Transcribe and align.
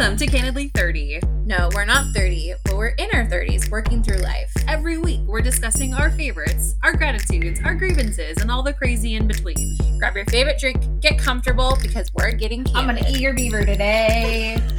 Welcome 0.00 0.16
to 0.16 0.26
Candidly 0.28 0.68
30. 0.68 1.20
No, 1.44 1.68
we're 1.74 1.84
not 1.84 2.14
30, 2.14 2.54
but 2.64 2.74
we're 2.74 2.94
in 2.96 3.10
our 3.12 3.26
30s 3.26 3.70
working 3.70 4.02
through 4.02 4.16
life. 4.22 4.50
Every 4.66 4.96
week, 4.96 5.20
we're 5.26 5.42
discussing 5.42 5.92
our 5.92 6.10
favorites, 6.10 6.74
our 6.82 6.96
gratitudes, 6.96 7.60
our 7.66 7.74
grievances, 7.74 8.38
and 8.38 8.50
all 8.50 8.62
the 8.62 8.72
crazy 8.72 9.16
in 9.16 9.26
between. 9.26 9.76
Grab 9.98 10.16
your 10.16 10.24
favorite 10.24 10.58
drink, 10.58 10.82
get 11.02 11.18
comfortable 11.18 11.76
because 11.82 12.10
we're 12.14 12.32
getting 12.32 12.64
candid. 12.64 12.76
I'm 12.78 12.88
going 12.88 13.04
to 13.04 13.10
eat 13.10 13.20
your 13.20 13.34
beaver 13.34 13.62
today. 13.62 14.58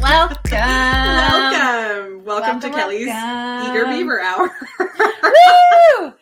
Welcome. 0.00 0.52
Welcome. 0.52 2.24
Welcome, 2.24 2.60
to 2.60 2.70
Kelly's 2.70 3.08
welcome. 3.08 3.74
Eager 3.74 3.86
Beaver 3.86 4.20
Hour. 4.20 4.48
Woo! 4.78 6.06
Uh, 6.06 6.12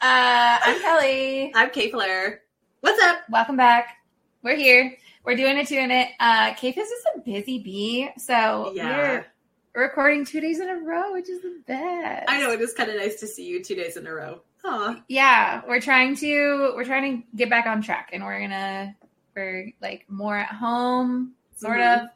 I'm 0.00 0.80
Kelly. 0.80 1.52
I'm 1.54 1.68
Kay 1.68 1.90
Flair. 1.90 2.40
What's 2.80 3.02
up? 3.02 3.18
Welcome 3.28 3.58
back. 3.58 3.98
We're 4.42 4.56
here. 4.56 4.96
We're 5.24 5.36
doing 5.36 5.56
it, 5.56 5.68
doing 5.68 5.90
it. 5.90 6.08
Uh, 6.20 6.52
Kate 6.54 6.76
is 6.76 6.88
a 7.14 7.18
busy 7.20 7.58
bee, 7.62 8.10
so 8.18 8.72
Yeah. 8.74 9.22
we're 9.74 9.82
recording 9.82 10.24
two 10.24 10.40
days 10.40 10.60
in 10.60 10.68
a 10.68 10.76
row, 10.76 11.12
which 11.12 11.28
is 11.30 11.40
the 11.40 11.60
best. 11.66 12.26
I 12.28 12.40
know 12.40 12.50
it 12.50 12.60
is 12.60 12.74
kind 12.74 12.90
of 12.90 12.96
nice 12.96 13.20
to 13.20 13.26
see 13.26 13.44
you 13.46 13.62
two 13.64 13.74
days 13.74 13.96
in 13.96 14.06
a 14.06 14.12
row. 14.12 14.40
Aw. 14.66 15.02
yeah 15.08 15.60
we're 15.68 15.78
trying 15.78 16.16
to 16.16 16.72
we're 16.74 16.86
trying 16.86 17.20
to 17.20 17.36
get 17.36 17.50
back 17.50 17.66
on 17.66 17.82
track 17.82 18.08
and 18.14 18.24
we're 18.24 18.40
gonna 18.40 18.96
we're 19.36 19.70
like 19.82 20.06
more 20.08 20.38
at 20.38 20.48
home 20.48 21.34
sort 21.54 21.76
Mhm. 21.80 22.04
of 22.04 22.08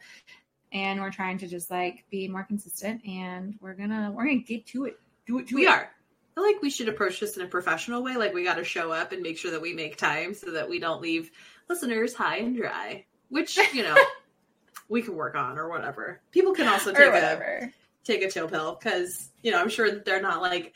and 0.73 0.98
we're 0.98 1.11
trying 1.11 1.37
to 1.37 1.47
just 1.47 1.70
like 1.70 2.05
be 2.11 2.27
more 2.27 2.45
consistent 2.45 3.05
and 3.06 3.59
we're 3.61 3.75
gonna 3.75 4.11
we're 4.17 4.25
gonna 4.25 4.39
get 4.39 4.65
to 4.69 4.87
it 4.87 4.98
do 5.27 5.39
it 5.41 5.48
to 5.48 5.56
We 5.56 5.67
it 5.67 5.69
are. 5.69 5.91
I 5.91 6.34
feel 6.34 6.45
like 6.45 6.62
we 6.62 6.70
should 6.70 6.89
approach 6.89 7.20
this 7.20 7.37
in 7.37 7.43
a 7.43 7.47
professional 7.48 8.03
way. 8.03 8.17
Like 8.17 8.33
we 8.33 8.45
got 8.45 8.55
to 8.55 8.65
show 8.65 8.93
up 8.93 9.12
and 9.12 9.20
make 9.23 9.37
sure 9.37 9.51
that 9.51 9.61
we 9.61 9.75
make 9.75 9.97
time 9.98 10.33
so 10.33 10.51
that 10.53 10.70
we 10.70 10.79
don't 10.79 11.03
leave 11.03 11.31
listeners 11.69 12.15
high 12.15 12.39
and 12.39 12.57
dry. 12.57 13.05
Which 13.31 13.59
you 13.75 13.83
know 13.83 13.97
we 14.89 15.03
can 15.03 15.15
work 15.17 15.35
on 15.35 15.59
or 15.59 15.69
whatever. 15.69 16.20
People 16.31 16.55
can 16.55 16.67
also 16.69 16.92
take 16.92 17.12
a 17.12 17.70
take 18.05 18.23
a 18.23 18.31
chill 18.31 18.48
pill 18.48 18.79
because 18.83 19.31
you 19.42 19.51
know 19.51 19.61
I'm 19.61 19.69
sure 19.69 19.91
that 19.91 20.05
they're 20.05 20.23
not 20.23 20.41
like 20.42 20.73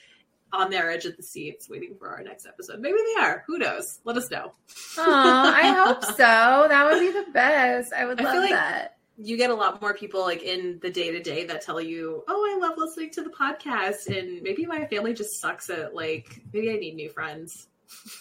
on 0.52 0.68
their 0.68 0.90
edge 0.90 1.06
of 1.06 1.16
the 1.16 1.22
seats 1.22 1.66
waiting 1.70 1.94
for 1.98 2.08
our 2.10 2.22
next 2.22 2.44
episode. 2.46 2.78
Maybe 2.80 2.98
they 3.14 3.22
are. 3.22 3.42
Who 3.46 3.56
knows? 3.56 4.00
Let 4.04 4.18
us 4.18 4.30
know. 4.30 4.52
I 4.98 5.82
hope 5.86 6.04
so 6.04 6.12
that 6.16 6.90
would 6.90 7.00
be 7.00 7.10
the 7.10 7.30
best 7.32 7.92
i 7.94 8.04
would 8.04 8.20
I 8.20 8.24
love 8.24 8.32
feel 8.34 8.42
like- 8.42 8.50
that 8.50 8.96
You 9.16 9.38
get 9.38 9.48
a 9.50 9.54
lot 9.54 9.80
more 9.80 9.94
people 9.94 10.20
like 10.20 10.42
in 10.42 10.78
the 10.82 10.90
day 10.90 11.10
to 11.12 11.22
day 11.22 11.44
that 11.46 11.62
tell 11.62 11.80
you, 11.80 12.22
"Oh, 12.28 12.50
I 12.54 12.58
love 12.66 12.76
listening 12.76 13.10
to 13.12 13.22
the 13.22 13.30
podcast," 13.30 14.06
and 14.08 14.42
maybe 14.42 14.66
my 14.66 14.86
family 14.86 15.12
just 15.14 15.40
sucks 15.40 15.70
at 15.70 15.94
like 15.94 16.40
maybe 16.52 16.70
I 16.70 16.74
need 16.76 16.96
new 16.96 17.08
friends. 17.10 17.68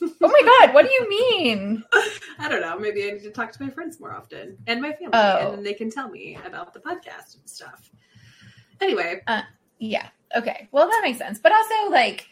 Oh 0.02 0.10
my 0.22 0.42
god 0.66 0.74
what 0.74 0.86
do 0.86 0.92
you 0.92 1.10
mean 1.10 1.84
I 2.40 2.50
don't 2.50 2.62
know. 2.62 2.78
Maybe 2.80 3.08
I 3.08 3.12
need 3.12 3.24
to 3.24 3.32
talk 3.32 3.52
to 3.52 3.64
my 3.64 3.70
friends 3.70 4.00
more 4.00 4.12
often 4.14 4.58
and 4.66 4.82
my 4.82 4.94
family, 4.94 5.10
Oh. 5.14 5.38
and 5.48 5.54
then 5.58 5.64
they 5.64 5.74
can 5.74 5.92
tell 5.92 6.10
me 6.10 6.38
about 6.46 6.74
the 6.74 6.80
podcast 6.80 7.38
and 7.40 7.48
stuff. 7.48 7.90
Anyway, 8.80 9.22
uh, 9.28 9.44
Yeah. 9.78 10.08
Okay. 10.36 10.68
Well, 10.72 10.88
that 10.88 11.02
makes 11.04 11.20
sense. 11.20 11.40
But 11.40 11.52
also, 11.52 11.92
like, 11.92 12.26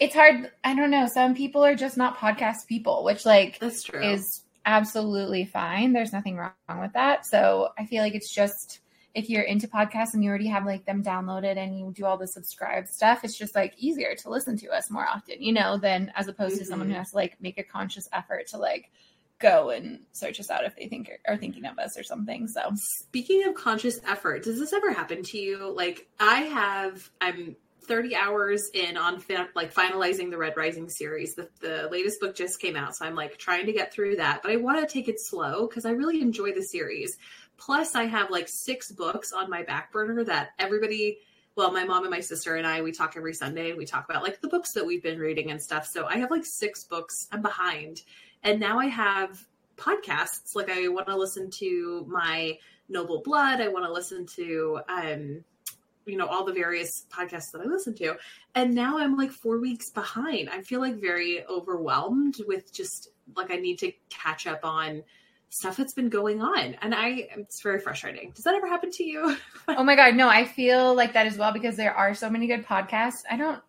it's 0.00 0.14
hard. 0.14 0.50
I 0.64 0.74
don't 0.74 0.90
know. 0.90 1.06
Some 1.06 1.34
people 1.34 1.64
are 1.64 1.74
just 1.74 1.96
not 1.96 2.18
podcast 2.18 2.66
people, 2.66 3.04
which, 3.04 3.24
like, 3.24 3.58
that's 3.58 3.82
true. 3.84 4.02
is 4.02 4.42
absolutely 4.66 5.44
fine. 5.46 5.92
There's 5.92 6.12
nothing 6.12 6.36
wrong 6.36 6.52
with 6.80 6.92
that. 6.92 7.24
So 7.26 7.70
I 7.78 7.86
feel 7.86 8.02
like 8.02 8.14
it's 8.14 8.32
just 8.34 8.80
if 9.14 9.30
you're 9.30 9.42
into 9.42 9.68
podcasts 9.68 10.12
and 10.14 10.24
you 10.24 10.28
already 10.28 10.48
have 10.48 10.66
like 10.66 10.84
them 10.86 11.02
downloaded 11.02 11.56
and 11.56 11.78
you 11.78 11.92
do 11.94 12.04
all 12.04 12.16
the 12.18 12.26
subscribe 12.26 12.88
stuff, 12.88 13.22
it's 13.24 13.38
just 13.38 13.54
like 13.54 13.72
easier 13.78 14.14
to 14.16 14.28
listen 14.28 14.56
to 14.58 14.68
us 14.70 14.90
more 14.90 15.06
often, 15.06 15.40
you 15.40 15.52
know, 15.52 15.78
than 15.78 16.12
as 16.16 16.26
opposed 16.26 16.58
to 16.58 16.64
someone 16.64 16.88
who 16.88 16.94
Mhm. 16.94 16.98
has 16.98 17.10
to 17.10 17.16
like 17.16 17.40
make 17.40 17.58
a 17.58 17.62
conscious 17.62 18.08
effort 18.12 18.48
to 18.48 18.58
like 18.58 18.90
go 19.38 19.70
and 19.70 20.00
search 20.12 20.40
us 20.40 20.50
out 20.50 20.64
if 20.64 20.74
they 20.76 20.88
think 20.88 21.10
are 21.28 21.36
thinking 21.36 21.64
of 21.66 21.78
us 21.78 21.96
or 21.98 22.02
something. 22.02 22.48
So 22.48 22.72
Speaking 22.74 23.46
of 23.46 23.54
conscious 23.54 24.00
effort, 24.06 24.42
does 24.44 24.58
this 24.58 24.72
ever 24.72 24.92
happen 24.92 25.22
to 25.22 25.38
you? 25.38 25.72
Like 25.72 26.08
I 26.18 26.42
have, 26.42 27.08
I'm 27.20 27.54
30 27.86 28.16
hours 28.16 28.70
in 28.72 28.96
on 28.96 29.20
fin- 29.20 29.48
like 29.54 29.74
finalizing 29.74 30.30
the 30.30 30.38
Red 30.38 30.56
Rising 30.56 30.88
series. 30.88 31.34
The, 31.34 31.50
the 31.60 31.86
latest 31.90 32.18
book 32.18 32.34
just 32.34 32.58
came 32.58 32.76
out, 32.76 32.96
so 32.96 33.04
I'm 33.04 33.14
like 33.14 33.36
trying 33.36 33.66
to 33.66 33.72
get 33.72 33.92
through 33.92 34.16
that. 34.16 34.40
But 34.42 34.52
I 34.52 34.56
want 34.56 34.80
to 34.80 34.90
take 34.90 35.06
it 35.06 35.16
slow 35.18 35.68
because 35.68 35.84
I 35.84 35.90
really 35.90 36.22
enjoy 36.22 36.52
the 36.52 36.62
series. 36.62 37.14
Plus, 37.56 37.94
I 37.94 38.04
have 38.04 38.30
like 38.30 38.48
six 38.48 38.90
books 38.90 39.32
on 39.32 39.48
my 39.50 39.62
back 39.62 39.92
burner 39.92 40.24
that 40.24 40.50
everybody. 40.58 41.18
Well, 41.56 41.72
my 41.72 41.84
mom 41.84 42.02
and 42.02 42.10
my 42.10 42.20
sister 42.20 42.56
and 42.56 42.66
I, 42.66 42.82
we 42.82 42.90
talk 42.90 43.14
every 43.16 43.32
Sunday 43.32 43.74
we 43.74 43.86
talk 43.86 44.08
about 44.08 44.24
like 44.24 44.40
the 44.40 44.48
books 44.48 44.72
that 44.72 44.84
we've 44.84 45.02
been 45.02 45.20
reading 45.20 45.52
and 45.52 45.62
stuff. 45.62 45.86
So 45.86 46.04
I 46.06 46.16
have 46.16 46.30
like 46.30 46.44
six 46.44 46.84
books. 46.84 47.28
I'm 47.30 47.42
behind. 47.42 48.02
And 48.42 48.58
now 48.58 48.80
I 48.80 48.86
have 48.86 49.46
podcasts. 49.76 50.54
Like 50.54 50.70
I 50.70 50.88
want 50.88 51.06
to 51.06 51.16
listen 51.16 51.50
to 51.58 52.04
my 52.08 52.58
Noble 52.88 53.22
Blood. 53.22 53.60
I 53.60 53.68
want 53.68 53.84
to 53.84 53.92
listen 53.92 54.26
to, 54.36 54.80
um, 54.88 55.44
you 56.06 56.16
know, 56.16 56.26
all 56.26 56.44
the 56.44 56.52
various 56.52 57.06
podcasts 57.10 57.52
that 57.52 57.62
I 57.62 57.64
listen 57.64 57.94
to. 57.96 58.16
And 58.54 58.74
now 58.74 58.98
I'm 58.98 59.16
like 59.16 59.30
four 59.30 59.58
weeks 59.58 59.90
behind. 59.90 60.50
I 60.50 60.60
feel 60.62 60.80
like 60.80 60.96
very 60.96 61.44
overwhelmed 61.46 62.36
with 62.46 62.72
just 62.72 63.08
like 63.36 63.50
I 63.50 63.56
need 63.56 63.78
to 63.78 63.92
catch 64.10 64.46
up 64.46 64.60
on 64.64 65.02
stuff 65.54 65.76
that's 65.76 65.92
been 65.92 66.08
going 66.08 66.42
on. 66.42 66.74
And 66.82 66.92
I, 66.92 67.28
it's 67.36 67.60
very 67.62 67.78
frustrating. 67.78 68.32
Does 68.32 68.42
that 68.42 68.54
ever 68.54 68.66
happen 68.66 68.90
to 68.90 69.04
you? 69.04 69.36
Oh 69.66 69.82
my 69.82 69.96
god, 69.96 70.14
no, 70.14 70.28
I 70.28 70.44
feel 70.44 70.94
like 70.94 71.14
that 71.14 71.26
as 71.26 71.38
well 71.38 71.50
because 71.50 71.74
there 71.74 71.94
are 71.94 72.12
so 72.12 72.28
many 72.28 72.46
good 72.46 72.66
podcasts. 72.66 73.22
I 73.30 73.38
don't 73.38 73.62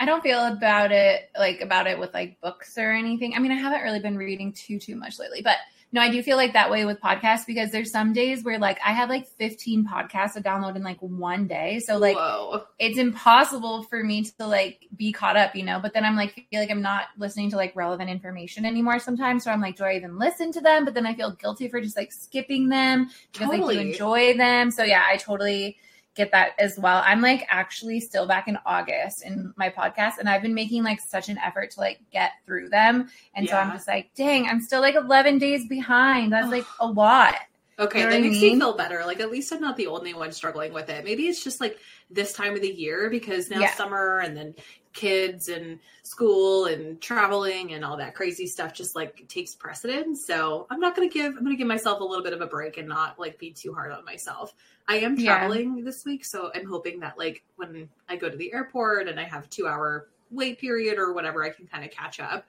I 0.00 0.04
don't 0.04 0.20
feel 0.20 0.46
about 0.46 0.90
it 0.90 1.30
like 1.38 1.60
about 1.60 1.86
it 1.86 1.96
with 1.96 2.12
like 2.12 2.40
books 2.40 2.76
or 2.76 2.90
anything. 2.90 3.34
I 3.36 3.38
mean, 3.38 3.52
I 3.52 3.54
haven't 3.54 3.82
really 3.82 4.00
been 4.00 4.16
reading 4.16 4.52
too 4.52 4.80
too 4.80 4.96
much 4.96 5.20
lately, 5.20 5.40
but 5.40 5.58
no, 5.90 6.02
I 6.02 6.10
do 6.10 6.22
feel 6.22 6.36
like 6.36 6.52
that 6.52 6.70
way 6.70 6.84
with 6.84 7.00
podcasts 7.00 7.46
because 7.46 7.70
there's 7.70 7.90
some 7.90 8.12
days 8.12 8.44
where 8.44 8.58
like 8.58 8.78
I 8.84 8.92
have 8.92 9.08
like 9.08 9.26
15 9.26 9.86
podcasts 9.86 10.34
to 10.34 10.42
download 10.42 10.76
in 10.76 10.82
like 10.82 10.98
one 11.00 11.46
day. 11.46 11.78
So 11.80 11.96
like 11.96 12.16
Whoa. 12.16 12.64
it's 12.78 12.98
impossible 12.98 13.84
for 13.84 14.04
me 14.04 14.24
to 14.24 14.46
like 14.46 14.86
be 14.96 15.12
caught 15.12 15.36
up, 15.36 15.56
you 15.56 15.62
know. 15.62 15.80
But 15.80 15.94
then 15.94 16.04
I'm 16.04 16.14
like 16.14 16.34
feel 16.50 16.60
like 16.60 16.70
I'm 16.70 16.82
not 16.82 17.06
listening 17.16 17.50
to 17.50 17.56
like 17.56 17.74
relevant 17.74 18.10
information 18.10 18.66
anymore 18.66 18.98
sometimes. 18.98 19.44
So 19.44 19.50
I'm 19.50 19.62
like, 19.62 19.76
do 19.76 19.84
I 19.84 19.94
even 19.94 20.18
listen 20.18 20.52
to 20.52 20.60
them? 20.60 20.84
But 20.84 20.92
then 20.92 21.06
I 21.06 21.14
feel 21.14 21.30
guilty 21.30 21.68
for 21.68 21.80
just 21.80 21.96
like 21.96 22.12
skipping 22.12 22.68
them 22.68 23.08
because 23.32 23.48
like 23.48 23.60
Totally. 23.60 23.76
you 23.76 23.92
enjoy 23.92 24.36
them. 24.36 24.70
So 24.70 24.82
yeah, 24.82 25.04
I 25.08 25.16
totally 25.16 25.78
get 26.18 26.32
that 26.32 26.50
as 26.58 26.78
well. 26.78 27.02
I'm 27.06 27.22
like 27.22 27.46
actually 27.48 28.00
still 28.00 28.26
back 28.26 28.48
in 28.48 28.58
August 28.66 29.24
in 29.24 29.54
my 29.56 29.70
podcast 29.70 30.18
and 30.18 30.28
I've 30.28 30.42
been 30.42 30.52
making 30.52 30.82
like 30.82 31.00
such 31.00 31.28
an 31.30 31.38
effort 31.38 31.70
to 31.72 31.80
like 31.80 32.00
get 32.12 32.32
through 32.44 32.68
them. 32.68 33.08
And 33.34 33.48
so 33.48 33.56
I'm 33.56 33.72
just 33.72 33.88
like, 33.88 34.10
dang, 34.14 34.46
I'm 34.46 34.60
still 34.60 34.80
like 34.82 34.96
11 34.96 35.38
days 35.38 35.66
behind. 35.66 36.32
That's 36.32 36.48
like 36.50 36.64
a 36.80 36.86
lot. 36.86 37.36
Okay, 37.80 38.00
You 38.00 38.04
know 38.06 38.10
that 38.10 38.16
I 38.18 38.20
makes 38.20 38.40
mean? 38.40 38.54
me 38.54 38.58
feel 38.60 38.76
better. 38.76 39.04
Like 39.06 39.20
at 39.20 39.30
least 39.30 39.52
I'm 39.52 39.60
not 39.60 39.76
the 39.76 39.86
only 39.86 40.12
one 40.12 40.32
struggling 40.32 40.72
with 40.72 40.90
it. 40.90 41.04
Maybe 41.04 41.28
it's 41.28 41.44
just 41.44 41.60
like 41.60 41.78
this 42.10 42.32
time 42.32 42.54
of 42.54 42.60
the 42.60 42.68
year 42.74 43.08
because 43.08 43.48
now 43.50 43.60
Yeah. 43.60 43.72
summer 43.74 44.18
and 44.18 44.36
then 44.36 44.54
kids 44.92 45.48
and 45.48 45.78
school 46.02 46.66
and 46.66 47.00
traveling 47.00 47.72
and 47.72 47.84
all 47.84 47.96
that 47.96 48.14
crazy 48.14 48.46
stuff 48.46 48.72
just 48.72 48.96
like 48.96 49.26
takes 49.28 49.54
precedence. 49.54 50.26
So 50.26 50.66
I'm 50.70 50.80
not 50.80 50.96
gonna 50.96 51.08
give 51.08 51.36
I'm 51.36 51.44
gonna 51.44 51.56
give 51.56 51.66
myself 51.66 52.00
a 52.00 52.04
little 52.04 52.24
bit 52.24 52.32
of 52.32 52.40
a 52.40 52.46
break 52.46 52.78
and 52.78 52.88
not 52.88 53.18
like 53.18 53.38
be 53.38 53.50
too 53.52 53.72
hard 53.74 53.92
on 53.92 54.04
myself. 54.04 54.54
I 54.88 54.98
am 54.98 55.16
Yeah. 55.16 55.38
traveling 55.38 55.84
this 55.84 56.04
week, 56.04 56.24
so 56.24 56.50
I'm 56.54 56.66
hoping 56.66 57.00
that 57.00 57.18
like 57.18 57.44
when 57.56 57.88
I 58.08 58.16
go 58.16 58.28
to 58.30 58.36
the 58.36 58.52
airport 58.52 59.08
and 59.08 59.20
I 59.20 59.24
have 59.24 59.48
two 59.50 59.66
hour 59.66 60.08
wait 60.30 60.58
period 60.60 60.98
or 60.98 61.12
whatever, 61.12 61.44
I 61.44 61.50
can 61.50 61.66
kind 61.66 61.84
of 61.84 61.90
catch 61.90 62.20
up 62.20 62.46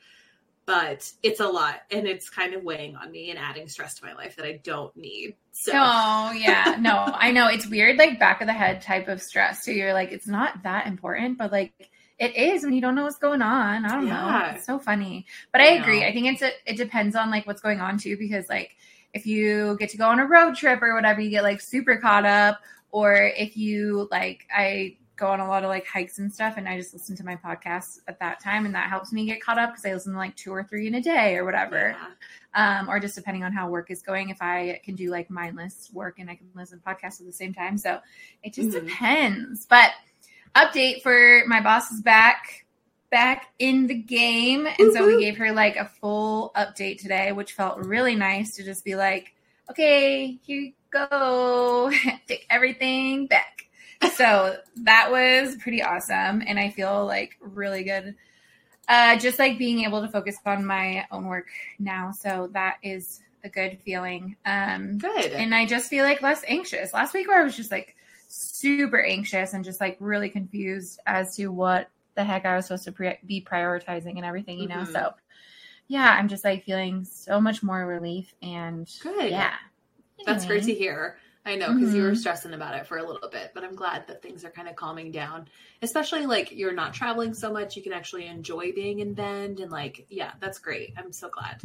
but 0.65 1.11
it's 1.23 1.39
a 1.39 1.47
lot 1.47 1.81
and 1.91 2.07
it's 2.07 2.29
kind 2.29 2.53
of 2.53 2.63
weighing 2.63 2.95
on 2.95 3.11
me 3.11 3.31
and 3.31 3.39
adding 3.39 3.67
stress 3.67 3.95
to 3.95 4.05
my 4.05 4.13
life 4.13 4.35
that 4.35 4.45
I 4.45 4.59
don't 4.63 4.95
need. 4.95 5.35
So 5.51 5.71
No, 5.73 6.31
yeah, 6.35 6.77
no, 6.79 6.91
I 7.13 7.31
know 7.31 7.47
it's 7.47 7.67
weird, 7.67 7.97
like 7.97 8.19
back 8.19 8.41
of 8.41 8.47
the 8.47 8.53
head 8.53 8.81
type 8.81 9.07
of 9.07 9.21
stress. 9.21 9.63
So 9.63 9.71
you're 9.71 9.93
like, 9.93 10.11
it's 10.11 10.27
not 10.27 10.63
that 10.63 10.87
important, 10.87 11.37
but 11.37 11.51
like 11.51 11.88
it 12.19 12.35
is 12.35 12.63
when 12.63 12.73
you 12.73 12.81
don't 12.81 12.95
know 12.95 13.03
what's 13.03 13.17
going 13.17 13.41
on. 13.41 13.85
I 13.85 13.89
don't 13.95 14.05
know. 14.07 14.51
It's 14.55 14.65
so 14.65 14.77
funny, 14.77 15.25
but 15.51 15.61
I, 15.61 15.67
I 15.67 15.71
agree. 15.81 16.01
know. 16.01 16.07
I 16.07 16.13
think 16.13 16.27
it's 16.27 16.41
a, 16.41 16.51
it 16.65 16.75
depends 16.77 17.15
on 17.15 17.31
like 17.31 17.47
what's 17.47 17.61
going 17.61 17.79
on 17.79 17.97
too, 17.97 18.17
because 18.17 18.49
like 18.49 18.75
if 19.13 19.25
you 19.25 19.77
get 19.79 19.89
to 19.89 19.97
go 19.97 20.05
on 20.07 20.19
a 20.19 20.25
road 20.27 20.55
trip 20.55 20.81
or 20.81 20.93
whatever, 20.93 21.21
you 21.21 21.29
get 21.29 21.43
like 21.43 21.61
super 21.61 21.95
caught 21.97 22.25
up, 22.25 22.59
or 22.91 23.13
if 23.15 23.55
you 23.57 24.07
like, 24.11 24.45
I 24.55 24.97
go 25.15 25.27
on 25.27 25.39
a 25.41 25.47
lot 25.47 25.63
of 25.63 25.69
like 25.69 25.85
hikes 25.85 26.19
and 26.19 26.31
stuff, 26.33 26.55
and 26.57 26.67
I 26.67 26.77
just 26.77 26.93
listen 26.93 27.15
to 27.17 27.25
my 27.25 27.35
podcast 27.35 27.99
at 28.07 28.19
that 28.19 28.39
time, 28.41 28.65
and 28.65 28.75
that 28.75 28.89
helps 28.89 29.11
me 29.11 29.25
get 29.25 29.41
caught 29.41 29.57
up 29.57 29.71
because 29.71 29.85
I 29.85 29.93
listen 29.93 30.13
to 30.13 30.17
like 30.19 30.35
two 30.35 30.51
or 30.53 30.63
three 30.63 30.87
in 30.87 30.95
a 30.95 31.01
day 31.01 31.35
or 31.37 31.43
whatever 31.45 31.95
yeah. 32.55 32.79
um, 32.79 32.89
or 32.89 32.99
just 32.99 33.15
depending 33.15 33.43
on 33.43 33.51
how 33.51 33.69
work 33.69 33.91
is 33.91 34.01
going. 34.01 34.29
If 34.29 34.41
I 34.41 34.79
can 34.85 34.95
do 34.95 35.09
like 35.09 35.29
mindless 35.29 35.89
work 35.93 36.19
and 36.19 36.29
I 36.29 36.35
can 36.35 36.47
listen 36.55 36.79
to 36.79 36.85
podcasts 36.85 37.19
at 37.19 37.25
the 37.25 37.33
same 37.33 37.53
time, 37.53 37.77
so 37.77 37.99
it 38.43 38.53
just 38.53 38.69
Mhm. 38.69 38.85
depends. 38.85 39.65
But 39.65 39.91
update 40.55 41.01
for 41.01 41.43
my 41.47 41.61
boss 41.61 41.91
is 41.91 42.01
back, 42.01 42.65
back 43.11 43.47
in 43.59 43.87
the 43.87 43.95
game, 43.95 44.67
and 44.67 44.93
so 44.93 45.01
Woo-hoo. 45.01 45.17
we 45.17 45.23
gave 45.23 45.37
her 45.37 45.51
like 45.51 45.75
a 45.75 45.85
full 45.85 46.51
update 46.55 47.01
today, 47.01 47.31
which 47.31 47.53
felt 47.53 47.79
really 47.79 48.15
nice 48.15 48.55
to 48.55 48.63
just 48.63 48.83
be 48.83 48.95
like, 48.95 49.33
okay, 49.69 50.37
here 50.43 50.61
you 50.61 50.73
go, 50.91 51.91
take 52.27 52.45
everything 52.49 53.27
back. 53.27 53.65
So 54.15 54.57
that 54.83 55.11
was 55.11 55.55
pretty 55.57 55.81
awesome, 55.81 56.43
and 56.45 56.59
I 56.59 56.69
feel 56.69 57.05
like 57.05 57.37
really 57.41 57.83
good 57.83 58.15
uh, 58.89 59.15
just 59.17 59.37
like 59.37 59.57
being 59.57 59.85
able 59.85 60.01
to 60.01 60.07
focus 60.07 60.35
on 60.45 60.65
my 60.65 61.05
own 61.11 61.25
work 61.25 61.47
now. 61.77 62.11
So 62.11 62.49
that 62.53 62.77
is 62.81 63.21
a 63.43 63.49
good 63.49 63.77
feeling. 63.85 64.35
Um, 64.45 64.97
Good. 64.97 65.31
and 65.31 65.53
I 65.53 65.67
just 65.67 65.89
feel 65.89 66.03
like 66.03 66.23
less 66.23 66.43
anxious. 66.47 66.91
Last 66.91 67.13
week, 67.13 67.27
where 67.27 67.39
I 67.39 67.43
was 67.43 67.55
just 67.55 67.71
like 67.71 67.95
super 68.29 69.03
anxious 69.03 69.53
and 69.53 69.65
just 69.65 69.81
like 69.81 69.97
really 70.01 70.29
confused 70.29 70.99
as 71.07 71.35
to 71.37 71.49
what 71.49 71.89
the 72.15 72.23
heck 72.23 72.45
I 72.45 72.55
was 72.55 72.67
supposed 72.67 72.85
to 72.85 72.93
pre- 72.93 73.19
be 73.25 73.41
prioritizing 73.41 74.17
and 74.17 74.25
everything, 74.25 74.59
you 74.59 74.69
know. 74.69 74.83
Mhm. 74.83 74.93
So, 74.93 75.13
yeah, 75.87 76.15
I'm 76.17 76.27
just 76.29 76.45
like 76.45 76.65
feeling 76.65 77.05
so 77.05 77.41
much 77.41 77.63
more 77.63 77.85
relief 77.87 78.33
and 78.41 78.89
Good. 79.01 79.31
yeah, 79.31 79.55
That's 80.25 80.45
great 80.45 80.63
to 80.63 80.73
hear. 80.73 81.17
I 81.45 81.55
know 81.55 81.73
because 81.73 81.95
you 81.95 82.03
were 82.03 82.11
Mhm. 82.11 82.17
stressing 82.17 82.53
about 82.53 82.75
it 82.75 82.85
for 82.85 82.97
a 82.97 83.03
little 83.03 83.29
bit, 83.29 83.51
but 83.55 83.63
I'm 83.63 83.75
glad 83.75 84.05
that 84.07 84.21
things 84.21 84.45
are 84.45 84.51
kind 84.51 84.67
of 84.67 84.75
calming 84.75 85.11
down. 85.11 85.47
Especially 85.81 86.25
like 86.25 86.51
you're 86.51 86.73
not 86.73 86.93
traveling 86.93 87.33
so 87.33 87.51
much, 87.51 87.75
you 87.75 87.81
can 87.81 87.93
actually 87.93 88.27
enjoy 88.27 88.71
being 88.73 88.99
in 88.99 89.13
Bend 89.13 89.59
and 89.59 89.71
like, 89.71 90.05
yeah, 90.09 90.33
that's 90.39 90.59
great. 90.59 90.93
I'm 90.97 91.11
so 91.13 91.29
glad. 91.29 91.61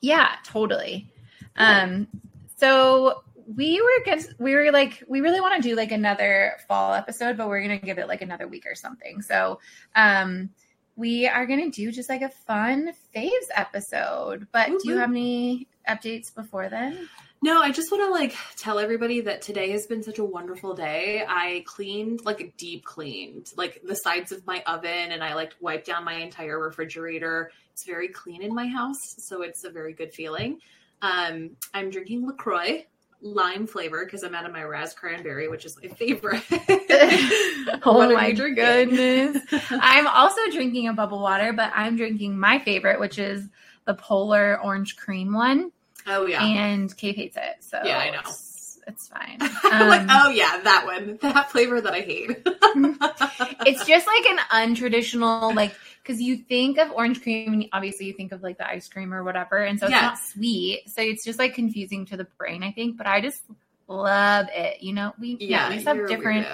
Yeah, 0.00 0.36
totally. 0.44 1.10
Um, 1.56 2.08
so 2.56 3.24
we 3.46 3.80
were 3.80 4.16
we 4.38 4.54
were 4.54 4.70
like 4.70 5.02
we 5.08 5.20
really 5.20 5.40
want 5.40 5.60
to 5.62 5.68
do 5.68 5.76
like 5.76 5.92
another 5.92 6.54
fall 6.68 6.94
episode, 6.94 7.36
but 7.36 7.48
we're 7.48 7.62
gonna 7.62 7.78
give 7.78 7.98
it 7.98 8.08
like 8.08 8.22
another 8.22 8.48
week 8.48 8.66
or 8.66 8.74
something. 8.74 9.22
So 9.22 9.60
um 9.94 10.50
we 10.96 11.26
are 11.26 11.46
gonna 11.46 11.70
do 11.70 11.90
just 11.90 12.08
like 12.08 12.22
a 12.22 12.28
fun 12.28 12.92
faves 13.14 13.30
episode. 13.54 14.46
But 14.52 14.70
Woo 14.70 14.78
do 14.82 14.90
you 14.90 14.96
have 14.96 15.10
any 15.10 15.68
updates 15.88 16.34
before 16.34 16.68
then? 16.68 17.08
No, 17.42 17.60
I 17.60 17.72
just 17.72 17.92
want 17.92 18.02
to 18.04 18.10
like 18.10 18.34
tell 18.56 18.78
everybody 18.78 19.20
that 19.20 19.42
today 19.42 19.70
has 19.72 19.86
been 19.86 20.02
such 20.02 20.18
a 20.18 20.24
wonderful 20.24 20.72
day. 20.72 21.26
I 21.28 21.62
cleaned 21.66 22.24
like 22.24 22.40
a 22.40 22.50
deep 22.56 22.84
cleaned 22.84 23.52
like 23.56 23.82
the 23.84 23.96
sides 23.96 24.32
of 24.32 24.46
my 24.46 24.62
oven 24.66 25.12
and 25.12 25.22
I 25.22 25.34
like 25.34 25.54
wiped 25.60 25.86
down 25.86 26.04
my 26.04 26.14
entire 26.14 26.58
refrigerator. 26.58 27.50
It's 27.72 27.84
very 27.84 28.08
clean 28.08 28.42
in 28.42 28.54
my 28.54 28.66
house, 28.66 28.96
so 29.18 29.42
it's 29.42 29.64
a 29.64 29.70
very 29.70 29.92
good 29.92 30.14
feeling. 30.14 30.60
Um, 31.02 31.50
I'm 31.74 31.90
drinking 31.90 32.26
LaCroix 32.26 32.86
lime 33.24 33.66
flavor 33.66 34.04
because 34.04 34.22
I'm 34.22 34.34
out 34.34 34.44
of 34.46 34.52
my 34.52 34.62
ras 34.62 34.92
cranberry, 34.94 35.48
which 35.48 35.64
is 35.64 35.76
my 35.82 35.88
favorite. 35.96 36.42
Oh 37.86 38.08
my 38.14 38.32
goodness. 38.32 39.42
I'm 39.70 40.06
also 40.06 40.40
drinking 40.52 40.88
a 40.88 40.92
bubble 40.92 41.20
water, 41.20 41.52
but 41.52 41.72
I'm 41.74 41.96
drinking 41.96 42.38
my 42.38 42.58
favorite, 42.60 43.00
which 43.00 43.18
is 43.18 43.46
the 43.86 43.94
polar 43.94 44.60
orange 44.62 44.96
cream 44.96 45.32
one. 45.34 45.72
oh 46.06 46.26
yeah. 46.26 46.42
And 46.44 46.94
Kate 46.96 47.16
hates 47.16 47.36
it. 47.36 47.56
So 47.60 47.80
Yeah, 47.84 47.98
I 47.98 48.10
know. 48.10 48.20
It's, 48.20 48.78
it's 48.86 49.08
fine. 49.08 49.38
I'm 49.64 49.88
like, 49.88 50.02
Um, 50.02 50.08
oh 50.10 50.30
yeah, 50.30 50.60
that 50.62 50.84
one, 50.86 51.18
that 51.22 51.50
flavor 51.50 51.80
that 51.80 51.92
I 51.92 52.00
hate. 52.00 52.30
it's 53.66 53.86
just 53.86 54.06
like 54.06 54.24
an 54.26 54.38
untraditional 54.74 55.54
like 55.54 55.74
because 56.04 56.20
you 56.20 56.36
think 56.36 56.78
of 56.78 56.92
orange 56.92 57.22
cream 57.22 57.52
and 57.54 57.66
obviously 57.72 58.06
you 58.06 58.12
think 58.12 58.30
of 58.32 58.42
like 58.42 58.58
the 58.58 58.68
ice 58.68 58.88
cream 58.88 59.12
or 59.14 59.24
whatever 59.24 59.58
and 59.58 59.80
so 59.80 59.86
it's 59.86 59.92
Yeah. 59.92 60.02
not 60.02 60.18
sweet 60.18 60.82
so 60.86 61.00
it's 61.00 61.24
just 61.24 61.38
like 61.38 61.54
confusing 61.54 62.04
to 62.06 62.16
the 62.16 62.24
brain 62.38 62.62
i 62.62 62.70
think 62.72 62.96
but 62.98 63.06
i 63.06 63.20
just 63.20 63.42
love 63.88 64.46
it 64.52 64.82
you 64.82 64.92
know 64.92 65.12
we 65.18 65.36
yeah, 65.40 65.46
yeah, 65.48 65.68
we 65.70 65.74
just 65.76 65.86
have 65.86 66.08
different 66.08 66.46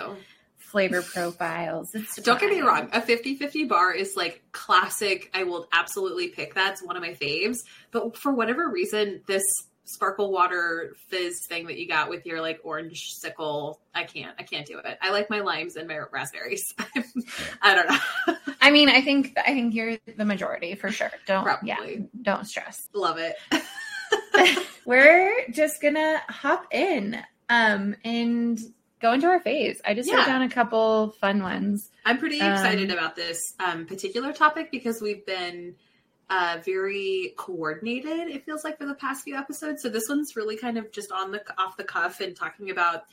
flavor 0.58 1.02
profiles 1.02 1.88
it's 1.94 2.16
Don't 2.22 2.38
get 2.40 2.50
me 2.50 2.60
wrong, 2.60 2.88
a 2.92 3.00
50-50 3.00 3.68
bar 3.68 3.92
is 3.92 4.14
like 4.16 4.42
classic. 4.52 5.28
I 5.34 5.42
will 5.42 5.66
absolutely 5.72 6.28
pick 6.28 6.54
that. 6.54 6.72
It's 6.72 6.82
one 6.82 6.96
of 6.96 7.02
my 7.02 7.14
faves. 7.14 7.56
But 7.90 8.16
for 8.16 8.32
whatever 8.32 8.68
reason, 8.68 9.22
this 9.26 9.42
sparkle 9.90 10.30
water 10.30 10.94
fizz 11.08 11.46
thing 11.46 11.66
that 11.66 11.78
you 11.78 11.88
got 11.88 12.08
with 12.08 12.24
your 12.26 12.40
like 12.40 12.60
orange 12.64 13.12
sickle, 13.14 13.80
I 13.94 14.04
can't. 14.04 14.34
I 14.38 14.42
can't 14.44 14.66
do 14.66 14.78
it. 14.78 14.98
I 15.02 15.10
like 15.10 15.28
my 15.30 15.40
limes 15.40 15.76
and 15.76 15.88
my 15.88 15.98
raspberries. 16.10 16.74
I 17.62 17.74
don't 17.74 17.88
know. 17.90 18.34
i 18.62 18.70
mean 18.70 18.88
i 18.90 19.00
think 19.00 19.32
i 19.38 19.54
think 19.54 19.74
you're 19.74 19.96
the 20.16 20.24
majority 20.24 20.74
for 20.74 20.90
sure 20.90 21.10
don't 21.26 21.48
yeah 21.64 21.76
don't 22.20 22.46
stress 22.46 22.88
Love 22.94 23.16
it. 23.18 23.36
we're 24.84 25.32
just 25.50 25.80
gonna 25.80 26.20
hop 26.28 26.66
in 26.72 27.16
um 27.48 27.96
and 28.04 28.60
go 29.00 29.12
into 29.12 29.26
our 29.26 29.40
phase 29.40 29.80
i 29.86 29.94
just 29.94 30.08
Yeah. 30.08 30.16
wrote 30.16 30.26
down 30.26 30.42
a 30.42 30.48
couple 30.50 31.10
fun 31.20 31.42
ones 31.42 31.90
I'm 32.04 32.18
pretty 32.18 32.40
Um, 32.40 32.52
excited 32.52 32.90
about 32.90 33.14
this 33.16 33.54
um, 33.60 33.86
particular 33.86 34.32
topic 34.32 34.70
because 34.70 35.00
we've 35.02 35.24
been 35.26 35.74
uh, 36.30 36.58
very 36.64 37.34
coordinated. 37.36 38.28
It 38.28 38.46
feels 38.46 38.62
like 38.64 38.78
for 38.78 38.86
the 38.86 38.94
past 38.94 39.24
few 39.24 39.36
episodes. 39.36 39.82
So 39.82 39.88
this 39.88 40.08
one's 40.08 40.36
really 40.36 40.56
kind 40.56 40.78
of 40.78 40.92
just 40.92 41.10
on 41.10 41.32
the 41.32 41.42
off 41.58 41.76
the 41.76 41.84
cuff 41.84 42.20
and 42.20 42.34
talking 42.36 42.70
about 42.70 43.04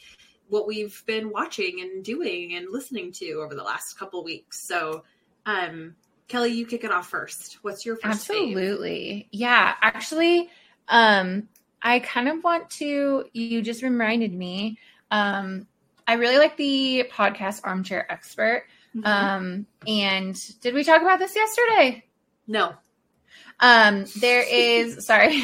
what 0.49 0.67
we've 0.67 1.03
been 1.05 1.31
watching 1.31 1.81
and 1.81 2.05
doing 2.05 2.53
and 2.53 2.67
listening 2.71 3.11
to 3.13 3.31
over 3.41 3.55
the 3.55 3.63
last 3.63 3.97
couple 3.99 4.23
weeks. 4.23 4.65
So, 4.65 5.03
um, 5.45 5.95
Kelly, 6.27 6.51
you 6.51 6.65
kick 6.65 6.83
it 6.83 6.91
off 6.91 7.09
first. 7.09 7.57
What's 7.63 7.85
your 7.85 7.95
first 7.95 8.29
fave? 8.29 8.47
Absolutely. 8.49 9.27
Yeah. 9.31 9.73
Actually, 9.81 10.49
um, 10.87 11.49
I 11.81 11.99
kind 11.99 12.29
of 12.29 12.43
want 12.43 12.69
to, 12.71 13.25
you 13.33 13.61
just 13.61 13.81
reminded 13.81 14.33
me. 14.33 14.77
Um, 15.11 15.67
I 16.05 16.13
really 16.13 16.37
like 16.37 16.55
the 16.55 17.09
podcast 17.11 17.61
Armchair 17.63 18.09
Expert. 18.11 18.65
Mhm. 18.95 19.05
Um, 19.05 19.65
and 19.85 20.59
did 20.61 20.73
we 20.73 20.83
talk 20.83 21.01
about 21.01 21.19
this 21.19 21.35
yesterday? 21.35 22.03
no. 22.47 22.73
Um, 23.59 24.05
there 24.19 24.43
is, 24.43 25.05
sorry, 25.05 25.43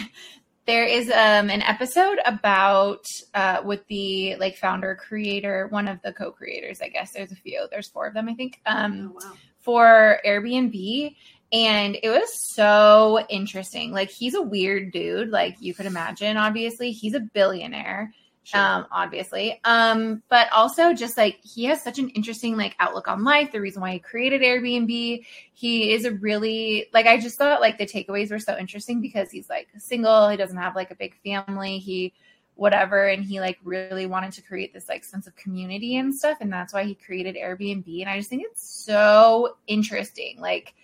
there 0.65 0.85
is 0.85 1.07
um 1.09 1.49
an 1.49 1.61
episode 1.61 2.19
about 2.25 3.05
uh 3.33 3.61
with 3.65 3.85
the 3.87 4.35
like 4.37 4.57
founder 4.57 4.95
creator, 4.95 5.67
one 5.67 5.87
of 5.87 6.01
the 6.03 6.13
co-creators, 6.13 6.81
I 6.81 6.89
guess. 6.89 7.11
There's 7.11 7.31
a 7.31 7.35
few. 7.35 7.67
There's 7.69 7.89
four 7.89 8.07
of 8.07 8.13
them, 8.13 8.29
I 8.29 8.33
think. 8.33 8.61
Um, 8.65 9.13
oh 9.15 9.25
wow. 9.25 9.33
for 9.59 10.19
Airbnb 10.25 11.15
and 11.53 11.95
it 12.01 12.09
was 12.09 12.55
so 12.55 13.23
interesting. 13.29 13.91
Like 13.91 14.09
he's 14.09 14.33
a 14.33 14.41
weird 14.41 14.91
dude, 14.91 15.29
like 15.29 15.55
you 15.59 15.75
could 15.75 15.85
imagine, 15.85 16.35
obviously. 16.35 16.91
He's 16.91 17.13
a 17.13 17.19
billionaire, 17.19 18.11
Sure. 18.43 18.59
um, 18.59 18.85
obviously. 18.91 19.59
Um, 19.63 20.21
but 20.29 20.51
also 20.51 20.93
just 20.93 21.17
like 21.17 21.39
he 21.41 21.65
has 21.65 21.81
such 21.81 21.97
an 21.97 22.09
interesting 22.09 22.57
like 22.57 22.75
outlook 22.79 23.07
on 23.07 23.23
life, 23.23 23.51
the 23.51 23.61
reason 23.61 23.81
why 23.81 23.93
he 23.93 23.99
created 23.99 24.41
Airbnb. 24.41 25.25
He 25.53 25.93
is 25.93 26.05
a 26.05 26.11
really 26.11 26.87
like 26.93 27.05
I 27.05 27.19
just 27.19 27.37
thought 27.37 27.61
like 27.61 27.77
the 27.77 27.85
takeaways 27.85 28.31
were 28.31 28.39
so 28.39 28.57
interesting 28.57 29.01
because 29.01 29.31
he's 29.31 29.49
like 29.49 29.69
single, 29.77 30.29
he 30.29 30.37
doesn't 30.37 30.57
have 30.57 30.75
like 30.75 30.91
a 30.91 30.95
big 30.95 31.15
family, 31.23 31.79
he 31.79 32.13
whatever 32.55 33.07
and 33.07 33.23
he 33.23 33.39
like 33.39 33.57
really 33.63 34.05
wanted 34.05 34.31
to 34.31 34.41
create 34.41 34.73
this 34.73 34.87
like 34.87 35.03
sense 35.03 35.25
of 35.25 35.35
community 35.35 35.97
and 35.97 36.13
stuff 36.13 36.37
and 36.39 36.53
that's 36.53 36.71
why 36.71 36.83
he 36.83 36.93
created 36.93 37.35
Airbnb 37.35 38.01
and 38.01 38.07
I 38.07 38.17
just 38.17 38.29
think 38.29 38.43
it's 38.45 38.61
so 38.61 39.57
interesting 39.65 40.39
like 40.39 40.75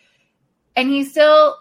and 0.76 0.90
he's 0.90 1.12
still 1.12 1.58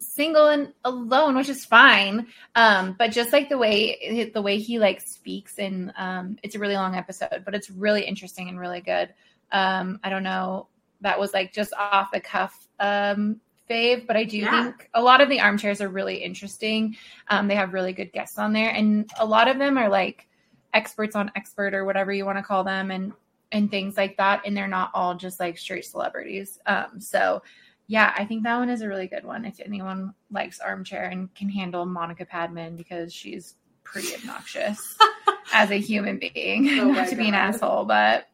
single 0.00 0.48
and 0.48 0.72
alone 0.84 1.34
which 1.36 1.48
is 1.48 1.64
fine 1.64 2.26
um 2.54 2.94
but 2.98 3.10
just 3.10 3.32
like 3.32 3.48
the 3.48 3.58
way 3.58 4.30
the 4.32 4.42
way 4.42 4.58
he 4.58 4.78
like 4.78 5.00
speaks 5.00 5.58
and 5.58 5.92
um 5.96 6.36
it's 6.42 6.54
a 6.54 6.58
really 6.58 6.74
long 6.76 6.94
episode 6.94 7.42
but 7.44 7.54
it's 7.54 7.68
really 7.70 8.04
interesting 8.04 8.48
and 8.48 8.60
really 8.60 8.80
good 8.80 9.12
um 9.52 9.98
I 10.04 10.08
don't 10.08 10.22
know 10.22 10.68
that 11.00 11.18
was 11.18 11.32
like 11.32 11.52
just 11.52 11.72
off 11.74 12.10
the 12.12 12.20
cuff 12.20 12.68
um 12.78 13.40
fave 13.68 14.06
but 14.06 14.16
I 14.16 14.24
do 14.24 14.38
Yeah. 14.38 14.50
think 14.64 14.88
a 14.94 15.02
lot 15.02 15.20
of 15.20 15.28
the 15.28 15.40
armchairs 15.40 15.80
are 15.80 15.88
really 15.88 16.16
interesting 16.16 16.96
um, 17.28 17.48
they 17.48 17.54
have 17.54 17.74
really 17.74 17.92
good 17.92 18.12
guests 18.12 18.38
on 18.38 18.52
there, 18.52 18.70
and 18.70 19.10
a 19.18 19.26
lot 19.26 19.48
of 19.48 19.58
them 19.58 19.76
are 19.78 19.88
like 19.88 20.26
experts 20.74 21.14
on 21.16 21.30
expert 21.36 21.74
or 21.74 21.84
whatever 21.84 22.12
you 22.12 22.24
want 22.24 22.38
to 22.38 22.42
call 22.42 22.64
them, 22.64 22.90
and 22.90 23.12
and 23.52 23.70
things 23.70 23.96
like 23.96 24.16
that. 24.16 24.42
And 24.46 24.56
they're 24.56 24.68
not 24.68 24.90
all 24.94 25.14
just 25.14 25.40
like 25.40 25.58
straight 25.58 25.84
celebrities. 25.84 26.58
Um, 26.66 27.00
so 27.00 27.42
yeah, 27.88 28.12
I 28.16 28.26
think 28.26 28.44
that 28.44 28.58
one 28.58 28.68
is 28.68 28.82
a 28.82 28.88
really 28.88 29.06
good 29.08 29.24
one. 29.24 29.46
If 29.46 29.60
anyone 29.60 30.14
likes 30.30 30.60
armchair 30.60 31.04
and 31.04 31.34
can 31.34 31.48
handle 31.48 31.86
Monica 31.86 32.26
Padman 32.26 32.76
because 32.76 33.12
she's 33.14 33.54
pretty 33.82 34.14
obnoxious 34.14 34.96
as 35.54 35.70
a 35.70 35.78
human 35.78 36.18
being, 36.18 36.68
Oh 36.78 36.92
not 36.92 37.08
to 37.08 37.16
be 37.16 37.26
an 37.28 37.34
asshole, 37.34 37.86
but 37.86 38.28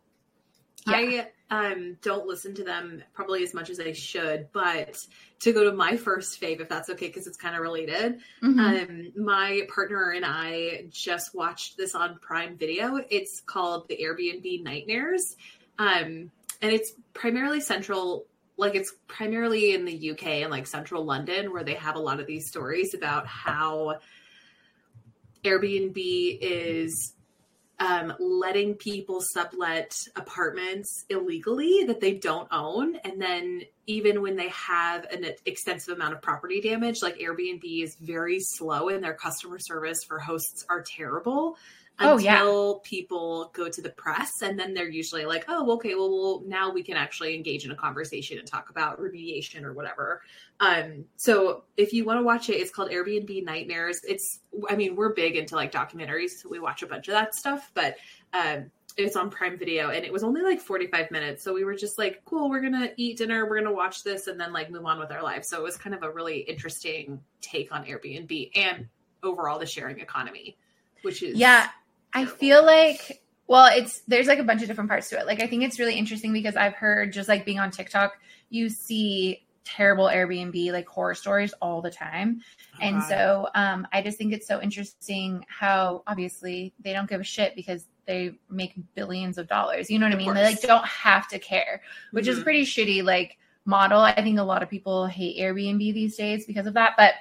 yeah. 0.89 0.97
I 0.97 1.29
um 1.51 1.97
don't 2.03 2.27
listen 2.27 2.53
to 2.57 2.65
them 2.65 3.05
probably 3.13 3.45
as 3.45 3.55
much 3.55 3.71
as 3.71 3.79
I 3.79 3.93
should, 3.93 4.49
but 4.53 4.99
to 5.41 5.53
go 5.53 5.71
to 5.71 5.73
my 5.73 5.97
first 5.97 6.41
fave, 6.41 6.61
if 6.61 6.69
that's 6.69 6.91
okay, 6.91 7.07
because 7.07 7.29
it's 7.29 7.37
kind 7.37 7.55
of 7.55 7.63
related. 7.63 8.19
Mhm. 8.43 9.13
Um, 9.17 9.25
my 9.25 9.69
partner 9.73 10.11
and 10.11 10.25
I 10.27 10.87
just 10.91 11.33
watched 11.33 11.77
this 11.77 11.95
on 11.95 12.19
Prime 12.19 12.57
Video. 12.57 13.01
It's 13.09 13.41
called 13.41 13.87
The 13.87 13.99
Airbnb 14.03 14.65
Nightmares, 14.65 15.37
um, 15.79 16.33
and 16.61 16.73
it's 16.73 16.93
primarily 17.13 17.61
central. 17.61 18.27
Like 18.57 18.75
it's 18.75 18.93
primarily 19.09 19.75
in 19.75 19.85
the 19.85 20.11
UK 20.13 20.27
and 20.27 20.51
like 20.51 20.67
central 20.67 21.05
London, 21.05 21.53
where 21.53 21.65
they 21.65 21.75
have 21.75 21.97
a 21.97 22.01
lot 22.01 22.21
of 22.21 22.27
these 22.27 22.49
stories 22.49 22.95
about 22.95 23.27
how 23.27 23.99
Airbnb 25.45 26.39
is 26.41 27.15
um, 27.81 28.15
letting 28.21 28.75
people 28.75 29.21
sublet 29.21 29.95
apartments 30.17 31.05
illegally 31.11 31.85
that 31.87 32.01
they 32.01 32.15
don't 32.15 32.49
own, 32.53 32.97
and 32.97 33.21
then 33.21 33.63
even 33.87 34.23
when 34.23 34.37
they 34.37 34.49
have 34.49 35.05
an 35.07 35.27
extensive 35.45 35.97
amount 35.97 36.15
of 36.15 36.23
property 36.23 36.61
damage, 36.61 37.03
like 37.03 37.19
Airbnb 37.19 37.83
is 37.83 37.97
very 37.97 38.39
slow 38.41 38.89
and 38.89 39.03
their 39.03 39.15
customer 39.15 39.59
service 39.59 40.05
for 40.05 40.19
hosts 40.19 40.65
are 40.69 40.83
terrible 40.83 41.59
Oh, 42.01 42.17
until 42.17 42.83
yeah. 42.85 42.89
people 42.89 43.53
go 43.55 43.69
to 43.69 43.81
the 43.81 43.91
press 43.91 44.43
and 44.43 44.59
then 44.59 44.75
they're 44.75 44.89
usually 44.89 45.25
like 45.27 45.45
oh 45.47 45.75
okay 45.75 45.95
well, 45.95 46.11
well 46.11 46.43
now 46.45 46.73
we 46.73 46.83
can 46.83 46.97
actually 46.97 47.37
engage 47.37 47.65
in 47.65 47.71
a 47.71 47.77
conversation 47.77 48.37
and 48.37 48.49
talk 48.49 48.69
about 48.69 49.01
remediation 49.01 49.63
or 49.63 49.73
whatever. 49.73 50.23
Um 50.59 51.05
so 51.17 51.63
if 51.77 51.93
you 51.93 52.05
want 52.05 52.19
to 52.19 52.25
watch 52.25 52.49
it 52.49 52.55
it's 52.55 52.73
called 52.73 52.91
airbnb 52.91 53.45
nightmares. 53.45 54.01
It's 54.03 54.41
i 54.69 54.75
mean 54.75 54.97
we're 54.97 55.15
big 55.15 55.37
into 55.37 55.55
like 55.55 55.71
documentaries 55.71 56.31
so 56.31 56.49
we 56.49 56.59
watch 56.59 56.83
a 56.83 56.87
bunch 56.89 57.07
of 57.07 57.13
that 57.13 57.33
stuff 57.33 57.71
but 57.75 57.97
um 58.33 58.73
it's 58.97 59.15
on 59.15 59.31
prime 59.31 59.57
video 59.57 59.91
and 59.91 60.05
it 60.05 60.13
was 60.13 60.25
only 60.25 60.43
like 60.43 60.61
45 60.61 61.11
minutes 61.13 61.45
so 61.45 61.53
we 61.55 61.65
were 61.65 61.75
just 61.77 61.97
like 61.97 62.23
cool 62.25 62.51
we're 62.51 62.61
gonna 62.61 62.91
eat 62.97 63.19
dinner 63.19 63.49
we're 63.49 63.59
gonna 63.59 63.73
watch 63.73 64.03
this 64.03 64.27
and 64.27 64.39
then 64.39 64.53
like 64.53 64.69
move 64.69 64.85
on 64.85 64.99
with 64.99 65.13
our 65.13 65.23
lives. 65.23 65.49
So 65.49 65.61
it 65.61 65.63
was 65.63 65.77
kind 65.77 65.95
of 65.95 66.03
a 66.03 66.11
really 66.11 66.39
interesting 66.39 67.21
take 67.41 67.71
on 67.71 67.85
airbnb 67.85 68.51
and 68.57 68.89
overall 69.23 69.61
the 69.61 69.67
sharing 69.67 70.01
economy 70.01 70.57
which 71.05 71.23
is 71.23 71.39
Yeah, 71.39 71.69
I 72.15 72.27
feel 72.27 72.65
like 72.65 73.21
well, 73.47 73.67
it's 73.77 74.01
there's 74.09 74.27
like 74.27 74.39
a 74.39 74.45
bunch 74.45 74.63
of 74.63 74.69
different 74.69 74.89
parts 74.89 75.11
to 75.11 75.19
it. 75.19 75.27
Like 75.27 75.43
I 75.43 75.47
think 75.47 75.63
it's 75.65 75.79
really 75.79 75.97
interesting 75.97 76.33
because 76.33 76.57
I've 76.57 76.75
heard 76.75 77.13
just 77.13 77.29
like 77.29 77.45
being 77.45 77.59
on 77.59 77.71
TikTok, 77.71 78.15
you 78.49 78.69
see 78.71 79.45
terrible 79.65 80.07
Airbnb 80.07 80.73
like 80.73 80.87
horror 80.87 81.15
stories 81.15 81.53
all 81.61 81.83
the 81.83 81.91
time. 81.91 82.41
And 82.81 83.03
so 83.03 83.49
um 83.55 83.87
I 83.93 84.03
just 84.03 84.17
think 84.19 84.33
it's 84.33 84.47
so 84.47 84.61
interesting 84.63 85.45
how 85.49 86.03
obviously 86.07 86.73
they 86.81 86.93
don't 86.93 87.09
give 87.09 87.21
a 87.21 87.25
shit 87.25 87.55
because 87.55 87.87
they 88.07 88.35
make 88.51 88.75
billions 88.95 89.39
of 89.39 89.47
dollars. 89.49 89.91
You 89.91 89.99
know 89.99 90.07
what 90.07 90.15
I 90.15 90.19
mean? 90.19 90.35
They 90.35 90.43
like 90.43 90.61
don't 90.61 90.85
have 90.85 91.29
to 91.29 91.39
care, 91.39 91.83
which 92.13 92.29
is 92.29 92.39
Mhm. 92.39 92.45
pretty 92.45 92.63
shitty 92.65 93.03
like 93.03 93.39
model. 93.65 94.01
I 94.01 94.15
think 94.15 94.39
a 94.39 94.43
lot 94.43 94.63
of 94.63 94.69
people 94.71 95.07
hate 95.07 95.39
Airbnb 95.39 95.79
these 95.79 96.17
days 96.17 96.45
because 96.47 96.67
of 96.67 96.75
that, 96.75 96.93
but 96.99 97.15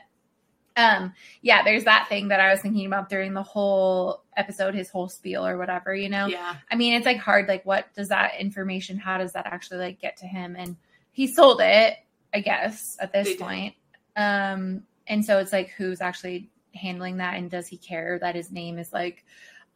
um 0.75 1.13
yeah, 1.41 1.63
there's 1.63 1.83
that 1.83 2.07
thing 2.09 2.29
that 2.29 2.39
I 2.39 2.51
was 2.51 2.61
thinking 2.61 2.85
about 2.85 3.09
during 3.09 3.33
the 3.33 3.43
whole 3.43 4.23
episode, 4.35 4.73
his 4.73 4.89
whole 4.89 5.07
spiel 5.09 5.45
or 5.45 5.57
whatever, 5.57 5.93
you 5.93 6.09
know? 6.09 6.25
yeah 6.27 6.55
I 6.71 6.75
mean, 6.75 6.93
it's 6.95 7.05
like 7.05 7.17
hard, 7.17 7.47
like 7.47 7.65
what 7.65 7.93
does 7.93 8.09
that 8.09 8.39
information, 8.39 8.97
how 8.97 9.17
does 9.19 9.33
that 9.33 9.45
actually 9.45 9.79
like 9.79 9.99
get 9.99 10.17
to 10.17 10.25
him? 10.25 10.55
And 10.57 10.75
he 11.11 11.27
sold 11.27 11.61
it, 11.61 11.97
I 12.33 12.39
guess, 12.39 12.97
at 12.99 13.13
They 13.13 13.23
this 13.23 13.27
did. 13.33 13.39
point. 13.39 13.75
Um, 14.15 14.83
and 15.07 15.23
so 15.23 15.37
it's 15.39 15.53
like 15.53 15.69
who's 15.77 16.01
actually 16.01 16.49
handling 16.73 17.17
that 17.17 17.35
and 17.35 17.51
does 17.51 17.67
he 17.67 17.77
care 17.77 18.17
that 18.19 18.33
his 18.35 18.51
name 18.51 18.79
is 18.79 18.91
like 18.91 19.23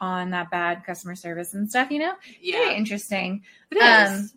on 0.02 0.32
that 0.32 0.50
bad 0.50 0.84
customer 0.86 1.16
service 1.16 1.54
and 1.54 1.70
stuff, 1.70 1.92
you 1.92 2.00
know? 2.00 2.14
Very 2.24 2.38
yeah 2.42 2.72
interesting. 2.72 3.44
it 3.72 3.78
is. 3.78 4.20
um, 4.20 4.30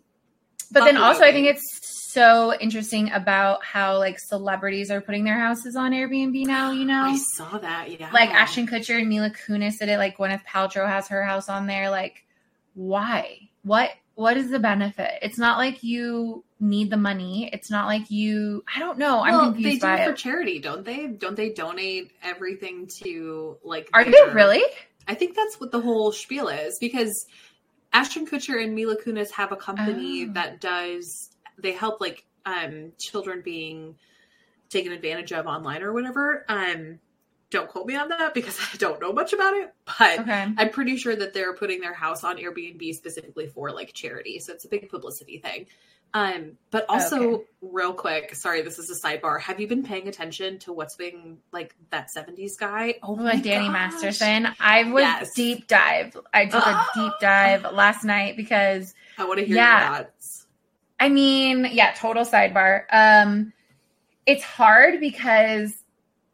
But 0.71 0.85
then 0.85 0.97
also, 0.97 1.23
I 1.23 1.31
think 1.31 1.47
it's 1.47 1.79
so 2.11 2.53
interesting 2.59 3.11
about 3.11 3.63
how 3.63 3.97
like 3.97 4.19
celebrities 4.19 4.91
are 4.91 5.01
putting 5.01 5.23
their 5.23 5.39
houses 5.39 5.75
on 5.75 5.91
Airbnb 5.91 6.45
now, 6.45 6.71
you 6.71 6.85
know? 6.85 7.03
I 7.03 7.17
saw 7.17 7.57
that. 7.57 7.99
Yeah, 7.99 8.09
like 8.11 8.29
Ashton 8.29 8.67
Kutcher 8.67 8.99
and 8.99 9.07
Mila 9.07 9.31
Kunis 9.31 9.79
did 9.79 9.89
it. 9.89 9.97
Like 9.97 10.17
Gwyneth 10.17 10.43
Paltrow 10.45 10.87
has 10.87 11.07
her 11.07 11.23
house 11.23 11.49
on 11.49 11.67
there. 11.67 11.89
Like, 11.89 12.25
why? 12.73 13.49
What? 13.63 13.91
What 14.15 14.37
is 14.37 14.51
the 14.51 14.59
benefit? 14.59 15.19
It's 15.21 15.37
not 15.37 15.57
like 15.57 15.83
you 15.83 16.43
need 16.59 16.89
the 16.89 16.97
money. 16.97 17.49
It's 17.51 17.71
not 17.71 17.87
like 17.87 18.11
you. 18.11 18.63
I 18.73 18.79
don't 18.79 18.97
know. 18.97 19.21
I'm 19.21 19.33
well, 19.33 19.51
confused 19.51 19.67
they 19.67 19.75
do 19.75 19.79
by 19.79 20.01
it 20.01 20.05
for 20.05 20.11
it. 20.11 20.17
charity, 20.17 20.59
don't 20.59 20.85
they? 20.85 21.07
Don't 21.07 21.35
they 21.35 21.49
donate 21.49 22.11
everything 22.21 22.87
to 23.03 23.57
like? 23.63 23.89
Are 23.93 24.03
they 24.03 24.11
really? 24.33 24.63
I 25.07 25.15
think 25.15 25.35
that's 25.35 25.59
what 25.59 25.71
the 25.71 25.81
whole 25.81 26.11
spiel 26.11 26.49
is 26.49 26.77
because 26.79 27.25
Ashton 27.93 28.25
Kutcher 28.27 28.63
and 28.63 28.73
Mila 28.73 28.95
Kunis 28.95 29.31
have 29.31 29.51
a 29.51 29.55
company 29.55 30.27
Oh. 30.29 30.33
that 30.33 30.61
does. 30.61 31.29
They 31.57 31.71
help 31.73 31.99
like 32.01 32.25
um 32.45 32.93
children 32.97 33.41
being 33.43 33.95
taken 34.69 34.91
advantage 34.91 35.31
of 35.33 35.45
online 35.47 35.83
or 35.83 35.91
whatever. 35.93 36.45
Um, 36.47 36.99
don't 37.49 37.67
quote 37.67 37.85
me 37.85 37.97
on 37.97 38.07
that 38.09 38.33
because 38.33 38.57
I 38.73 38.77
don't 38.77 39.01
know 39.01 39.11
much 39.11 39.33
about 39.33 39.53
it, 39.55 39.73
but. 39.85 40.19
Okay. 40.19 40.53
I'm 40.57 40.69
pretty 40.69 40.95
sure 40.97 41.15
that 41.15 41.33
they're 41.33 41.53
putting 41.53 41.81
their 41.81 41.93
house 41.93 42.23
on 42.23 42.37
Airbnb 42.37 42.95
specifically 42.95 43.47
for 43.47 43.71
like 43.71 43.91
charity. 43.93 44.39
So 44.39 44.53
it's 44.53 44.63
a 44.65 44.69
big 44.69 44.89
publicity 44.89 45.39
thing. 45.39 45.65
Um, 46.13 46.57
but 46.71 46.85
also 46.89 47.29
Okay. 47.35 47.43
real 47.61 47.93
quick, 47.93 48.35
sorry, 48.35 48.61
this 48.61 48.79
is 48.79 48.89
a 48.89 49.07
sidebar. 49.07 49.39
Have 49.41 49.59
you 49.61 49.67
been 49.67 49.83
paying 49.83 50.07
attention 50.09 50.59
to 50.59 50.73
what's 50.73 50.95
being 50.97 51.37
like 51.53 51.73
that 51.89 52.09
70s 52.09 52.57
guy? 52.57 52.95
Oh 53.01 53.15
my 53.15 53.35
Like 53.35 53.43
Danny 53.43 53.67
gosh. 53.67 53.73
Masterson. 53.73 54.49
I 54.59 54.83
was 54.91 55.03
Yes. 55.03 55.33
deep 55.33 55.67
dive. 55.67 56.17
I 56.33 56.47
took 56.47 56.65
a 56.65 56.85
deep 56.95 57.13
dive 57.21 57.63
last 57.71 58.03
night 58.03 58.35
because 58.35 58.93
I 59.17 59.23
want 59.25 59.39
to 59.39 59.45
hear 59.45 59.55
Yeah. 59.55 59.87
your 59.87 59.97
thoughts. 60.05 60.47
I 60.99 61.09
mean, 61.09 61.67
yeah, 61.71 61.93
total 61.97 62.25
sidebar. 62.25 62.83
Um 62.91 63.53
it's 64.25 64.43
hard 64.43 64.99
because 64.99 65.80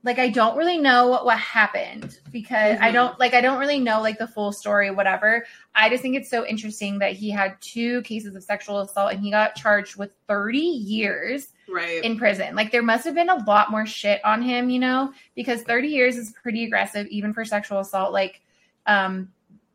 like 0.04 0.20
I 0.20 0.30
don't 0.30 0.56
really 0.58 0.78
know 0.78 1.08
what, 1.08 1.38
happened 1.38 2.20
because 2.32 2.78
I 2.80 2.90
Mhm. 2.90 2.94
don't 2.94 3.20
like 3.20 3.34
I 3.34 3.42
don't 3.42 3.60
really 3.60 3.80
know 3.80 4.00
like 4.02 4.18
the 4.18 4.28
full 4.28 4.52
story 4.52 4.92
whatever. 4.92 5.46
I 5.76 5.90
just 5.90 6.02
think 6.02 6.16
it's 6.16 6.30
so 6.30 6.46
interesting 6.46 7.00
that 7.00 7.14
he 7.14 7.30
had 7.30 7.60
two 7.62 8.02
cases 8.04 8.36
of 8.36 8.44
sexual 8.44 8.80
assault 8.80 9.12
and 9.12 9.20
he 9.20 9.32
got 9.32 9.56
charged 9.56 9.98
with 9.98 10.14
30 10.28 10.60
years 10.60 11.50
Right. 11.68 12.04
in 12.04 12.18
prison. 12.18 12.56
Like 12.56 12.72
there 12.72 12.84
must 12.84 13.04
have 13.06 13.16
been 13.16 13.30
a 13.30 13.44
lot 13.46 13.72
more 13.72 13.86
shit 13.86 14.24
on 14.24 14.42
him, 14.42 14.70
you 14.70 14.80
know, 14.80 15.12
because 15.36 15.64
30 15.64 15.90
years 15.90 16.16
is 16.16 16.32
pretty 16.42 16.64
aggressive 16.64 17.08
even 17.08 17.34
for 17.34 17.44
sexual 17.44 17.80
assault. 17.80 18.14
Like 18.14 18.42
um 18.86 19.30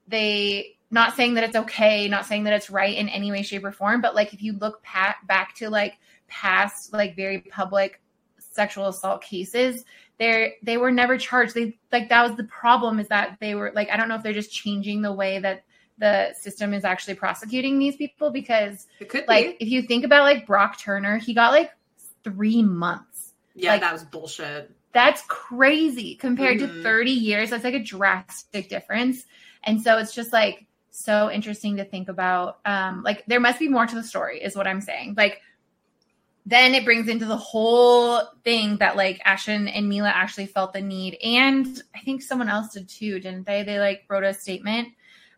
they 0.09 0.77
not 0.91 1.17
saying 1.17 1.35
that 1.35 1.45
it's 1.45 1.57
okay, 1.57 2.09
not 2.09 2.27
saying 2.27 2.45
that 2.45 2.53
it's 2.53 2.71
right 2.71 2.97
in 2.97 3.09
any 3.09 3.31
way 3.31 3.43
shape 3.43 3.65
or 3.65 3.73
form, 3.73 4.01
but 4.01 4.15
like 4.15 4.33
if 4.35 4.43
you 4.43 4.53
look 4.55 4.83
pat 4.83 5.17
back 5.27 5.55
to 5.57 5.69
like 5.71 5.99
past 6.29 6.93
like 6.93 7.17
very 7.17 7.41
public 7.41 8.01
sexual 8.39 8.89
assault 8.89 9.23
cases, 9.23 9.85
they 10.23 10.55
they 10.63 10.77
were 10.77 10.93
never 10.93 11.19
charged. 11.19 11.55
They 11.55 11.77
like 11.91 12.09
that 12.11 12.23
was 12.29 12.37
the 12.37 12.45
problem 12.45 13.01
is 13.01 13.09
that 13.09 13.39
they 13.41 13.55
were 13.57 13.73
like 13.75 13.91
I 13.91 13.97
don't 13.97 14.09
know 14.09 14.15
if 14.15 14.23
they're 14.23 14.33
just 14.33 14.53
changing 14.53 15.03
the 15.03 15.13
way 15.13 15.39
that 15.41 15.65
the 15.99 16.33
system 16.41 16.73
is 16.73 16.85
actually 16.85 17.15
prosecuting 17.15 17.79
these 17.79 17.97
people 17.97 18.31
because 18.31 18.87
it 19.01 19.09
could 19.09 19.27
like 19.29 19.59
be. 19.59 19.65
if 19.65 19.69
you 19.73 19.83
think 19.83 20.05
about 20.05 20.23
like 20.23 20.47
Brock 20.47 20.79
Turner, 20.79 21.19
he 21.19 21.35
got 21.35 21.53
like 21.53 21.71
three 22.25 22.63
months. 22.63 23.35
Yeah, 23.55 23.73
like- 23.73 23.81
that 23.83 23.93
was 23.93 24.05
bullshit. 24.05 24.71
That's 24.93 25.23
crazy 25.27 26.17
compared 26.17 26.59
to 26.59 26.69
Mhm. 26.69 26.83
30 26.83 27.11
years. 27.13 27.49
That's 27.51 27.65
like 27.65 27.73
a 27.75 27.83
drastic 27.83 28.69
difference. 28.69 29.25
And 29.65 29.81
so 29.81 29.97
it's 29.97 30.15
just 30.15 30.33
like 30.35 30.67
so 30.91 31.31
interesting 31.31 31.79
to 31.79 31.85
think 31.85 32.09
about. 32.11 32.59
Um, 32.67 33.03
like 33.03 33.25
there 33.27 33.41
must 33.41 33.59
be 33.59 33.69
more 33.69 33.87
to 33.87 33.95
the 33.95 34.03
story, 34.03 34.43
is 34.43 34.55
what 34.55 34.67
I'm 34.67 34.83
saying. 34.83 35.15
Like 35.17 35.41
then 36.45 36.75
it 36.75 36.85
brings 36.85 37.09
into 37.09 37.25
the 37.25 37.37
whole 37.37 38.21
thing 38.45 38.77
that 38.79 38.97
like 38.97 39.21
Ashton 39.25 39.69
and 39.69 39.89
Mila 39.89 40.09
actually 40.11 40.47
felt 40.47 40.73
the 40.73 40.81
need, 40.81 41.17
and 41.23 41.83
I 41.95 42.01
think 42.01 42.23
someone 42.23 42.49
else 42.49 42.73
did 42.75 42.89
too, 42.89 43.21
didn't 43.21 43.47
they? 43.47 43.63
They 43.63 43.79
like 43.79 44.03
wrote 44.09 44.25
a 44.25 44.35
statement 44.35 44.89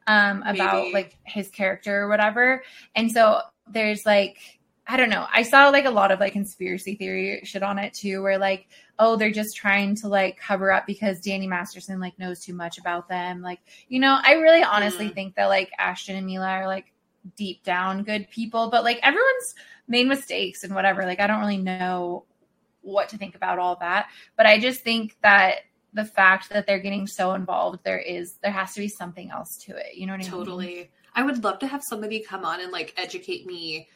um 0.06 0.42
about 0.46 0.84
Maybe. 0.84 0.94
like 0.94 1.16
his 1.24 1.48
character 1.48 2.02
or 2.02 2.08
whatever. 2.08 2.62
And 2.94 3.10
so 3.10 3.40
there's 3.70 4.04
like 4.06 4.38
I 4.86 4.98
don't 4.98 5.08
know. 5.08 5.26
I 5.32 5.42
saw 5.44 5.70
like 5.70 5.86
a 5.86 5.90
lot 5.90 6.12
of 6.12 6.20
like 6.20 6.34
conspiracy 6.34 6.94
theory 6.94 7.40
shit 7.44 7.62
on 7.62 7.78
it 7.78 7.94
too, 7.94 8.22
where 8.22 8.36
like, 8.36 8.68
oh, 8.98 9.16
they're 9.16 9.30
just 9.30 9.56
trying 9.56 9.94
to 9.96 10.08
like 10.08 10.36
cover 10.38 10.70
up 10.70 10.86
because 10.86 11.22
Danny 11.22 11.46
Masterson 11.46 12.00
like 12.00 12.18
knows 12.18 12.40
too 12.40 12.52
much 12.52 12.76
about 12.76 13.08
them. 13.08 13.40
Like, 13.40 13.60
you 13.88 13.98
know, 13.98 14.18
I 14.22 14.34
really 14.34 14.62
honestly 14.62 15.08
Mm. 15.08 15.14
think 15.14 15.34
that 15.36 15.46
like 15.46 15.70
Ashton 15.78 16.16
and 16.16 16.26
Mila 16.26 16.46
are 16.48 16.66
like 16.66 16.92
deep 17.36 17.62
down 17.64 18.04
good 18.04 18.28
people, 18.30 18.70
but 18.70 18.84
like 18.84 19.00
everyone's 19.02 19.54
made 19.88 20.06
mistakes 20.06 20.64
and 20.64 20.74
whatever. 20.74 21.04
Like, 21.04 21.20
I 21.20 21.26
don't 21.26 21.40
really 21.40 21.58
know 21.58 22.24
what 22.82 23.08
to 23.10 23.18
think 23.18 23.34
about 23.34 23.58
all 23.58 23.76
that. 23.80 24.08
But 24.36 24.46
I 24.46 24.58
just 24.58 24.82
think 24.82 25.16
that 25.22 25.60
the 25.92 26.04
fact 26.04 26.50
that 26.50 26.66
they're 26.66 26.80
getting 26.80 27.06
so 27.06 27.34
involved, 27.34 27.80
there 27.84 27.98
is 27.98 28.38
there 28.42 28.52
has 28.52 28.74
to 28.74 28.80
be 28.80 28.88
something 28.88 29.30
else 29.30 29.56
to 29.64 29.76
it. 29.76 29.94
You 29.96 30.06
know 30.06 30.12
what 30.12 30.20
I 30.20 30.24
mean? 30.24 30.30
Totally. 30.30 30.90
I 31.14 31.22
would 31.22 31.44
love 31.44 31.60
to 31.60 31.66
have 31.66 31.82
somebody 31.88 32.20
come 32.20 32.44
on 32.44 32.60
and 32.60 32.72
like 32.72 32.92
educate 32.96 33.46
me 33.46 33.88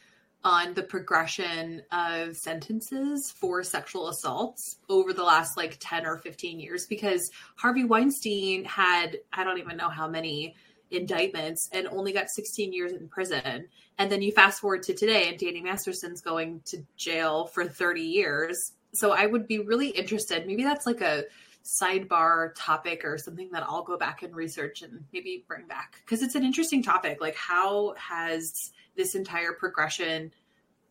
on 0.44 0.72
the 0.74 0.82
progression 0.82 1.82
of 1.90 2.36
sentences 2.36 3.34
for 3.40 3.64
sexual 3.64 4.08
assaults 4.08 4.76
over 4.88 5.12
the 5.12 5.24
last 5.24 5.56
like 5.56 5.76
10 5.80 6.06
or 6.06 6.16
15 6.16 6.60
years 6.60 6.86
because 6.86 7.28
Harvey 7.56 7.84
Weinstein 7.84 8.64
had 8.64 9.18
I 9.32 9.42
don't 9.42 9.58
even 9.58 9.76
know 9.76 9.88
how 9.88 10.06
many 10.06 10.54
indictments 10.90 11.68
and 11.72 11.86
only 11.88 12.12
got 12.12 12.28
16 12.30 12.72
years 12.72 12.92
in 12.92 13.08
prison. 13.08 13.68
And 13.98 14.10
then 14.10 14.22
you 14.22 14.32
fast 14.32 14.60
forward 14.60 14.82
to 14.84 14.94
today 14.94 15.28
and 15.28 15.38
Danny 15.38 15.60
Masterson's 15.60 16.20
going 16.20 16.60
to 16.66 16.78
jail 16.96 17.46
for 17.46 17.64
30 17.66 18.00
years. 18.02 18.72
So 18.92 19.12
I 19.12 19.26
would 19.26 19.46
be 19.46 19.58
really 19.58 19.88
interested. 19.88 20.46
Maybe 20.46 20.62
that's 20.62 20.86
like 20.86 21.00
a 21.00 21.24
sidebar 21.64 22.52
topic 22.56 23.04
or 23.04 23.18
something 23.18 23.50
that 23.52 23.62
I'll 23.62 23.82
go 23.82 23.98
back 23.98 24.22
and 24.22 24.34
research 24.34 24.82
and 24.82 25.04
maybe 25.12 25.44
bring 25.46 25.66
back 25.66 26.00
because 26.04 26.22
it's 26.22 26.34
an 26.34 26.44
interesting 26.44 26.82
topic. 26.82 27.20
Like, 27.20 27.36
how 27.36 27.94
has 27.98 28.72
this 28.96 29.14
entire 29.14 29.52
progression, 29.52 30.32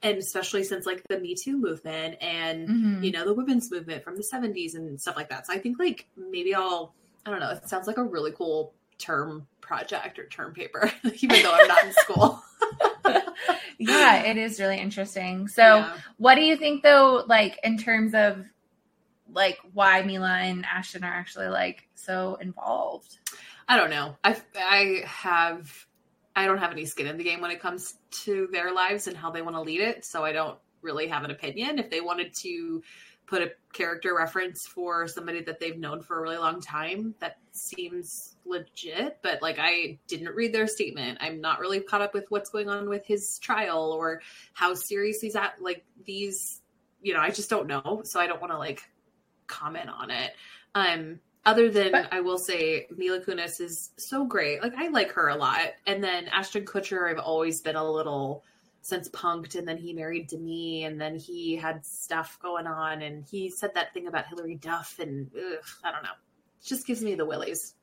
and 0.04 0.18
especially 0.20 0.64
since 0.64 0.86
like 0.86 1.02
the 1.10 1.20
Me 1.20 1.34
Too 1.36 1.58
movement 1.58 2.18
and 2.22 2.70
Mhm. 2.70 3.04
you 3.04 3.12
know 3.12 3.26
the 3.26 3.34
women's 3.34 3.72
movement 3.72 4.04
from 4.04 4.16
the 4.16 4.24
70s 4.24 4.76
and 4.76 5.02
stuff 5.02 5.16
like 5.16 5.30
that. 5.30 5.48
So 5.48 5.54
I 5.54 5.58
think 5.58 5.80
like 5.80 6.08
maybe 6.16 6.54
I'll 6.54 6.94
I 7.26 7.32
don't 7.32 7.40
know. 7.40 7.50
It 7.50 7.68
sounds 7.68 7.88
like 7.88 7.98
a 7.98 8.04
really 8.04 8.32
cool 8.32 8.74
term 8.98 9.48
project 9.62 10.20
or 10.20 10.28
term 10.28 10.54
paper, 10.54 10.92
even 11.22 11.42
though 11.44 11.52
I'm 11.54 11.68
not 11.68 11.86
in 11.86 11.94
school. 11.94 12.42
yeah, 13.78 14.24
it 14.24 14.38
is 14.38 14.60
really 14.60 14.80
interesting. 14.80 15.48
So, 15.48 15.78
Yeah. 15.78 15.98
what 16.18 16.36
do 16.36 16.42
you 16.42 16.56
think 16.58 16.84
though, 16.84 17.24
like 17.28 17.60
in 17.64 17.78
terms 17.78 18.14
of 18.14 18.46
like 19.32 19.58
why 19.74 20.02
Mila 20.04 20.38
and 20.38 20.66
Ashton 20.66 21.04
are 21.04 21.14
actually 21.14 21.48
like 21.48 21.88
so 21.96 22.36
involved? 22.42 23.18
I 23.68 23.78
don't 23.78 23.90
know. 23.90 24.16
I 24.24 24.38
I 24.56 25.04
have 25.06 25.86
I 26.36 26.46
don't 26.46 26.60
have 26.60 26.72
any 26.72 26.86
skin 26.86 27.08
in 27.08 27.18
the 27.18 27.24
game 27.24 27.42
when 27.42 27.52
it 27.52 27.60
comes 27.60 27.96
to 28.24 28.48
their 28.52 28.74
lives 28.74 29.08
and 29.08 29.18
how 29.18 29.32
they 29.32 29.42
want 29.42 29.56
to 29.56 29.62
lead 29.62 29.82
it, 29.82 30.06
so 30.06 30.24
I 30.24 30.32
don't 30.32 30.58
really 30.82 31.08
have 31.08 31.24
an 31.24 31.32
opinion. 31.32 31.80
If 31.80 31.90
they 31.90 32.00
wanted 32.02 32.34
to 32.36 32.82
put 33.28 33.42
a 33.42 33.52
character 33.74 34.16
reference 34.16 34.66
for 34.66 35.08
somebody 35.08 35.42
that 35.44 35.60
they've 35.60 35.78
known 35.78 36.02
for 36.02 36.18
a 36.18 36.22
really 36.22 36.38
long 36.38 36.62
time, 36.62 37.14
that 37.20 37.38
seems 37.52 38.38
legit, 38.46 39.20
but 39.22 39.42
like 39.42 39.58
I 39.60 40.00
didn't 40.08 40.34
read 40.34 40.54
their 40.54 40.66
statement. 40.68 41.18
I'm 41.22 41.42
not 41.42 41.60
really 41.60 41.82
caught 41.82 42.02
up 42.02 42.14
with 42.14 42.26
what's 42.30 42.50
going 42.50 42.70
on 42.70 42.88
with 42.90 43.06
his 43.06 43.38
trial 43.40 43.92
or 43.92 44.22
how 44.54 44.74
serious 44.74 45.20
he's 45.20 45.36
at 45.36 45.62
like 45.62 45.84
these, 46.06 46.62
you 47.02 47.14
know, 47.14 47.20
I 47.20 47.30
just 47.30 47.50
don't 47.50 47.68
know, 47.68 48.02
so 48.06 48.20
I 48.20 48.28
don't 48.28 48.40
want 48.42 48.54
to 48.54 48.58
like 48.58 48.82
comment 49.48 49.90
on 49.90 50.10
it. 50.10 50.32
Um 50.74 51.20
other 51.46 51.70
than 51.70 51.92
But- 51.92 52.14
I 52.14 52.22
will 52.22 52.38
say 52.38 52.88
Mila 52.96 53.20
Kunis 53.22 53.60
is 53.62 53.92
so 53.98 54.26
great. 54.26 54.62
Like 54.62 54.76
I 54.78 54.88
like 54.88 55.12
her 55.14 55.28
a 55.28 55.36
lot. 55.36 55.74
And 55.86 56.04
then 56.04 56.28
Ashton 56.30 56.66
Kutcher, 56.66 57.10
I've 57.10 57.20
always 57.20 57.62
been 57.62 57.76
a 57.76 57.92
little 57.92 58.44
since 58.88 59.10
punked 59.10 59.56
and 59.56 59.68
then 59.68 59.76
he 59.76 59.92
married 59.92 60.28
Demi 60.30 60.86
and 60.86 61.00
then 61.00 61.14
he 61.18 61.58
had 61.58 61.86
stuff 61.86 62.40
going 62.42 62.66
on 62.66 63.02
and 63.02 63.26
he 63.30 63.50
said 63.50 63.74
that 63.74 63.94
thing 63.94 64.08
about 64.08 64.28
Hilary 64.28 64.56
Duff 64.56 64.98
and 65.00 65.30
ugh, 65.36 65.66
I 65.84 65.92
don't 65.92 66.04
know. 66.04 66.16
It 66.62 66.66
just 66.66 66.88
gives 66.88 67.02
me 67.04 67.14
the 67.14 67.26
willies. 67.26 67.76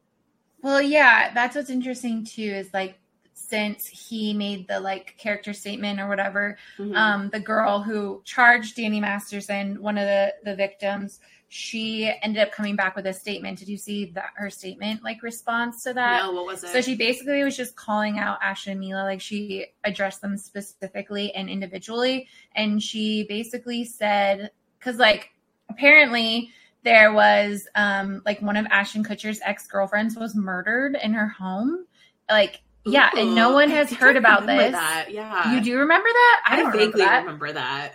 Well, 0.63 0.81
yeah, 0.81 1.31
that's 1.35 1.57
what's 1.57 1.69
interesting 1.69 2.25
too 2.25 2.41
is 2.41 2.73
like 2.73 2.99
since 3.35 3.87
he 3.87 4.33
made 4.33 4.67
the 4.67 4.81
like 4.81 5.15
character 5.19 5.53
statement 5.53 6.01
or 6.01 6.09
whatever, 6.09 6.57
Mhm. 6.79 6.97
um, 6.97 7.29
the 7.29 7.41
girl 7.41 7.83
who 7.83 8.23
charged 8.25 8.77
Danny 8.77 8.99
Masterson, 8.99 9.83
one 9.83 9.99
of 9.99 10.07
the 10.07 10.35
the 10.43 10.57
victims, 10.57 11.21
she 11.49 12.13
ended 12.23 12.43
up 12.43 12.53
coming 12.53 12.77
back 12.77 12.97
with 12.97 13.07
a 13.07 13.13
statement. 13.13 13.59
Did 13.59 13.69
you 13.69 13.77
see 13.77 14.07
that 14.13 14.31
her 14.35 14.51
statement 14.51 15.03
like 15.03 15.23
response 15.23 15.85
to 15.85 15.93
that? 15.95 16.23
no, 16.23 16.33
what 16.33 16.47
was 16.47 16.65
it? 16.65 16.71
So 16.71 16.81
she 16.81 16.97
basically 16.97 17.43
was 17.45 17.57
just 17.57 17.77
calling 17.77 18.19
out 18.19 18.39
Ashton 18.43 18.73
and 18.73 18.81
Mila, 18.81 19.03
like 19.05 19.21
she 19.21 19.67
addressed 19.85 20.21
them 20.21 20.37
specifically 20.37 21.33
and 21.35 21.49
individually, 21.49 22.29
and 22.55 22.83
she 22.83 23.25
basically 23.29 23.85
said, 23.85 24.51
because 24.79 24.97
like 24.97 25.31
apparently 25.71 26.51
there 26.83 27.13
was 27.13 27.67
um 27.75 28.23
like 28.27 28.43
one 28.43 28.57
of 28.57 28.67
Ashton 28.67 29.05
Kutcher's 29.05 29.41
ex 29.45 29.67
girlfriends 29.67 30.17
was 30.17 30.35
murdered 30.35 30.97
in 31.03 31.15
her 31.15 31.29
home, 31.29 31.87
like 32.29 32.63
yeah, 32.87 33.11
and 33.17 33.35
no 33.35 33.53
one 33.53 33.71
has 33.71 33.91
heard 33.91 34.17
about 34.17 34.47
this. 34.47 34.73
That. 34.73 35.07
Yeah. 35.11 35.55
You 35.55 35.61
do 35.63 35.79
remember 35.79 36.09
that? 36.09 36.43
I, 36.47 36.57
don't 36.57 36.67
remember 36.67 36.85
vaguely 36.85 37.05
that. 37.05 37.21
remember 37.21 37.53
that. 37.53 37.95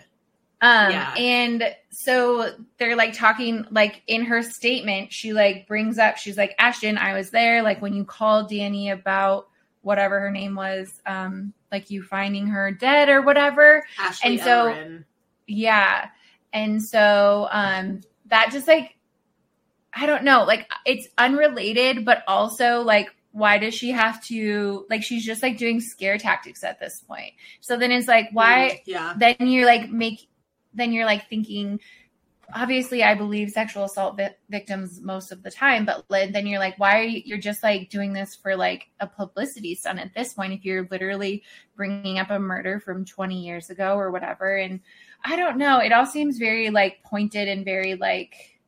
Um, 0.61 0.91
Yeah. 0.91 1.13
and 1.17 1.75
so 1.89 2.53
they're 2.77 2.95
like 2.95 3.13
talking, 3.13 3.65
like 3.71 4.01
in 4.07 4.23
her 4.25 4.41
statement, 4.43 5.13
she 5.13 5.31
like 5.33 5.67
brings 5.67 5.97
up, 5.97 6.17
she's 6.17 6.37
like, 6.37 6.53
Ashton, 6.59 6.97
I 6.97 7.13
was 7.13 7.29
there, 7.29 7.61
like 7.63 7.81
when 7.81 7.93
you 7.93 8.03
called 8.03 8.49
Danny 8.49 8.89
about 8.89 9.47
whatever 9.81 10.19
her 10.19 10.31
name 10.31 10.55
was, 10.55 11.01
um, 11.05 11.53
like 11.71 11.89
you 11.89 12.03
finding 12.03 12.47
her 12.47 12.71
dead 12.71 13.07
or 13.09 13.21
whatever. 13.21 13.85
Ashley 13.97 14.31
And 14.31 14.39
so- 14.41 14.67
Ellerin. 14.71 15.05
Yeah. 15.47 16.09
And 16.53 16.83
so, 16.83 17.47
um, 17.51 18.01
that 18.27 18.51
just 18.51 18.67
like, 18.67 18.95
I 19.93 20.05
don't 20.05 20.23
know, 20.23 20.43
like 20.43 20.69
it's 20.85 21.07
unrelated, 21.17 22.05
but 22.05 22.23
also 22.27 22.81
like, 22.81 23.09
why 23.31 23.57
does 23.59 23.73
she 23.73 23.91
have 23.91 24.23
to, 24.25 24.85
like, 24.89 25.03
she's 25.03 25.23
just 25.25 25.41
like 25.43 25.57
doing 25.57 25.79
scare 25.79 26.17
tactics 26.17 26.63
at 26.63 26.79
this 26.79 27.01
point. 27.01 27.33
So 27.61 27.77
then 27.77 27.91
it's 27.91 28.07
like, 28.07 28.29
why, 28.31 28.81
Yeah. 28.85 29.13
then 29.17 29.35
you're 29.39 29.65
like 29.65 29.89
make 29.89 30.27
then 30.73 30.91
you're 30.91 31.05
like 31.05 31.27
thinking 31.29 31.79
obviously 32.55 33.03
i 33.03 33.13
believe 33.13 33.51
sexual 33.51 33.83
assault 33.83 34.17
vi- 34.17 34.33
victims 34.49 35.01
most 35.01 35.31
of 35.31 35.43
the 35.43 35.51
time 35.51 35.85
but 35.85 36.03
then 36.09 36.47
you're 36.47 36.57
like 36.59 36.77
why 36.79 36.99
are 36.99 37.03
you 37.03 37.21
you're 37.23 37.37
just 37.37 37.61
like 37.61 37.89
doing 37.91 38.11
this 38.11 38.35
for 38.35 38.55
like 38.55 38.87
a 39.01 39.07
publicity 39.07 39.75
stunt 39.75 39.99
at 39.99 40.11
this 40.15 40.33
point 40.33 40.51
if 40.51 40.65
you're 40.65 40.87
literally 40.89 41.43
bringing 41.75 42.17
up 42.17 42.31
a 42.31 42.39
murder 42.39 42.79
from 42.79 43.05
20 43.05 43.39
years 43.39 43.69
ago 43.69 43.95
or 43.95 44.09
whatever 44.09 44.57
and 44.57 44.79
i 45.25 45.35
don't 45.35 45.57
know 45.57 45.77
it 45.79 45.91
all 45.91 46.07
seems 46.07 46.39
very 46.39 46.71
like 46.71 47.03
pointed 47.03 47.47
and 47.47 47.63
very 47.65 47.93
like 47.95 48.59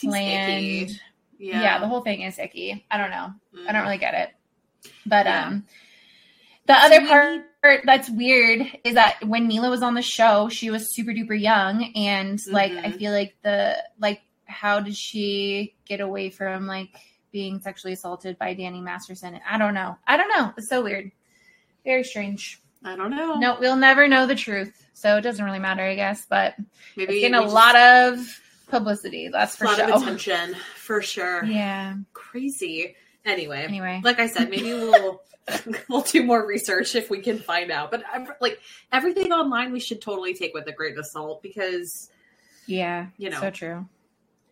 planned 0.00 1.00
yeah. 1.38 1.62
Yeah. 1.62 1.78
the 1.78 1.88
whole 1.88 2.02
thing 2.02 2.22
is 2.22 2.38
icky 2.38 2.84
i 2.90 2.98
don't 2.98 3.10
know 3.10 3.32
Mm. 3.54 3.68
I 3.68 3.72
don't 3.72 3.82
really 3.82 3.98
get 3.98 4.14
it. 4.14 4.30
But 5.04 5.26
Yeah. 5.26 5.46
um 5.48 5.66
the 6.66 6.74
other 6.74 7.00
we 7.00 7.06
part 7.08 7.82
that's 7.84 8.08
weird 8.10 8.66
is 8.84 8.94
that 8.94 9.22
when 9.24 9.46
Mila 9.48 9.70
was 9.70 9.82
on 9.82 9.94
the 9.94 10.02
show, 10.02 10.48
she 10.48 10.70
was 10.70 10.94
super 10.94 11.12
duper 11.12 11.38
young 11.40 11.92
and 11.94 12.40
like 12.50 12.72
I 12.72 12.90
Mhm. 12.90 12.98
feel 12.98 13.12
like 13.12 13.34
the 13.42 13.76
like 13.98 14.20
how 14.46 14.80
did 14.80 14.96
she 14.96 15.74
get 15.86 16.00
away 16.00 16.30
from 16.30 16.66
like 16.66 16.90
being 17.32 17.60
sexually 17.60 17.94
assaulted 17.94 18.38
by 18.38 18.54
Danny 18.54 18.80
Masterson? 18.80 19.40
I 19.48 19.58
don't 19.58 19.74
know. 19.74 19.96
I 20.06 20.16
don't 20.16 20.28
know. 20.28 20.52
It's 20.56 20.68
so 20.68 20.82
weird. 20.82 21.10
Very 21.84 22.04
strange. 22.04 22.60
I 22.84 22.96
don't 22.96 23.10
know. 23.10 23.36
No, 23.38 23.56
we'll 23.60 23.76
never 23.76 24.06
know 24.08 24.26
the 24.26 24.34
truth. 24.34 24.84
So 24.92 25.16
it 25.16 25.22
doesn't 25.22 25.44
really 25.44 25.58
matter, 25.60 25.82
I 25.82 25.94
guess, 25.94 26.26
but 26.28 26.54
Maybe 26.96 27.14
it's 27.14 27.20
getting 27.22 27.34
a 27.36 27.42
lot 27.42 27.76
of 27.76 28.18
publicity, 28.68 29.28
that's 29.28 29.54
a 29.54 29.58
for 29.58 29.64
lot 29.66 29.76
sure. 29.76 29.92
of 29.92 30.02
attention 30.02 30.54
for 30.76 31.00
sure. 31.02 31.44
Yeah. 31.44 31.94
Crazy. 32.12 32.96
Anyway, 33.24 33.62
Anyway. 33.62 34.00
like 34.02 34.18
I 34.18 34.26
said, 34.26 34.50
maybe 34.50 34.72
we'll 34.74 35.22
we'll 35.88 36.02
do 36.02 36.22
more 36.24 36.46
research 36.46 36.94
if 36.94 37.10
we 37.10 37.20
can 37.20 37.38
find 37.38 37.70
out. 37.70 37.90
But 37.90 38.02
ev- 38.14 38.32
like 38.40 38.60
everything 38.92 39.32
online, 39.32 39.72
we 39.72 39.80
should 39.80 40.00
totally 40.00 40.34
take 40.34 40.54
with 40.54 40.66
a 40.66 40.72
grain 40.72 40.98
of 40.98 41.06
salt 41.06 41.42
because 41.42 42.10
Yeah. 42.66 43.06
You 43.16 43.30
know. 43.30 43.40
So 43.40 43.50
true. 43.50 43.86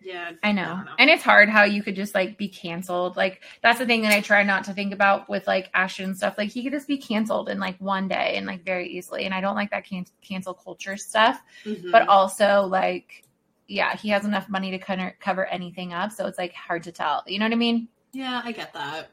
yeah, 0.02 0.32
I 0.42 0.52
know. 0.52 0.64
don't 0.66 0.84
know. 0.86 0.92
And 0.98 1.10
it's 1.10 1.22
hard 1.22 1.48
how 1.48 1.64
you 1.64 1.82
could 1.82 1.94
just 1.96 2.14
like 2.14 2.38
be 2.38 2.48
canceled. 2.48 3.16
Like 3.16 3.42
that's 3.62 3.78
the 3.78 3.86
thing 3.86 4.02
that 4.02 4.12
I 4.12 4.20
try 4.20 4.42
not 4.44 4.64
to 4.64 4.72
think 4.72 4.92
about 4.92 5.28
with 5.28 5.46
like 5.46 5.68
Ashton 5.74 6.06
and 6.06 6.16
stuff. 6.16 6.34
Like 6.38 6.50
he 6.50 6.62
could 6.62 6.72
just 6.72 6.88
be 6.88 6.96
canceled 6.98 7.48
in 7.48 7.58
like 7.60 7.76
one 7.78 8.08
day 8.08 8.34
and 8.36 8.46
like 8.46 8.64
very 8.64 8.88
easily. 8.88 9.24
And 9.26 9.34
I 9.34 9.40
don't 9.40 9.56
like 9.56 9.70
that 9.72 9.84
can- 9.86 10.06
cancel 10.22 10.54
culture 10.54 10.96
stuff. 10.96 11.40
Mhm. 11.64 11.92
But 11.92 12.08
also 12.08 12.62
like, 12.66 13.24
yeah, 13.68 13.94
he 13.96 14.08
has 14.08 14.24
enough 14.24 14.48
money 14.48 14.70
to 14.72 14.78
cover 14.78 15.14
cover 15.20 15.46
anything 15.46 15.92
up, 15.92 16.10
so 16.12 16.26
it's 16.26 16.38
like 16.38 16.52
hard 16.54 16.82
to 16.84 16.92
tell. 16.92 17.22
You 17.28 17.38
know 17.38 17.44
what 17.44 17.52
I 17.52 17.56
mean? 17.56 17.88
Yeah, 18.12 18.40
I 18.44 18.52
get 18.52 18.72
that. 18.74 19.10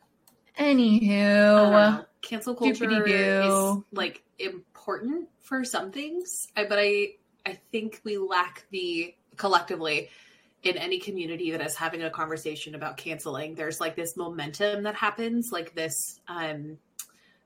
Anywho, 0.59 2.05
cancel 2.21 2.55
culture 2.55 3.05
is 3.05 3.83
like 3.91 4.23
important 4.39 5.29
for 5.39 5.63
some 5.63 5.91
things, 5.91 6.47
I, 6.55 6.65
but 6.65 6.79
I 6.79 7.13
I 7.45 7.59
think 7.71 8.01
we 8.03 8.17
lack 8.17 8.65
the 8.71 9.15
collectively 9.35 10.09
in 10.63 10.75
any 10.77 10.99
community 10.99 11.51
that 11.51 11.61
is 11.61 11.75
having 11.75 12.01
a 12.01 12.09
conversation 12.09 12.75
about 12.75 12.97
canceling. 12.97 13.55
There's 13.55 13.79
like 13.79 13.95
this 13.95 14.17
momentum 14.17 14.83
that 14.83 14.95
happens, 14.95 15.51
like 15.51 15.75
this. 15.75 16.19
um 16.27 16.77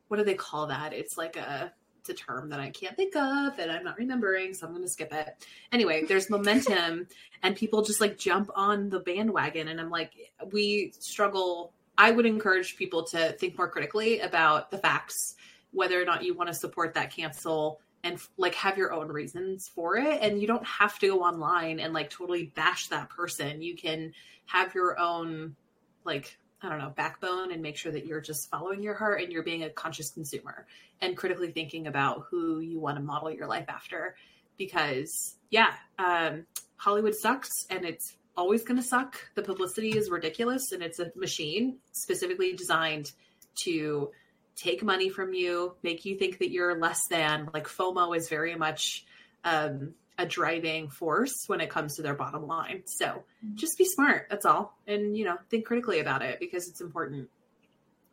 What 0.08 0.18
do 0.18 0.24
they 0.24 0.34
call 0.36 0.68
that? 0.68 0.94
It's 0.94 1.18
like 1.18 1.36
a 1.36 1.74
it's 2.02 2.10
a 2.10 2.14
term 2.14 2.50
that 2.50 2.60
I 2.60 2.70
can't 2.70 2.96
think 2.96 3.16
of 3.16 3.60
and 3.60 3.72
I'm 3.72 3.84
not 3.84 3.98
remembering, 3.98 4.54
so 4.54 4.66
I'm 4.66 4.74
going 4.74 4.84
to 4.84 4.90
skip 4.90 5.14
it. 5.14 5.46
Anyway, 5.72 6.04
there's 6.08 6.30
momentum 6.30 7.08
and 7.44 7.56
people 7.56 7.84
just 7.84 8.02
like 8.02 8.18
jump 8.18 8.50
on 8.56 8.90
the 8.90 9.00
bandwagon 9.00 9.68
and 9.68 9.80
I'm 9.80 9.90
like 9.90 10.14
we 10.52 10.94
struggle 11.00 11.74
I 11.98 12.10
would 12.10 12.26
encourage 12.26 12.78
people 12.78 13.04
to 13.08 13.34
think 13.34 13.58
more 13.58 13.70
critically 13.70 14.20
about 14.20 14.72
the 14.72 14.78
facts 14.78 15.36
whether 15.72 16.02
or 16.02 16.06
not 16.06 16.24
you 16.24 16.34
want 16.34 16.48
to 16.48 16.54
support 16.54 16.94
that 16.96 17.16
cancel 17.16 17.80
and 18.04 18.20
like 18.38 18.56
have 18.56 18.78
your 18.78 18.92
own 18.92 19.08
reasons 19.08 19.70
for 19.74 19.98
it 19.98 20.20
and 20.22 20.42
you 20.42 20.48
don't 20.48 20.66
have 20.66 20.98
to 21.00 21.08
go 21.08 21.20
online 21.20 21.80
and 21.80 21.94
like 21.94 22.10
totally 22.10 22.52
bash 22.56 22.88
that 22.88 23.10
person 23.10 23.62
you 23.62 23.76
can 23.76 24.12
have 24.46 24.74
your 24.74 25.00
own 25.00 25.56
like 26.04 26.38
i 26.62 26.69
don't 26.69 26.80
know 26.80 26.91
backbone 26.95 27.52
and 27.52 27.62
make 27.62 27.78
sure 27.78 27.91
that 27.91 28.06
you're 28.06 28.21
just 28.21 28.50
following 28.50 28.82
your 28.82 28.93
heart 28.93 29.21
and 29.21 29.32
you're 29.32 29.43
being 29.43 29.63
a 29.63 29.69
conscious 29.69 30.12
consumer 30.12 30.65
and 31.02 31.17
critically 31.17 31.52
thinking 31.52 31.88
about 31.88 32.26
who 32.30 32.60
you 32.60 32.80
want 32.80 32.97
to 32.97 33.04
model 33.04 33.32
your 33.32 33.47
life 33.47 33.65
after 33.67 34.15
because 34.58 35.36
yeah 35.50 35.74
um 36.00 36.45
hollywood 36.78 37.15
sucks 37.15 37.65
and 37.69 37.86
it's 37.86 38.15
always 38.38 38.63
going 38.63 38.78
to 38.78 38.86
suck 38.86 39.17
the 39.36 39.41
publicity 39.41 39.97
is 39.97 40.10
ridiculous 40.10 40.71
and 40.71 40.82
it's 40.82 41.00
a 41.00 41.12
machine 41.15 41.78
specifically 41.91 42.54
designed 42.54 43.12
to 43.54 44.10
take 44.56 44.84
money 44.84 45.10
from 45.10 45.34
you, 45.34 45.74
make 45.84 46.06
you 46.06 46.17
think 46.17 46.39
that 46.39 46.52
you're 46.52 46.80
less 46.80 47.08
than. 47.10 47.50
Like 47.54 47.67
FOMO 47.67 48.15
is 48.15 48.30
very 48.30 48.56
much 48.56 49.06
um, 49.43 49.93
a 50.17 50.26
driving 50.26 50.89
force 50.89 51.45
when 51.47 51.62
it 51.62 51.69
comes 51.69 51.95
to 51.95 52.02
their 52.02 52.13
bottom 52.13 52.47
line. 52.47 52.84
So 52.86 53.24
just 53.56 53.78
be 53.78 53.86
smart. 53.86 54.28
That's 54.30 54.45
all. 54.45 54.78
And, 54.88 55.17
you 55.17 55.26
know, 55.26 55.38
think 55.50 55.65
critically 55.65 56.00
about 56.00 56.21
it 56.21 56.39
because 56.39 56.67
it's 56.67 56.82
important. 56.82 57.30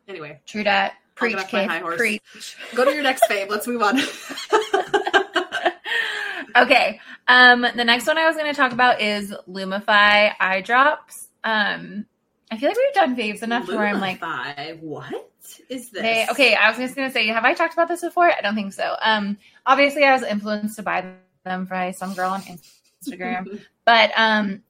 Anyway, 0.07 0.41
true 0.45 0.63
that. 0.63 0.93
Preach, 1.15 1.37
kid. 1.47 1.69
Preach. 1.97 2.55
go 2.73 2.85
to 2.85 2.93
your 2.93 3.03
next 3.03 3.23
fave. 3.29 3.49
Let's 3.49 3.67
move 3.67 3.81
on. 3.81 3.99
okay. 6.65 7.01
Um, 7.27 7.61
the 7.61 7.83
next 7.83 8.07
one 8.07 8.17
I 8.17 8.25
was 8.25 8.37
going 8.37 8.51
to 8.51 8.55
talk 8.55 8.71
about 8.71 9.01
is 9.01 9.33
Lumify 9.47 10.31
eye 10.39 10.61
drops. 10.61 11.27
Um, 11.43 12.05
I 12.49 12.57
feel 12.57 12.69
like 12.69 12.77
we've 12.77 12.93
done 12.93 13.15
faves 13.15 13.43
enough 13.43 13.67
where 13.67 13.85
I'm 13.85 13.99
like, 13.99 14.21
Lumify. 14.21 14.79
what 14.79 15.29
is 15.69 15.89
this? 15.89 16.01
they, 16.01 16.25
okay, 16.31 16.55
I 16.55 16.69
was 16.69 16.77
just 16.77 16.95
gonna 16.95 17.11
say, 17.11 17.27
have 17.27 17.45
I 17.45 17.53
talked 17.53 17.73
about 17.73 17.87
this 17.87 18.01
before? 18.01 18.31
I 18.31 18.41
don't 18.41 18.55
think 18.55 18.73
so. 18.73 18.95
Um, 19.01 19.37
obviously, 19.65 20.03
I 20.03 20.13
was 20.13 20.23
influenced 20.23 20.75
to 20.77 20.83
buy 20.83 21.13
them 21.49 21.65
by 21.65 21.91
some 21.91 22.13
girl 22.13 22.31
on 22.31 22.41
Instagram, 23.03 23.61
but 23.85 24.11
um, 24.15 24.61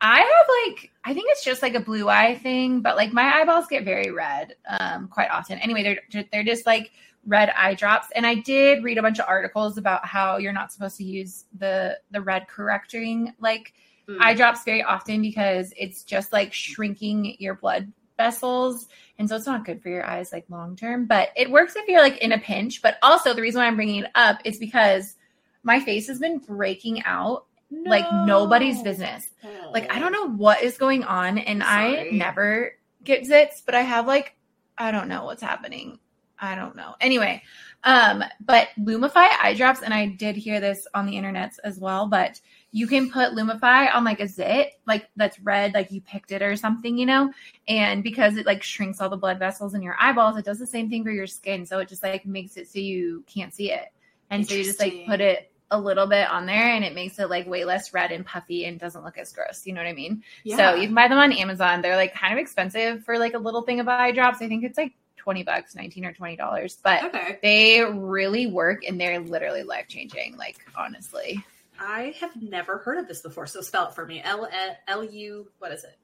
I 0.00 0.20
have 0.20 0.72
like, 0.78 0.90
I 1.04 1.12
think 1.12 1.26
it's 1.30 1.44
just 1.44 1.62
like 1.62 1.74
a 1.74 1.80
blue 1.80 2.08
eye 2.08 2.36
thing, 2.36 2.80
but 2.80 2.96
like 2.96 3.12
my 3.12 3.40
eyeballs 3.40 3.66
get 3.66 3.84
very 3.84 4.10
red 4.10 4.54
um 4.66 5.08
quite 5.08 5.30
often. 5.30 5.58
Anyway, 5.58 5.82
they're 5.82 6.24
they're 6.32 6.44
just 6.44 6.64
like 6.66 6.90
red 7.26 7.50
eye 7.50 7.74
drops, 7.74 8.08
and 8.16 8.26
I 8.26 8.36
did 8.36 8.82
read 8.82 8.96
a 8.98 9.02
bunch 9.02 9.18
of 9.18 9.26
articles 9.28 9.76
about 9.76 10.06
how 10.06 10.38
you're 10.38 10.52
not 10.52 10.72
supposed 10.72 10.96
to 10.98 11.04
use 11.04 11.44
the 11.58 11.98
the 12.10 12.20
red 12.22 12.48
correcting 12.48 13.34
like 13.40 13.74
Mm. 14.08 14.16
eye 14.20 14.34
drops 14.34 14.64
very 14.64 14.82
often 14.82 15.22
because 15.22 15.72
it's 15.76 16.02
just 16.02 16.32
like 16.32 16.52
shrinking 16.52 17.36
your 17.38 17.54
blood 17.54 17.92
vessels. 18.16 18.88
And 19.18 19.28
so 19.28 19.36
it's 19.36 19.46
not 19.46 19.64
good 19.64 19.82
for 19.82 19.88
your 19.88 20.04
eyes 20.04 20.32
like 20.32 20.46
long 20.48 20.74
term. 20.74 21.06
But 21.06 21.28
it 21.36 21.50
works 21.50 21.76
if 21.76 21.86
you're 21.86 22.02
like 22.02 22.18
in 22.18 22.32
a 22.32 22.38
pinch. 22.38 22.82
But 22.82 22.98
also 23.02 23.34
the 23.34 23.42
reason 23.42 23.60
why 23.60 23.66
i'm 23.66 23.76
bringing 23.76 24.02
it 24.02 24.10
up 24.14 24.38
is 24.44 24.58
because 24.58 25.16
my 25.62 25.80
face 25.80 26.08
has 26.08 26.18
been 26.18 26.38
breaking 26.38 27.02
out 27.04 27.46
like 27.70 28.04
nobody's 28.26 28.82
business. 28.82 29.28
Oh. 29.44 29.70
like 29.72 29.92
i 29.94 29.98
don't 29.98 30.12
know 30.12 30.28
what 30.28 30.62
is 30.62 30.76
going 30.76 31.04
on 31.04 31.38
and 31.38 31.62
i 31.62 32.08
never 32.10 32.72
get 33.04 33.22
zits 33.22 33.62
but 33.64 33.74
i 33.74 33.82
have 33.82 34.06
like 34.06 34.34
i 34.76 34.90
don't 34.90 35.08
know 35.08 35.24
what's 35.24 35.42
happening. 35.42 35.98
I 36.42 36.54
don't 36.54 36.74
know. 36.74 36.94
Anyway 37.00 37.42
um 37.84 38.22
but 38.40 38.68
lumify 38.78 39.28
eye 39.42 39.54
drops 39.56 39.82
and 39.82 39.94
i 39.94 40.06
did 40.06 40.36
hear 40.36 40.60
this 40.60 40.86
on 40.94 41.06
the 41.06 41.14
internets 41.14 41.54
as 41.64 41.78
well 41.78 42.06
but 42.06 42.40
you 42.72 42.86
can 42.86 43.10
put 43.10 43.32
lumify 43.32 43.92
on 43.94 44.04
like 44.04 44.20
a 44.20 44.28
zit 44.28 44.72
like 44.86 45.08
that's 45.16 45.40
red 45.40 45.72
like 45.74 45.90
you 45.90 46.00
picked 46.00 46.30
it 46.30 46.42
or 46.42 46.56
something 46.56 46.96
you 46.98 47.06
know? 47.06 47.32
And 47.68 48.02
because 48.02 48.36
it 48.36 48.46
like 48.46 48.62
shrinks 48.62 49.00
all 49.00 49.08
the 49.08 49.16
blood 49.16 49.38
vessels 49.38 49.74
in 49.74 49.82
your 49.82 49.96
eyeballs 49.98 50.36
it 50.36 50.44
does 50.44 50.58
the 50.58 50.66
same 50.66 50.90
thing 50.90 51.04
for 51.04 51.10
your 51.10 51.26
skin 51.26 51.64
so 51.66 51.78
it 51.78 51.88
just 51.88 52.02
like 52.02 52.26
makes 52.26 52.56
it 52.56 52.68
so 52.68 52.78
you 52.78 53.24
can't 53.26 53.54
see 53.54 53.72
it. 53.72 53.86
And 54.30 54.46
so 54.46 54.54
you 54.54 54.64
just 54.64 54.78
like 54.78 55.06
put 55.06 55.20
it 55.20 55.49
a 55.70 55.78
little 55.80 56.06
bit 56.06 56.28
on 56.28 56.46
there 56.46 56.70
and 56.74 56.84
it 56.84 56.94
makes 56.94 57.18
it 57.18 57.30
like 57.30 57.46
way 57.46 57.64
less 57.64 57.92
red 57.94 58.10
and 58.10 58.26
puffy 58.26 58.64
and 58.64 58.80
doesn't 58.80 59.04
look 59.04 59.16
as 59.18 59.32
gross 59.32 59.64
you 59.66 59.72
know 59.72 59.80
what 59.80 59.86
i 59.88 59.92
mean 59.92 60.22
Yeah. 60.42 60.56
so 60.56 60.74
you 60.74 60.86
can 60.86 60.94
buy 60.94 61.06
them 61.08 61.18
on 61.18 61.32
Amazon. 61.32 61.80
They're 61.82 61.96
like 61.96 62.14
kind 62.14 62.32
of 62.32 62.38
expensive 62.38 63.04
for 63.04 63.18
like 63.18 63.34
a 63.34 63.38
little 63.38 63.62
thing 63.62 63.78
of 63.80 63.88
eye 63.88 64.12
drops. 64.12 64.42
I 64.42 64.48
think 64.48 64.64
it's 64.64 64.76
like 64.76 64.92
20 65.16 65.42
bucks, 65.44 65.74
19 65.74 66.04
or 66.06 66.12
20 66.12 66.36
dollars, 66.36 66.78
but 66.82 67.04
okay. 67.04 67.38
they 67.42 67.84
really 67.84 68.46
work 68.46 68.84
and 68.86 69.00
they're 69.00 69.20
literally 69.20 69.62
life 69.62 69.86
changing. 69.88 70.36
Like 70.36 70.56
honestly, 70.76 71.44
I 71.78 72.14
have 72.20 72.34
never 72.40 72.78
heard 72.78 72.98
of 72.98 73.06
this 73.06 73.20
before. 73.20 73.46
So 73.46 73.60
spell 73.60 73.88
it 73.88 73.94
for 73.94 74.06
me. 74.06 74.22
L 74.24 74.48
L 74.88 75.04
U. 75.04 75.46
What 75.58 75.72
is 75.72 75.84
it? 75.84 75.96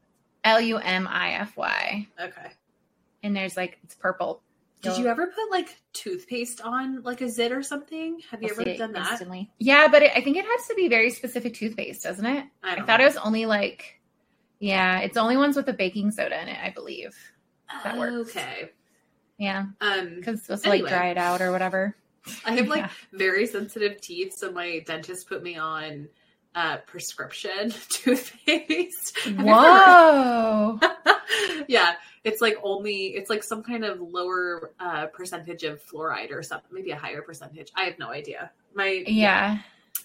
L 0.44 0.60
U 0.60 0.78
M 0.78 1.08
I 1.10 1.32
F 1.32 1.56
Y. 1.56 2.06
Okay. 2.20 2.50
And 3.22 3.34
there's 3.34 3.56
like 3.56 3.78
it's 3.82 3.94
purple. 3.94 4.42
Did 4.90 4.98
you 4.98 5.06
ever 5.08 5.26
put 5.26 5.50
like 5.50 5.76
toothpaste 5.92 6.60
on 6.60 7.02
like 7.02 7.20
a 7.20 7.28
zit 7.28 7.52
or 7.52 7.62
something? 7.62 8.20
Have 8.30 8.42
you 8.42 8.48
You'll 8.48 8.60
ever 8.68 8.76
done 8.78 8.92
that? 8.92 9.10
instantly. 9.12 9.50
Yeah, 9.58 9.88
but 9.88 10.02
it, 10.02 10.12
I 10.16 10.20
think 10.20 10.36
it 10.36 10.44
has 10.44 10.66
to 10.68 10.74
be 10.74 10.88
very 10.88 11.10
specific 11.10 11.54
toothpaste, 11.54 12.02
doesn't 12.02 12.24
it? 12.26 12.44
I, 12.62 12.72
I 12.72 12.74
don't 12.76 12.86
thought 12.86 12.98
know. 13.00 13.04
it 13.04 13.08
was 13.08 13.16
only 13.18 13.46
like, 13.46 14.00
yeah, 14.58 15.00
it's 15.00 15.16
only 15.16 15.36
ones 15.36 15.56
with 15.56 15.66
the 15.66 15.72
baking 15.72 16.10
soda 16.10 16.40
in 16.42 16.48
it, 16.48 16.58
I 16.62 16.70
believe. 16.70 17.16
that 17.84 17.98
works. 17.98 18.30
Okay. 18.36 18.70
Yeah, 19.38 19.66
Um, 19.82 20.14
because 20.16 20.34
it's 20.36 20.44
supposed 20.46 20.64
to 20.64 20.70
Anyway. 20.70 20.88
like 20.90 20.98
dry 20.98 21.08
it 21.10 21.18
out 21.18 21.42
or 21.42 21.52
whatever. 21.52 21.94
I 22.44 22.52
have 22.52 22.68
like 22.68 22.80
Yeah. 22.84 22.90
very 23.12 23.46
sensitive 23.46 24.00
teeth, 24.00 24.32
so 24.34 24.50
my 24.50 24.82
dentist 24.86 25.28
put 25.28 25.42
me 25.42 25.56
on 25.56 26.08
uh, 26.56 26.78
prescription 26.78 27.70
toothpaste. 27.90 29.18
Have 29.24 29.32
you 29.34 29.40
ever- 29.40 30.78
Whoa. 30.80 30.80
yeah, 31.68 31.92
it's 32.24 32.40
like 32.40 32.56
only 32.62 33.08
it's 33.08 33.30
like 33.30 33.44
some 33.44 33.62
kind 33.62 33.84
of 33.84 34.00
lower 34.00 34.72
uh, 34.80 35.06
percentage 35.06 35.62
of 35.62 35.80
fluoride 35.84 36.32
or 36.32 36.42
something, 36.42 36.70
maybe 36.72 36.90
a 36.90 36.96
higher 36.96 37.22
percentage. 37.22 37.70
I 37.76 37.84
have 37.84 37.98
no 37.98 38.08
idea. 38.08 38.50
My 38.74 39.04
yeah. 39.06 39.58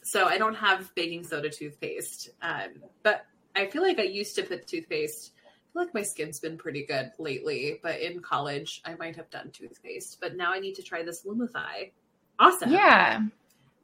so 0.03 0.25
I 0.25 0.37
don't 0.37 0.55
have 0.55 0.93
baking 0.93 1.23
soda 1.23 1.49
toothpaste, 1.49 2.29
um, 2.41 2.69
but 3.01 3.25
I 3.55 3.67
feel 3.67 3.81
like 3.81 3.99
I 3.99 4.03
used 4.03 4.35
to 4.35 4.43
put 4.43 4.67
toothpaste. 4.67 5.31
I 5.45 5.49
feel 5.73 5.83
like 5.83 5.93
my 5.93 6.03
skin's 6.03 6.41
been 6.41 6.57
pretty 6.57 6.85
good 6.85 7.13
lately, 7.17 7.79
but 7.81 8.01
in 8.01 8.19
college 8.19 8.81
I 8.83 8.95
might 8.95 9.15
have 9.15 9.29
done 9.29 9.51
toothpaste. 9.51 10.17
But 10.19 10.35
now 10.35 10.51
I 10.51 10.59
need 10.59 10.75
to 10.75 10.83
try 10.83 11.01
this 11.01 11.23
Lumify. 11.25 11.91
Awesome. 12.37 12.71
Yeah. 12.73 13.21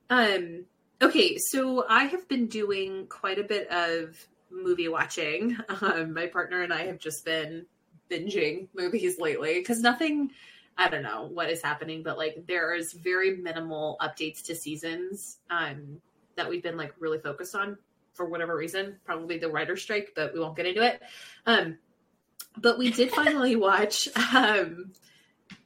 Um. 0.09 0.65
Okay, 0.99 1.37
so 1.37 1.85
I 1.87 2.05
have 2.05 2.27
been 2.27 2.47
doing 2.47 3.05
quite 3.07 3.37
a 3.37 3.43
bit 3.43 3.67
of 3.69 4.17
movie 4.49 4.87
watching. 4.87 5.57
Um, 5.81 6.13
my 6.13 6.25
partner 6.25 6.63
and 6.63 6.73
I 6.73 6.87
have 6.87 6.97
just 6.97 7.23
been 7.23 7.65
binging 8.09 8.67
movies 8.73 9.19
lately 9.19 9.55
because 9.59 9.81
nothing. 9.81 10.31
I 10.77 10.89
don't 10.89 11.03
know 11.03 11.29
what 11.31 11.49
is 11.49 11.61
happening, 11.61 12.03
but 12.03 12.17
like 12.17 12.45
there 12.47 12.73
is 12.73 12.93
very 12.93 13.37
minimal 13.37 13.97
updates 14.01 14.43
to 14.45 14.55
seasons 14.55 15.37
um, 15.49 16.01
that 16.35 16.49
we've 16.49 16.63
been 16.63 16.77
like 16.77 16.93
really 16.99 17.19
focused 17.19 17.55
on 17.55 17.77
for 18.13 18.25
whatever 18.25 18.55
reason. 18.55 18.97
Probably 19.05 19.37
the 19.37 19.49
writer 19.49 19.75
strike, 19.75 20.13
but 20.15 20.33
we 20.33 20.39
won't 20.39 20.55
get 20.55 20.65
into 20.65 20.83
it. 20.83 21.01
Um, 21.45 21.77
but 22.57 22.77
we 22.77 22.91
did 22.91 23.11
finally 23.11 23.55
watch. 23.67 24.07
Um, 24.33 24.93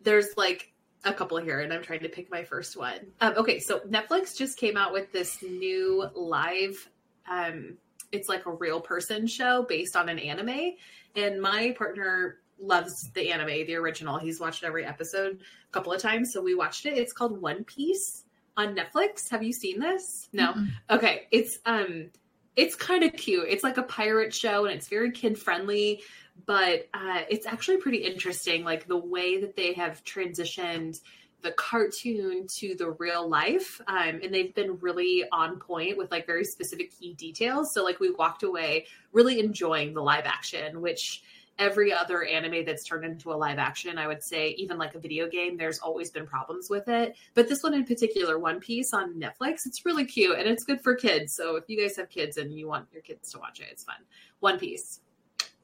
there's 0.02 0.36
like 0.36 0.71
a 1.04 1.14
couple 1.14 1.38
here, 1.38 1.62
and 1.62 1.74
I'm 1.74 1.82
trying 1.82 2.02
to 2.02 2.10
pick 2.10 2.30
my 2.30 2.44
first 2.44 2.78
one. 2.78 3.00
Um, 3.22 3.34
okay, 3.38 3.60
so 3.60 3.80
Netflix 3.80 4.38
just 4.38 4.58
came 4.58 4.78
out 4.78 4.94
with 4.94 5.12
this 5.12 5.42
new 5.42 6.08
live. 6.14 6.90
Um, 7.30 7.78
it's 8.12 8.30
like 8.30 8.46
a 8.46 8.52
real 8.52 8.82
person 8.82 9.26
show 9.26 9.64
based 9.64 9.96
on 9.96 10.10
an 10.10 10.20
anime, 10.20 10.74
and 11.16 11.42
my 11.42 11.74
partner 11.78 12.38
loves 12.60 13.10
the 13.12 13.32
anime, 13.32 13.66
the 13.66 13.76
original. 13.76 14.18
He's 14.18 14.40
watched 14.40 14.64
every 14.64 14.86
episode 14.86 15.40
a 15.70 15.74
couple 15.74 15.92
of 15.92 16.02
times, 16.02 16.32
so 16.32 16.42
we 16.42 16.56
watched 16.56 16.86
it. 16.86 16.98
It's 16.98 17.14
called 17.14 17.42
One 17.42 17.64
Piece 17.64 18.26
on 18.58 18.76
Netflix. 18.76 19.30
Have 19.30 19.44
you 19.44 19.54
seen 19.54 19.80
this? 19.80 20.30
No. 20.34 20.54
Mm-mm. 20.54 20.70
Okay, 20.90 21.28
it's 21.32 21.60
um 21.66 22.10
it's 22.56 22.76
kind 22.76 23.04
of 23.04 23.14
cute. 23.14 23.46
It's 23.48 23.64
like 23.64 23.78
a 23.78 23.84
pirate 23.84 24.34
show 24.34 24.66
and 24.66 24.76
it's 24.76 24.88
very 24.88 25.12
kid 25.12 25.40
friendly, 25.40 26.02
but 26.46 26.88
uh 26.94 27.22
it's 27.30 27.46
actually 27.46 27.78
pretty 27.78 27.98
interesting 27.98 28.64
like 28.64 28.88
the 28.88 28.98
way 28.98 29.40
that 29.40 29.56
they 29.56 29.74
have 29.74 30.04
transitioned 30.04 31.00
the 31.42 31.52
cartoon 31.54 32.48
to 32.48 32.76
the 32.76 32.92
real 32.92 33.28
life 33.28 33.82
um, 33.88 34.20
and 34.24 34.34
they've 34.34 34.54
been 34.54 34.78
really 34.80 35.24
on 35.32 35.60
point 35.60 35.98
with 35.98 36.12
like 36.12 36.26
very 36.26 36.46
specific 36.46 36.92
key 36.98 37.14
details. 37.14 37.74
So 37.74 37.84
like 37.84 38.00
we 38.00 38.12
walked 38.12 38.44
away 38.44 38.86
really 39.12 39.40
enjoying 39.40 39.94
the 39.94 40.02
live 40.02 40.26
action 40.26 40.82
which 40.82 41.24
every 41.60 41.92
other 41.92 42.24
anime 42.24 42.64
that's 42.66 42.84
turned 42.84 43.04
into 43.04 43.32
a 43.32 43.36
live 43.36 43.60
action 43.60 43.98
i 43.98 44.08
would 44.08 44.24
say 44.24 44.56
even 44.58 44.78
like 44.78 44.96
a 44.96 45.00
video 45.00 45.28
game 45.28 45.58
there's 45.58 45.80
always 45.80 46.10
been 46.10 46.26
problems 46.26 46.70
with 46.70 46.88
it. 46.88 47.16
But 47.34 47.50
this 47.50 47.62
one 47.62 47.74
in 47.74 47.86
particular 47.86 48.40
one 48.40 48.60
piece 48.60 48.94
on 48.94 49.16
netflix 49.16 49.66
it's 49.66 49.86
really 49.86 50.06
cute 50.06 50.38
and 50.38 50.48
it's 50.48 50.64
good 50.64 50.82
for 50.82 50.96
kids. 50.96 51.34
So 51.34 51.56
if 51.56 51.66
you 51.68 51.80
guys 51.80 51.98
have 51.98 52.10
kids 52.10 52.38
and 52.38 52.54
you 52.54 52.68
want 52.68 52.88
your 52.92 53.02
kids 53.02 53.32
to 53.32 53.40
watch 53.40 53.60
it 53.60 53.68
it's 53.72 53.84
fun. 53.84 53.98
One 54.40 54.60
piece. 54.60 55.02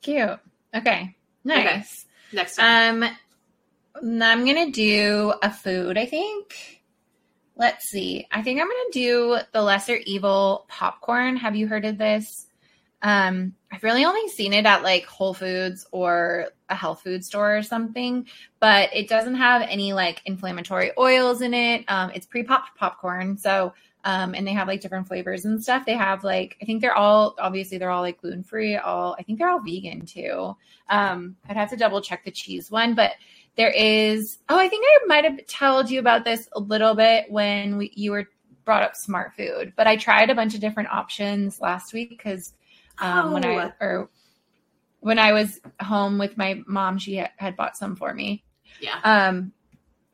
Cute. 0.02 0.40
Okay. 0.76 1.16
Nice. 1.44 2.06
next 2.34 2.56
time 2.56 3.04
Um 3.04 3.10
I'm 4.04 4.46
gonna 4.46 4.72
do 4.72 5.34
a 5.42 5.52
food, 5.52 5.98
I 5.98 6.06
think. 6.06 6.84
Let's 7.56 7.90
see. 7.90 8.28
I 8.32 8.44
think 8.44 8.62
I'm 8.62 8.68
gonna 8.68 8.92
do 8.92 9.40
the 9.52 9.60
LesserEvil 9.60 10.68
popcorn. 10.68 11.38
Have 11.38 11.56
you 11.56 11.68
heard 11.68 11.86
of 11.86 11.98
this? 11.98 12.48
Um, 13.02 13.56
I've 13.72 13.84
really 13.84 14.06
only 14.06 14.28
seen 14.30 14.54
it 14.54 14.66
at 14.66 14.84
like 14.84 15.06
Whole 15.06 15.34
Foods 15.34 15.88
or 15.92 16.48
a 16.70 16.76
health 16.76 17.02
food 17.02 17.24
store 17.24 17.58
or 17.58 17.64
something, 17.64 18.28
but 18.60 18.90
it 18.94 19.08
doesn't 19.08 19.36
have 19.36 19.62
any 19.64 19.94
like 19.94 20.22
inflammatory 20.26 20.92
oils 20.98 21.42
in 21.42 21.54
it. 21.54 21.86
Um, 21.88 22.12
it's 22.14 22.26
pre-popped 22.26 22.78
popcorn, 22.78 23.38
so 23.38 23.74
um, 24.08 24.34
and 24.36 24.48
they 24.48 24.54
have 24.54 24.70
like 24.70 24.80
different 24.80 25.06
flavors 25.06 25.44
and 25.44 25.62
stuff. 25.62 25.86
They 25.86 25.98
have 25.98 26.24
like 26.24 26.56
I 26.62 26.66
think 26.66 26.80
they're 26.80 26.96
all 26.96 27.36
obviously 27.40 27.78
they're 27.78 27.90
all 27.92 28.02
like 28.02 28.22
gluten 28.22 28.42
free. 28.42 28.78
All 28.78 29.16
I 29.20 29.24
think 29.24 29.38
they're 29.38 29.50
all 29.50 29.60
vegan 29.60 30.06
too. 30.06 30.56
Um, 30.90 31.36
I'd 31.50 31.58
have 31.58 31.70
to 31.72 31.76
double 31.76 32.00
check 32.02 32.24
the 32.24 32.32
cheese 32.32 32.72
one, 32.72 32.96
but 32.96 33.12
there 33.58 33.72
is. 33.72 34.38
Oh, 34.48 34.58
I 34.58 34.70
think 34.70 34.86
I 34.88 35.06
might 35.08 35.26
have 35.26 35.46
told 35.48 35.90
you 35.92 36.00
about 36.00 36.24
this 36.24 36.48
a 36.54 36.60
little 36.60 36.96
bit 36.96 37.30
when 37.30 37.76
we, 37.78 37.92
you 37.96 38.12
were 38.12 38.30
brought 38.64 38.84
up 38.84 38.94
Smartfood. 38.94 39.74
But 39.76 39.88
I 39.88 39.98
tried 39.98 40.30
a 40.30 40.36
bunch 40.36 40.54
of 40.56 40.62
different 40.62 40.90
options 40.90 41.60
last 41.60 41.92
week 41.94 42.10
because 42.12 42.54
um, 43.00 43.34
when 43.34 43.44
I 43.44 43.66
Oh. 43.66 43.72
or 43.86 44.10
when 45.02 45.20
I 45.20 45.34
was 45.34 45.60
home 45.82 46.18
with 46.18 46.38
my 46.38 46.62
mom, 46.66 46.98
she 46.98 47.16
had, 47.16 47.32
had 47.38 47.56
bought 47.58 47.76
some 47.76 47.96
for 47.96 48.14
me. 48.14 48.44
yeah 48.80 49.00
Um, 49.04 49.52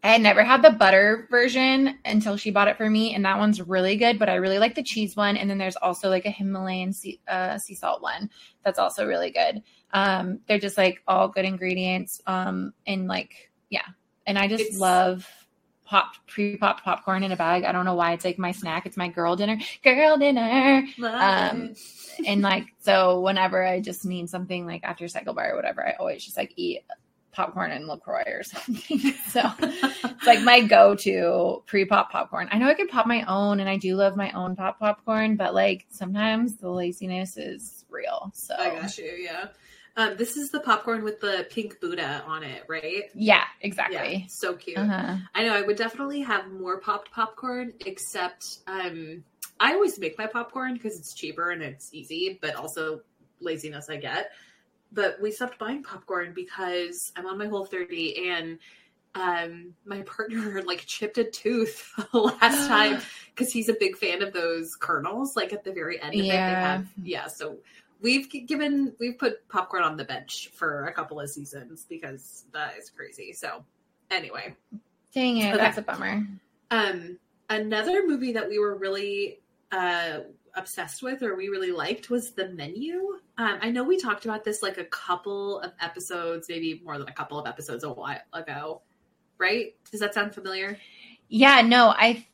I 0.04 0.10
had 0.10 0.22
never 0.22 0.44
had 0.44 0.62
the 0.62 0.70
butter 0.72 1.28
version 1.32 1.98
until 2.04 2.36
she 2.36 2.52
bought 2.52 2.68
it 2.68 2.76
for 2.76 2.90
me, 2.90 3.16
and 3.16 3.24
that 3.24 3.38
one's 3.40 3.62
really 3.62 3.96
good. 3.96 4.20
But 4.20 4.28
I 4.30 4.36
really 4.36 4.60
like 4.60 4.76
the 4.76 4.84
cheese 4.84 5.16
one, 5.16 5.38
and 5.38 5.50
then 5.50 5.58
there's 5.58 5.78
also 5.78 6.10
like 6.10 6.26
a 6.26 6.30
Himalayan 6.30 6.92
sea, 6.92 7.22
uh, 7.28 7.58
sea 7.58 7.76
salt 7.76 8.02
one 8.02 8.30
that's 8.66 8.80
also 8.80 9.08
really 9.08 9.32
good. 9.32 9.64
Um, 9.92 10.40
they're 10.48 10.60
just 10.60 10.78
like 10.78 11.02
all 11.08 11.30
good 11.30 11.46
ingredients. 11.46 12.22
Um, 12.28 12.74
and 12.86 13.08
like 13.08 13.52
yeah, 13.70 13.86
and 14.28 14.38
I 14.38 14.48
just 14.50 14.62
It's- 14.64 14.78
love 14.80 15.28
popped 15.86 16.26
pre-popped 16.28 16.84
popcorn 16.84 17.24
in 17.24 17.32
a 17.32 17.36
bag. 17.36 17.66
I 17.66 17.72
don't 17.72 17.86
know 17.86 17.94
why 17.96 18.14
it's 18.14 18.26
like 18.26 18.40
my 18.40 18.52
snack. 18.54 18.86
It's 18.86 18.98
my 18.98 19.10
girl 19.10 19.36
dinner. 19.36 19.58
Girl 19.84 20.18
dinner. 20.18 20.86
Um, 21.04 21.76
and 22.26 22.42
like 22.42 22.66
so 22.80 23.20
whenever 23.22 23.64
I 23.64 23.80
just 23.80 24.06
need 24.06 24.30
something 24.30 24.66
like 24.66 24.84
after 24.84 25.06
CycleBar 25.06 25.52
or 25.52 25.56
whatever, 25.56 25.86
I 25.86 25.94
always 26.00 26.24
just 26.24 26.38
like 26.38 26.54
eat 26.56 26.82
popcorn 27.34 27.72
and 27.72 27.88
LaCroix 27.88 28.24
or 28.28 28.44
something. 28.44 29.00
so 29.28 29.42
it's 29.60 30.26
like 30.26 30.42
my 30.42 30.62
go-to 30.62 31.64
pre-pop 31.66 32.12
popcorn. 32.12 32.48
I 32.52 32.58
know 32.58 32.68
I 32.68 32.74
could 32.74 32.90
pop 32.90 33.06
my 33.06 33.24
own 33.24 33.60
and 33.60 33.70
I 33.70 33.78
do 33.78 33.96
love 33.96 34.16
my 34.16 34.32
own 34.32 34.56
pop 34.56 34.80
popcorn, 34.80 35.36
but 35.36 35.54
like 35.54 35.86
sometimes 35.90 36.58
the 36.58 36.70
laziness 36.70 37.38
is 37.38 37.86
real. 37.90 38.32
So 38.34 38.56
I 38.58 38.82
got 38.82 38.98
you, 38.98 39.06
yeah. 39.06 39.48
Um, 39.96 40.18
this 40.18 40.38
is 40.38 40.50
the 40.50 40.60
popcorn 40.60 41.04
with 41.04 41.20
the 41.20 41.46
pink 41.52 41.80
Buddha 41.80 42.24
on 42.26 42.44
it, 42.44 42.64
right? 42.68 43.04
Yeah, 43.14 43.44
exactly. 43.62 44.16
Yeah, 44.16 44.28
so 44.28 44.56
cute. 44.56 44.78
Uh-huh. 44.78 45.18
I 45.36 45.44
know 45.44 45.54
I 45.54 45.62
would 45.62 45.78
definitely 45.78 46.22
have 46.22 46.52
more 46.52 46.80
popped 46.80 47.12
popcorn, 47.12 47.74
except 47.86 48.60
um, 48.66 49.24
I 49.60 49.74
always 49.74 50.00
make 50.00 50.18
my 50.18 50.26
popcorn 50.26 50.74
because 50.74 50.98
it's 50.98 51.14
cheaper 51.14 51.52
and 51.52 51.62
it's 51.62 51.94
easy, 51.94 52.40
but 52.42 52.56
also 52.56 53.02
laziness 53.40 53.88
I 53.90 53.98
get. 53.98 54.32
But 54.94 55.20
we 55.22 55.32
stopped 55.32 55.58
buying 55.60 55.84
popcorn 55.84 56.34
because 56.34 57.12
I'm 57.16 57.26
on 57.26 57.38
my 57.38 57.48
whole 57.48 57.66
30 57.66 58.30
and 58.30 58.60
um 59.16 59.74
my 59.86 60.02
partner 60.04 60.62
like 60.66 60.86
chipped 60.86 61.18
a 61.20 61.24
tooth 61.24 61.92
last 62.14 62.68
time 62.68 63.00
because 63.36 63.52
he's 63.54 63.70
a 63.70 63.76
big 63.80 63.96
fan 63.96 64.22
of 64.24 64.34
those 64.34 64.76
kernels 64.76 65.36
like 65.36 65.54
at 65.54 65.64
the 65.64 65.72
very 65.72 66.02
end 66.02 66.16
of 66.16 66.22
it 66.22 66.26
they 66.26 66.34
Yeah. 66.54 66.62
have 66.62 66.88
yeah 67.04 67.28
so 67.28 67.58
we've 68.02 68.28
given 68.48 68.96
we've 69.00 69.18
put 69.20 69.48
popcorn 69.50 69.84
on 69.84 69.98
the 69.98 70.04
bench 70.04 70.50
for 70.56 70.86
a 70.88 70.94
couple 70.94 71.20
of 71.20 71.30
seasons 71.30 71.86
because 71.88 72.46
that 72.54 72.76
is 72.76 72.90
crazy 72.90 73.34
so 73.34 73.64
anyway 74.10 74.56
Dang 75.14 75.38
it, 75.38 75.54
Okay. 75.54 75.58
that's 75.64 75.78
a 75.78 75.84
bummer. 75.84 76.26
um 76.72 77.20
another 77.52 78.08
movie 78.08 78.34
that 78.34 78.50
we 78.50 78.58
were 78.58 78.76
really 78.76 79.42
uh 79.72 80.22
obsessed 80.56 81.02
with 81.02 81.24
or 81.24 81.36
we 81.36 81.48
really 81.50 81.72
liked 81.72 82.10
was 82.10 82.32
the 82.34 82.50
menu 82.50 82.96
um 83.38 83.58
i 83.62 83.70
know 83.70 83.84
we 83.84 83.98
talked 83.98 84.26
about 84.26 84.44
this 84.44 84.62
like 84.62 84.78
a 84.78 84.86
couple 84.86 85.60
of 85.62 85.72
episodes 85.82 86.48
maybe 86.50 86.82
more 86.84 86.98
than 86.98 87.08
a 87.08 87.14
couple 87.14 87.40
of 87.40 87.48
episodes 87.48 87.84
a 87.84 87.90
while 87.90 88.20
ago 88.34 88.82
right 89.40 89.76
does 89.92 90.00
that 90.00 90.14
sound 90.14 90.34
familiar 90.34 90.78
Yeah, 91.30 91.62
no, 91.62 91.88
I 91.90 92.28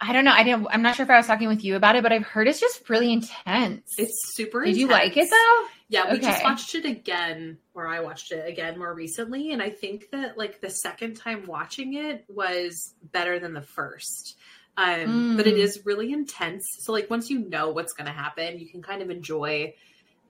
I 0.00 0.12
don't 0.12 0.24
know. 0.24 0.32
I 0.32 0.42
didn't 0.42 0.66
I'm 0.70 0.82
not 0.82 0.96
sure 0.96 1.04
if 1.04 1.10
I 1.10 1.16
was 1.16 1.26
talking 1.26 1.48
with 1.48 1.62
you 1.64 1.76
about 1.76 1.96
it, 1.96 2.02
but 2.02 2.12
I've 2.12 2.24
heard 2.24 2.48
it's 2.48 2.60
just 2.60 2.88
really 2.88 3.12
intense. 3.12 3.94
it's 3.98 4.34
super 4.34 4.64
Did 4.64 4.76
you 4.76 4.88
like 4.88 5.16
it 5.16 5.30
though? 5.30 5.66
Yeah, 5.88 6.10
we 6.10 6.18
just 6.18 6.42
watched 6.42 6.74
it 6.74 6.86
again, 6.86 7.58
or 7.74 7.86
I 7.86 8.00
watched 8.00 8.32
it 8.32 8.48
again 8.48 8.78
more 8.78 8.94
recently, 8.94 9.52
and 9.52 9.62
I 9.62 9.68
think 9.68 10.10
that 10.10 10.38
like 10.38 10.62
the 10.62 10.70
second 10.70 11.16
time 11.16 11.46
watching 11.46 11.94
it 11.94 12.24
was 12.28 12.94
better 13.12 13.38
than 13.38 13.52
the 13.52 13.62
first. 13.62 14.38
Um, 14.76 15.36
But 15.36 15.46
it 15.46 15.54
Mm. 15.54 15.58
really 15.84 16.12
intense. 16.12 16.66
So 16.80 16.92
like 16.92 17.10
once 17.10 17.30
you 17.30 17.38
know 17.40 17.70
what's 17.70 17.92
going 17.92 18.06
to 18.06 18.12
happen, 18.12 18.58
you 18.58 18.68
can 18.68 18.82
kind 18.82 19.02
of 19.02 19.10
enjoy 19.10 19.74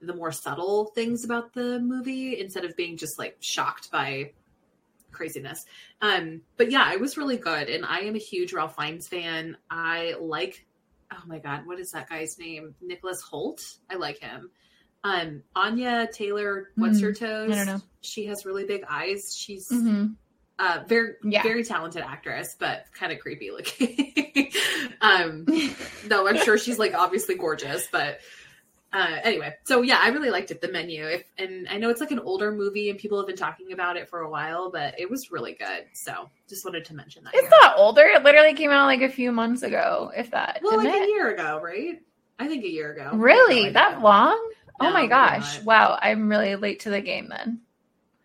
the 0.01 0.13
more 0.13 0.31
subtle 0.31 0.87
things 0.95 1.23
about 1.23 1.53
the 1.53 1.79
movie 1.79 2.39
instead 2.39 2.65
of 2.65 2.75
being 2.75 2.97
just 2.97 3.17
like 3.17 3.37
shocked 3.39 3.89
by 3.91 4.33
craziness. 5.11 5.63
Um, 6.01 6.41
but 6.57 6.71
yeah, 6.71 6.91
it 6.91 6.99
was 6.99 7.17
really 7.17 7.37
good, 7.37 7.69
and 7.69 7.85
I 7.85 7.99
am 7.99 8.15
a 8.15 8.19
huge 8.19 8.51
Ralph 8.51 8.75
Fiennes 8.75 9.07
fan. 9.07 9.55
I 9.69 10.15
like, 10.19 10.65
oh 11.13 11.21
my 11.25 11.39
god, 11.39 11.65
what 11.65 11.79
is 11.79 11.91
that 11.91 12.09
guy's 12.09 12.37
name? 12.37 12.75
Nicholas 12.81 13.23
Hoult. 13.31 13.59
I 13.89 13.95
like 13.95 14.19
him. 14.19 14.49
Um, 15.05 15.43
Anya 15.55 16.07
Taylor, 16.11 16.69
what's 16.75 16.99
Mm, 16.99 17.03
her 17.03 17.13
toes? 17.13 17.51
I 17.51 17.55
don't 17.55 17.65
know. 17.67 17.81
She 18.01 18.25
has 18.25 18.45
really 18.45 18.65
big 18.65 18.83
eyes. 18.89 19.35
She's 19.37 19.69
Mhm. 19.69 20.15
Uh, 20.59 20.83
very, 20.87 21.13
Yeah. 21.23 21.43
very 21.43 21.63
talented 21.63 22.03
actress, 22.03 22.55
but 22.57 22.85
kind 22.93 23.11
of 23.11 23.19
creepy 23.19 23.51
looking. 23.51 24.51
um, 25.01 25.45
no, 26.07 26.27
I'm 26.27 26.37
sure 26.37 26.57
she's 26.57 26.79
like 26.79 26.93
obviously 26.93 27.35
gorgeous, 27.35 27.87
but 27.91 28.19
uh, 28.93 29.17
anyway, 29.23 29.55
so 29.63 29.81
yeah, 29.81 29.99
I 29.99 30.09
really 30.09 30.29
liked 30.29 30.51
it. 30.51 30.61
The 30.61 30.71
menu, 30.71 31.03
if, 31.07 31.23
and 31.39 31.67
I 31.67 31.77
know 31.77 31.89
it's 31.89 31.99
like 31.99 32.11
an 32.11 32.19
older 32.19 32.51
movie, 32.51 32.91
and 32.91 32.99
people 32.99 33.17
have 33.17 33.25
been 33.25 33.35
talking 33.35 33.73
about 33.73 33.97
it 33.97 34.07
for 34.07 34.21
a 34.21 34.29
while, 34.29 34.69
but 34.69 34.99
it 34.99 35.09
was 35.09 35.31
really 35.31 35.53
good. 35.53 35.85
So 35.93 36.29
just 36.47 36.63
wanted 36.63 36.85
to 36.85 36.93
mention 36.93 37.23
that. 37.23 37.33
It's 37.33 37.41
here. 37.41 37.59
not 37.61 37.77
older. 37.77 38.03
It 38.03 38.23
literally 38.23 38.53
came 38.53 38.69
out 38.69 38.85
like 38.85 39.01
a 39.01 39.09
few 39.09 39.31
months 39.31 39.63
ago, 39.63 40.11
if 40.15 40.29
that. 40.31 40.59
well, 40.63 40.77
like 40.77 40.87
it? 40.89 41.03
a 41.03 41.07
year 41.07 41.33
ago, 41.33 41.59
right? 41.63 41.99
I 42.37 42.47
think 42.47 42.63
a 42.63 42.69
year 42.69 42.93
ago. 42.93 43.17
Really? 43.17 43.71
That 43.71 44.01
long? 44.01 44.35
No, 44.81 44.89
oh 44.89 44.93
my 44.93 45.07
gosh. 45.07 45.61
Wow. 45.61 45.97
I'm 46.01 46.29
really 46.29 46.55
late 46.55 46.81
to 46.81 46.89
the 46.89 47.01
game 47.01 47.29
then. 47.29 47.61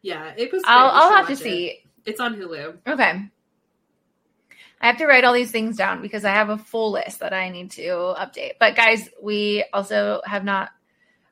Yeah, 0.02 0.32
it 0.36 0.52
was. 0.52 0.62
I'll 0.66 0.90
I'll 0.90 1.10
have 1.10 1.26
to 1.26 1.32
it. 1.32 1.38
see. 1.38 1.84
It's 2.08 2.20
on 2.20 2.34
Hulu. 2.36 2.78
Okay. 2.86 3.22
I 4.80 4.86
have 4.86 4.96
to 4.98 5.06
write 5.06 5.24
all 5.24 5.34
these 5.34 5.50
things 5.50 5.76
down 5.76 6.00
because 6.00 6.24
I 6.24 6.30
have 6.30 6.48
a 6.48 6.56
full 6.56 6.92
list 6.92 7.20
that 7.20 7.34
I 7.34 7.50
need 7.50 7.72
to 7.72 7.82
update. 8.16 8.52
But 8.58 8.76
guys, 8.76 9.08
we 9.20 9.64
also 9.72 10.22
have 10.24 10.42
not 10.44 10.70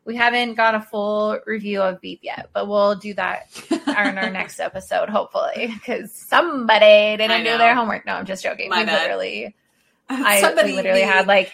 we 0.05 0.15
haven't 0.17 0.55
got 0.55 0.75
a 0.75 0.81
full 0.81 1.39
review 1.47 1.81
of 1.83 2.01
Beep 2.01 2.21
yet, 2.23 2.51
but 2.53 2.69
we'll 2.69 2.95
do 2.95 3.15
that 3.15 3.49
in 3.71 3.81
our 4.19 4.31
next 4.31 4.61
episode, 4.61 5.09
hopefully, 5.09 5.67
because 5.75 6.13
somebody 6.13 7.17
didn't 7.17 7.43
do 7.45 7.59
their 7.59 7.75
homework. 7.75 8.07
No, 8.07 8.13
I'm 8.15 8.27
just 8.27 8.43
joking. 8.43 8.69
My 8.69 8.81
we 8.81 8.87
bad. 8.87 9.03
literally, 9.03 9.57
I 10.09 10.41
Somebody 10.41 10.71
we 10.71 10.77
literally 10.77 11.01
had 11.03 11.27
like 11.27 11.53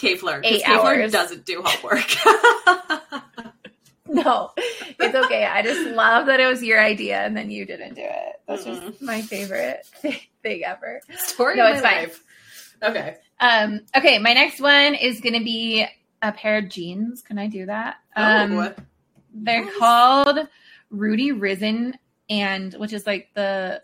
Kfler. 0.00 0.40
eight 0.44 0.62
Kfler 0.62 1.02
hours. 1.02 1.12
doesn't 1.12 1.44
do 1.44 1.62
homework. 1.64 2.06
no, 4.24 4.50
it's 4.56 5.14
okay. 5.14 5.44
I 5.44 5.62
just 5.62 5.90
love 5.90 6.26
that 6.26 6.40
it 6.40 6.46
was 6.46 6.62
your 6.62 6.80
idea 6.82 7.20
and 7.20 7.36
then 7.36 7.50
you 7.50 7.64
didn't 7.64 7.94
do 7.94 8.02
it. 8.04 8.40
That's 8.48 8.64
just 8.64 9.00
my 9.00 9.22
favorite 9.22 9.86
thing 10.42 10.64
ever. 10.64 11.00
Story 11.18 11.56
No, 11.56 11.66
of 11.68 11.74
it's 11.74 11.82
fine. 11.82 11.96
life. 11.96 12.24
Okay. 12.82 13.16
Um, 13.40 13.80
okay, 13.96 14.18
my 14.18 14.32
next 14.34 14.60
one 14.60 14.94
is 14.94 15.20
going 15.20 15.38
to 15.38 15.44
be 15.44 15.86
a 16.22 16.32
pair 16.32 16.58
of 16.58 16.68
jeans. 16.68 17.22
Can 17.22 17.38
I 17.38 17.46
do 17.46 17.66
that? 17.66 17.96
Um, 18.16 18.52
oh, 18.58 18.74
they're 19.32 19.64
nice. 19.64 19.76
called 19.78 20.38
Rudy 20.90 21.32
Risen, 21.32 21.96
and 22.28 22.74
which 22.74 22.92
is 22.92 23.06
like 23.06 23.28
the 23.34 23.82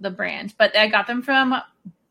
the 0.00 0.10
brand, 0.10 0.54
but 0.58 0.76
I 0.76 0.88
got 0.88 1.06
them 1.06 1.22
from 1.22 1.54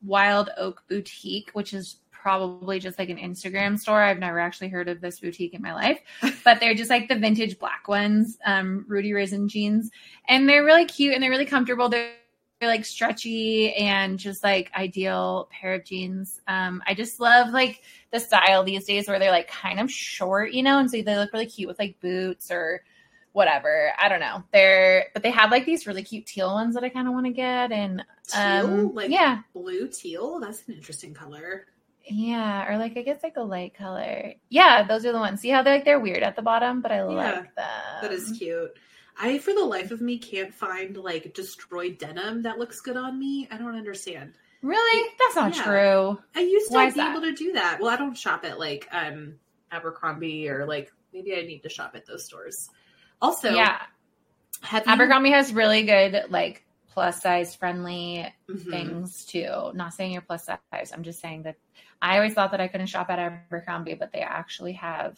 Wild 0.04 0.50
Oak 0.58 0.84
Boutique, 0.90 1.52
which 1.54 1.74
is 1.74 1.98
probably 2.24 2.80
just 2.80 2.98
like 2.98 3.10
an 3.10 3.18
Instagram 3.18 3.78
store. 3.78 4.02
I've 4.02 4.18
never 4.18 4.40
actually 4.40 4.70
heard 4.70 4.88
of 4.88 5.02
this 5.02 5.20
boutique 5.20 5.54
in 5.54 5.62
my 5.62 5.74
life, 5.74 6.00
but 6.46 6.62
they're 6.62 6.74
just 6.74 6.90
like 6.90 7.10
the 7.10 7.16
vintage 7.16 7.60
black 7.60 7.90
ones, 7.90 8.38
um, 8.46 8.86
Rudy 8.88 9.12
Risen 9.12 9.50
jeans, 9.50 9.92
and 10.30 10.48
they're 10.48 10.64
really 10.64 10.86
cute 10.86 11.14
and 11.14 11.22
they're 11.22 11.30
really 11.30 11.46
comfortable. 11.46 11.90
They're 11.90 12.14
they're 12.60 12.70
like 12.70 12.86
stretchy 12.86 13.74
and 13.74 14.18
just 14.18 14.42
like 14.42 14.72
ideal 14.74 15.50
pair 15.52 15.74
of 15.74 15.84
jeans. 15.84 16.40
Um, 16.48 16.82
I 16.88 16.94
just 16.94 17.20
love 17.20 17.50
like 17.50 17.82
the 18.14 18.22
style 18.22 18.64
these 18.64 18.86
days 18.86 19.06
where 19.06 19.20
they're 19.20 19.32
like 19.32 19.50
kind 19.50 19.82
of 19.82 19.92
short, 19.92 20.54
you 20.54 20.64
know, 20.64 20.80
and 20.80 20.90
so 20.90 21.02
they 21.02 21.18
look 21.18 21.34
really 21.34 21.46
cute 21.46 21.68
with 21.68 21.78
like 21.78 22.00
boots 22.00 22.52
or 22.52 22.82
whatever. 23.34 23.92
I 24.00 24.08
don't 24.08 24.22
know. 24.22 24.44
They're 24.54 25.08
but 25.14 25.24
they 25.24 25.32
have 25.32 25.52
like 25.52 25.66
these 25.66 25.86
really 25.86 26.04
cute 26.04 26.26
teal 26.26 26.54
ones 26.54 26.76
that 26.76 26.86
I 26.86 26.90
kind 26.90 27.06
of 27.06 27.14
want 27.14 27.26
to 27.26 27.34
get 27.34 27.74
and 27.74 28.02
Teal? 28.28 28.40
um 28.40 28.94
like 28.94 29.12
yeah. 29.12 29.42
blue 29.54 29.90
teal? 29.90 30.40
That's 30.40 30.66
an 30.66 30.76
interesting 30.76 31.14
color. 31.14 31.66
Yeah, 32.06 32.70
or 32.70 32.78
like 32.78 32.98
I 32.98 33.02
guess 33.02 33.24
like 33.24 33.38
a 33.38 33.42
light 33.44 33.74
color. 33.76 34.34
Yeah, 34.50 34.84
those 34.84 35.06
are 35.06 35.12
the 35.14 35.20
ones. 35.20 35.40
See 35.42 35.50
how 35.50 35.64
they're 35.64 35.76
like 35.76 35.86
they're 35.86 36.00
weird 36.00 36.22
at 36.24 36.36
the 36.36 36.42
bottom, 36.42 36.82
but 36.82 36.92
I 36.92 36.98
Yeah, 36.98 37.04
like 37.06 37.56
them. 37.56 37.66
That 38.02 38.12
is 38.12 38.36
cute. 38.38 38.72
I, 39.18 39.38
for 39.38 39.54
the 39.54 39.64
life 39.64 39.92
of 39.92 40.02
me, 40.02 40.18
can't 40.18 40.54
find 40.54 40.98
like 40.98 41.34
destroyed 41.34 42.00
denim 42.00 42.42
that 42.42 42.58
looks 42.60 42.82
good 42.82 42.98
on 42.98 43.18
me. 43.20 43.48
I 43.52 43.58
don't 43.58 43.76
understand. 43.76 44.34
Really? 44.64 45.10
That's 45.20 45.36
not 45.36 45.56
Yeah. 45.56 45.64
true. 45.64 46.20
I 46.36 46.40
used 46.42 46.70
to 46.70 46.74
Why 46.74 46.90
be 46.92 47.00
able 47.00 47.22
to 47.22 47.34
do 47.34 47.54
that. 47.54 47.80
Well, 47.80 47.90
I 47.92 47.96
don't 47.96 48.18
shop 48.18 48.44
at 48.44 48.60
like 48.60 48.88
um 48.92 49.36
Abercrombie 49.72 50.50
or 50.50 50.66
like 50.66 50.92
maybe 51.14 51.36
I 51.36 51.42
need 51.42 51.62
to 51.64 51.70
shop 51.70 51.94
at 51.96 52.06
those 52.06 52.26
stores. 52.26 52.70
Also, 53.22 53.54
yeah. 53.54 53.82
have 54.62 54.86
you, 54.86 54.92
Abercrombie 54.94 55.32
has 55.32 55.54
really 55.54 55.84
good 55.84 56.26
like 56.30 56.66
plus 56.90 57.22
size 57.22 57.56
friendly 57.56 58.32
Mhm. 58.50 58.70
things 58.70 59.26
too. 59.26 59.72
Not 59.74 59.94
saying 59.94 60.12
you're 60.12 60.22
plus 60.22 60.46
size. 60.46 60.92
I'm 60.94 61.04
just 61.04 61.20
saying 61.22 61.44
that 61.44 61.56
I 62.04 62.18
always 62.18 62.34
thought 62.34 62.52
that 62.52 62.60
I 62.60 62.68
couldn't 62.68 62.88
shop 62.88 63.10
at 63.10 63.18
Abercrombie, 63.18 63.94
but 63.94 64.12
they 64.12 64.20
actually 64.20 64.74
have 64.74 65.18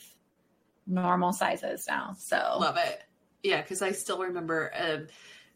normal 0.85 1.33
sizes 1.33 1.85
now. 1.87 2.15
So 2.17 2.37
Love 2.59 2.77
it. 2.77 3.01
Yeah, 3.43 3.61
because 3.61 3.81
I 3.81 3.91
still 3.91 4.19
remember 4.19 4.71
um, 4.79 5.07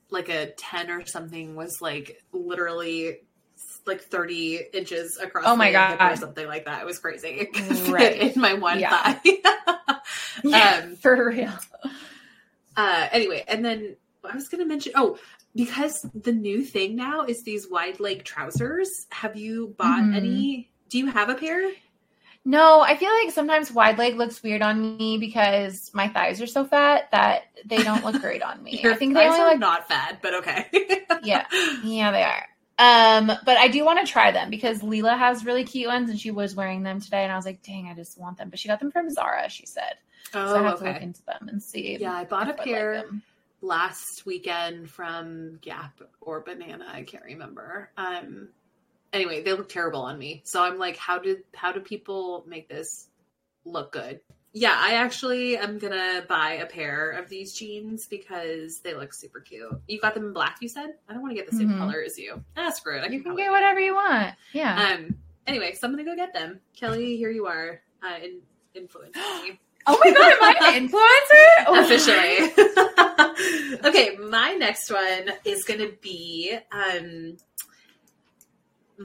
like 0.10 0.30
a 0.30 0.48
10 0.58 0.90
or 0.90 1.06
something 1.06 1.56
was 1.56 1.78
like 1.82 2.24
literally 2.32 3.18
like 3.86 4.02
30 4.02 4.60
inches 4.74 5.20
across 5.22 5.46
Oh 5.48 5.56
my 5.56 5.72
god 5.72 6.02
or 6.02 6.16
something 6.16 6.48
like 6.48 6.66
that. 6.66 6.82
It 6.82 6.86
was 6.86 6.98
crazy. 7.00 7.50
Right. 7.90 8.34
In 8.36 8.42
my 8.42 8.56
one 8.56 8.80
Yeah. 8.80 8.90
thigh. 8.90 9.22
yeah, 10.44 10.82
Um, 10.84 10.96
for 10.96 11.30
real. 11.30 11.54
uh, 12.76 13.08
anyway, 13.12 13.44
and 13.48 13.64
then 13.64 13.96
I 14.24 14.36
was 14.36 14.48
going 14.48 14.64
to 14.64 14.68
mention, 14.68 14.94
oh, 14.96 15.18
because 15.56 16.08
the 16.14 16.32
new 16.32 16.64
thing 16.64 16.96
now 16.96 17.24
is 17.26 17.44
these 17.44 17.68
wide 17.70 18.00
leg 18.00 18.24
trousers. 18.24 18.90
Have 19.12 19.36
you 19.36 19.76
bought 19.78 20.04
Mhm. 20.04 20.16
any? 20.16 20.72
Do 20.90 20.98
you 20.98 21.08
have 21.08 21.30
a 21.30 21.36
pair? 21.36 21.72
No, 22.46 22.82
I 22.82 22.96
feel 22.96 23.12
like 23.12 23.32
sometimes 23.32 23.72
wide 23.72 23.98
leg 23.98 24.16
looks 24.16 24.42
weird 24.42 24.62
on 24.62 24.98
me 24.98 25.18
because 25.18 25.92
my 25.94 26.08
thighs 26.08 26.42
are 26.42 26.48
so 26.48 26.66
fat 26.66 27.10
that 27.12 27.44
they 27.66 27.84
don't 27.84 28.04
look 28.04 28.22
great 28.22 28.42
on 28.42 28.64
me. 28.64 28.80
Your 28.84 28.94
I 28.94 28.96
think 28.96 29.14
they 29.14 29.28
only 29.28 29.40
are 29.40 29.50
look 29.52 29.60
not 29.60 29.88
fat, 29.88 30.20
but 30.22 30.34
okay. 30.36 30.68
Yeah. 31.24 31.46
Yeah, 31.84 32.12
they 32.12 32.24
are. 32.24 32.48
Um, 32.80 33.28
but 33.44 33.58
I 33.58 33.68
do 33.68 33.84
want 33.84 34.06
to 34.06 34.12
try 34.12 34.32
them 34.32 34.50
because 34.50 34.80
Leela 34.80 35.18
has 35.18 35.46
really 35.46 35.66
cute 35.66 35.88
ones 35.88 36.10
and 36.10 36.20
she 36.20 36.32
was 36.32 36.56
wearing 36.56 36.82
them 36.82 37.02
today 37.02 37.24
and 37.24 37.32
I 37.32 37.36
was 37.36 37.46
like, 37.46 37.62
dang, 37.62 37.90
I 37.90 37.94
just 37.94 38.18
want 38.18 38.38
them. 38.38 38.50
But 38.50 38.58
she 38.58 38.70
got 38.70 38.80
them 38.80 38.90
from 38.90 39.10
Zara, 39.10 39.50
she 39.50 39.66
said. 39.66 39.96
Oh, 40.34 40.48
so 40.48 40.56
I 40.56 40.64
have 40.64 40.80
to 40.80 40.86
look 40.86 40.96
okay. 40.96 41.04
into 41.04 41.24
them 41.26 41.50
and 41.50 41.62
see. 41.62 41.98
Yeah, 42.00 42.14
I 42.14 42.24
bought 42.24 42.48
a 42.48 42.54
I 42.54 42.56
like 42.56 42.64
pair 42.64 43.06
last 43.62 44.26
weekend 44.26 44.90
from 44.90 45.60
Gap 45.62 46.00
or 46.22 46.40
Banana. 46.40 46.86
I 46.92 47.04
can't 47.04 47.26
remember. 47.26 47.92
Um. 47.98 48.50
Anyway, 49.14 49.42
they 49.42 49.54
look 49.54 49.70
terrible 49.70 50.02
on 50.02 50.18
me. 50.20 50.42
So 50.46 50.62
I'm 50.64 50.78
like, 50.78 50.98
how 50.98 51.18
did 51.20 51.40
how 51.56 51.72
do 51.72 51.80
people 51.80 52.44
make 52.48 52.70
this 52.70 53.08
look 53.66 53.92
good? 53.92 54.20
Yeah, 54.54 54.74
I 54.76 54.94
actually 54.94 55.58
am 55.58 55.78
gonna 55.78 56.26
buy 56.28 56.54
a 56.54 56.66
pair 56.66 57.12
of 57.12 57.30
these 57.30 57.54
jeans 57.54 58.08
because 58.08 58.80
they 58.80 58.94
look 58.96 59.14
super 59.14 59.40
cute. 59.40 59.80
You 59.88 60.00
got 60.00 60.14
them 60.16 60.26
in 60.26 60.34
black, 60.34 60.58
you 60.62 60.68
said? 60.70 60.96
I 61.08 61.14
don't 61.14 61.22
want 61.22 61.32
to 61.32 61.36
get 61.36 61.50
the 61.50 61.56
same 61.56 61.70
Mhm. 61.70 61.78
color 61.78 62.02
as 62.04 62.18
you. 62.18 62.44
Ah, 62.58 62.70
screw 62.72 62.98
it. 62.98 63.04
I 63.04 63.08
You 63.08 63.22
can 63.22 63.36
get 63.36 63.52
whatever 63.52 63.80
you 63.80 63.94
want. 63.96 64.34
Yeah. 64.54 64.94
Um. 64.98 65.16
Anyway, 65.48 65.74
so 65.74 65.88
I'm 65.88 65.94
gonna 65.94 66.04
go 66.04 66.16
get 66.16 66.34
them. 66.34 66.60
Kelly, 66.76 67.16
here 67.18 67.30
you 67.32 67.46
are. 67.48 67.82
Uh, 68.04 68.16
in, 68.24 68.42
influencing 68.76 69.22
me. 69.44 69.60
oh 69.88 70.00
my 70.04 70.12
god, 70.12 70.34
am 70.34 70.44
I 70.44 70.78
an 70.78 70.88
influencer? 70.90 71.66
Oh, 71.68 71.84
officially. 71.84 73.80
okay, 73.86 74.16
my 74.18 74.54
next 74.54 74.92
one 74.92 75.32
is 75.46 75.64
going 75.66 75.80
to 75.80 75.94
be 76.02 76.58
um, 76.72 77.38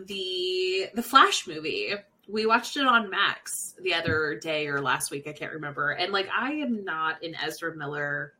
the 0.07 0.87
the 0.94 1.02
Flash 1.02 1.46
movie. 1.46 1.94
We 2.28 2.46
watched 2.46 2.76
it 2.76 2.87
on 2.87 3.11
Max 3.11 3.74
the 3.83 3.92
other 3.94 4.38
day 4.40 4.66
or 4.66 4.80
last 4.80 5.11
week, 5.11 5.26
I 5.28 5.33
can't 5.33 5.52
remember. 5.52 5.90
And 5.90 6.11
like, 6.12 6.28
I 6.35 6.52
am 6.52 6.83
not 6.85 7.22
an 7.22 7.35
Ezra 7.35 7.76
Miller 7.76 8.33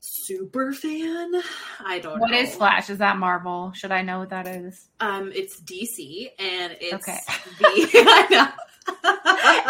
super 0.00 0.72
fan. 0.72 1.40
I 1.84 1.98
don't 2.00 2.18
What 2.18 2.30
know. 2.32 2.38
is 2.38 2.54
Flash? 2.56 2.90
Is 2.90 2.98
that 2.98 3.16
Marvel? 3.16 3.72
Should 3.74 3.92
I 3.92 4.02
know 4.02 4.18
what 4.18 4.30
that 4.30 4.46
is? 4.46 4.88
Um, 5.00 5.30
it's 5.34 5.60
DC, 5.60 6.30
and 6.38 6.76
it's 6.80 6.94
Okay. 7.08 7.18
the. 7.58 7.90
I 7.94 8.26
know. 8.30 8.48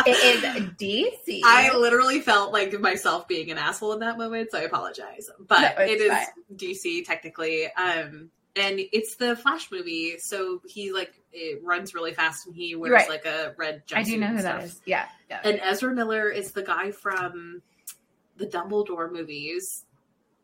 It 0.07 0.45
is 0.47 0.63
DC. 0.81 1.41
I 1.45 1.77
literally 1.77 2.21
felt 2.21 2.53
like 2.53 2.79
myself 2.81 3.27
being 3.29 3.51
an 3.51 3.59
asshole 3.59 3.93
in 3.93 4.01
that 4.01 4.17
moment, 4.17 4.51
so 4.53 4.59
I 4.59 4.63
apologize. 4.63 5.29
But 5.41 5.61
No, 5.77 5.85
it's 5.85 5.93
it 5.93 6.01
is 6.05 6.11
fine. 6.13 6.27
DC 6.57 7.05
technically. 7.05 7.67
Um 7.73 8.31
and 8.61 8.81
it's 8.93 9.17
the 9.17 9.37
Flash 9.37 9.71
movie, 9.71 10.19
so 10.19 10.61
he 10.67 10.93
like 10.93 11.13
it 11.33 11.61
runs 11.65 11.95
really 11.95 12.15
fast 12.15 12.47
and 12.47 12.55
he 12.57 12.75
wears 12.75 12.93
Right. 12.93 13.09
like 13.09 13.27
a 13.27 13.55
red 13.57 13.87
jumpsuit. 13.87 13.97
I 13.99 14.03
do 14.03 14.17
know 14.19 14.27
who 14.29 14.43
that 14.43 14.61
stuff. 14.61 14.65
is. 14.65 14.81
Yeah. 14.87 15.07
yeah. 15.29 15.41
And 15.45 15.61
Ezra 15.63 15.93
Miller 15.95 16.29
is 16.31 16.53
the 16.53 16.63
guy 16.63 16.91
from 16.91 17.63
the 18.37 18.47
Dumbledore 18.47 19.13
movies. 19.13 19.85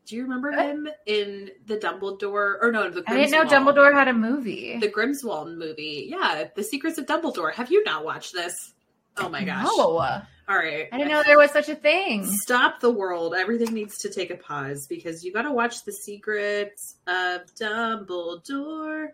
Do 0.05 0.15
you 0.15 0.23
remember 0.23 0.51
What? 0.51 0.59
him 0.65 0.87
in 1.07 1.49
the 1.65 1.77
Dumbledore 1.77 2.57
or 2.61 2.71
no, 2.71 2.89
the 2.91 3.03
I 3.07 3.15
didn't 3.15 3.31
know 3.31 3.43
Dumbledore 3.45 3.91
had 3.93 4.07
a 4.07 4.13
movie. 4.13 4.77
the 4.79 4.87
Grindelwald 4.87 5.57
movie. 5.57 6.05
Yeah, 6.09 6.45
The 6.55 6.63
Secrets 6.63 6.99
of 6.99 7.07
Dumbledore. 7.07 7.51
Have 7.53 7.71
you 7.71 7.83
not 7.83 8.05
watched 8.05 8.33
this? 8.33 8.73
Oh 9.17 9.29
my 9.29 9.43
gosh. 9.43 9.65
No. 9.65 10.21
All 10.47 10.57
right. 10.57 10.87
I 10.91 10.97
didn't 10.97 11.11
know 11.11 11.23
there 11.23 11.39
was 11.39 11.51
such 11.51 11.69
a 11.69 11.75
thing. 11.75 12.25
Stop 12.25 12.79
the 12.79 12.91
world. 12.91 13.33
Everything 13.33 13.73
needs 13.73 13.97
to 13.99 14.09
take 14.09 14.29
a 14.29 14.35
pause 14.35 14.85
because 14.85 15.23
you 15.23 15.33
got 15.33 15.41
to 15.43 15.51
watch 15.51 15.83
The 15.83 15.91
Secrets 15.91 16.97
of 17.07 17.41
Dumbledore. 17.55 19.07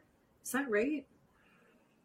Is 0.43 0.51
that 0.51 0.69
right? 0.69 1.05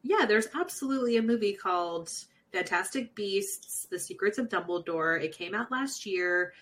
Yeah, 0.03 0.27
there's 0.27 0.47
absolutely 0.55 1.17
a 1.17 1.23
movie 1.23 1.55
called 1.55 2.13
Fantastic 2.53 3.17
Beasts: 3.17 3.89
The 3.91 3.99
Secrets 3.99 4.39
of 4.39 4.49
Dumbledore. 4.49 5.21
It 5.21 5.37
came 5.37 5.55
out 5.55 5.73
last 5.73 6.07
year, 6.07 6.53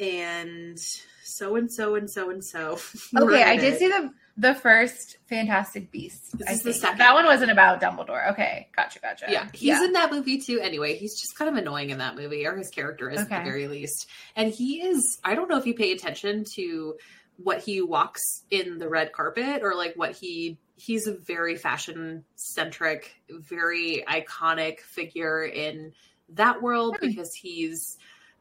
and 0.00 0.78
so 1.24 1.56
and 1.56 1.72
so 1.72 1.94
and 1.94 2.10
so 2.10 2.30
and 2.30 2.44
so. 2.44 2.78
Okay, 3.16 3.42
I 3.42 3.56
did 3.56 3.78
see 3.78 3.88
the 3.88 4.12
the 4.36 4.54
first 4.54 5.18
Fantastic 5.28 5.92
Beasts. 5.92 6.32
This 6.32 6.48
I 6.48 6.52
is 6.52 6.62
the 6.62 6.72
second 6.72 6.98
That 6.98 7.14
one 7.14 7.24
wasn't 7.24 7.52
about 7.52 7.80
Dumbledore. 7.80 8.32
Okay, 8.32 8.68
gotcha, 8.74 8.98
gotcha. 8.98 9.26
Yeah, 9.28 9.48
he's 9.54 9.80
in 9.80 9.92
that 9.92 10.10
movie 10.10 10.40
too. 10.40 10.58
Anyway, 10.60 10.96
he's 10.96 11.20
just 11.20 11.36
kind 11.38 11.48
of 11.48 11.56
annoying 11.56 11.90
in 11.90 11.98
that 11.98 12.16
movie, 12.16 12.44
or 12.46 12.56
his 12.56 12.68
character 12.70 13.08
is 13.08 13.20
at 13.20 13.28
the 13.28 13.36
very 13.44 13.68
least. 13.68 14.08
And 14.34 14.52
he 14.52 14.82
is, 14.82 15.20
I 15.22 15.36
don't 15.36 15.48
know 15.48 15.56
if 15.56 15.66
you 15.66 15.74
pay 15.74 15.92
attention 15.92 16.44
to 16.56 16.96
what 17.36 17.60
he 17.60 17.80
walks 17.80 18.22
in 18.50 18.78
the 18.78 18.88
red 18.88 19.12
carpet 19.12 19.62
or 19.62 19.74
like 19.76 19.94
what 19.96 20.12
he, 20.12 20.58
he's 20.76 21.06
a 21.06 21.12
very 21.16 21.56
fashion 21.56 22.24
centric, 22.34 23.14
very 23.30 24.04
iconic 24.08 24.80
figure 24.80 25.44
in 25.44 25.92
that 26.30 26.60
world 26.62 26.96
Hmm. 27.00 27.06
because 27.08 27.32
he's, 27.34 27.98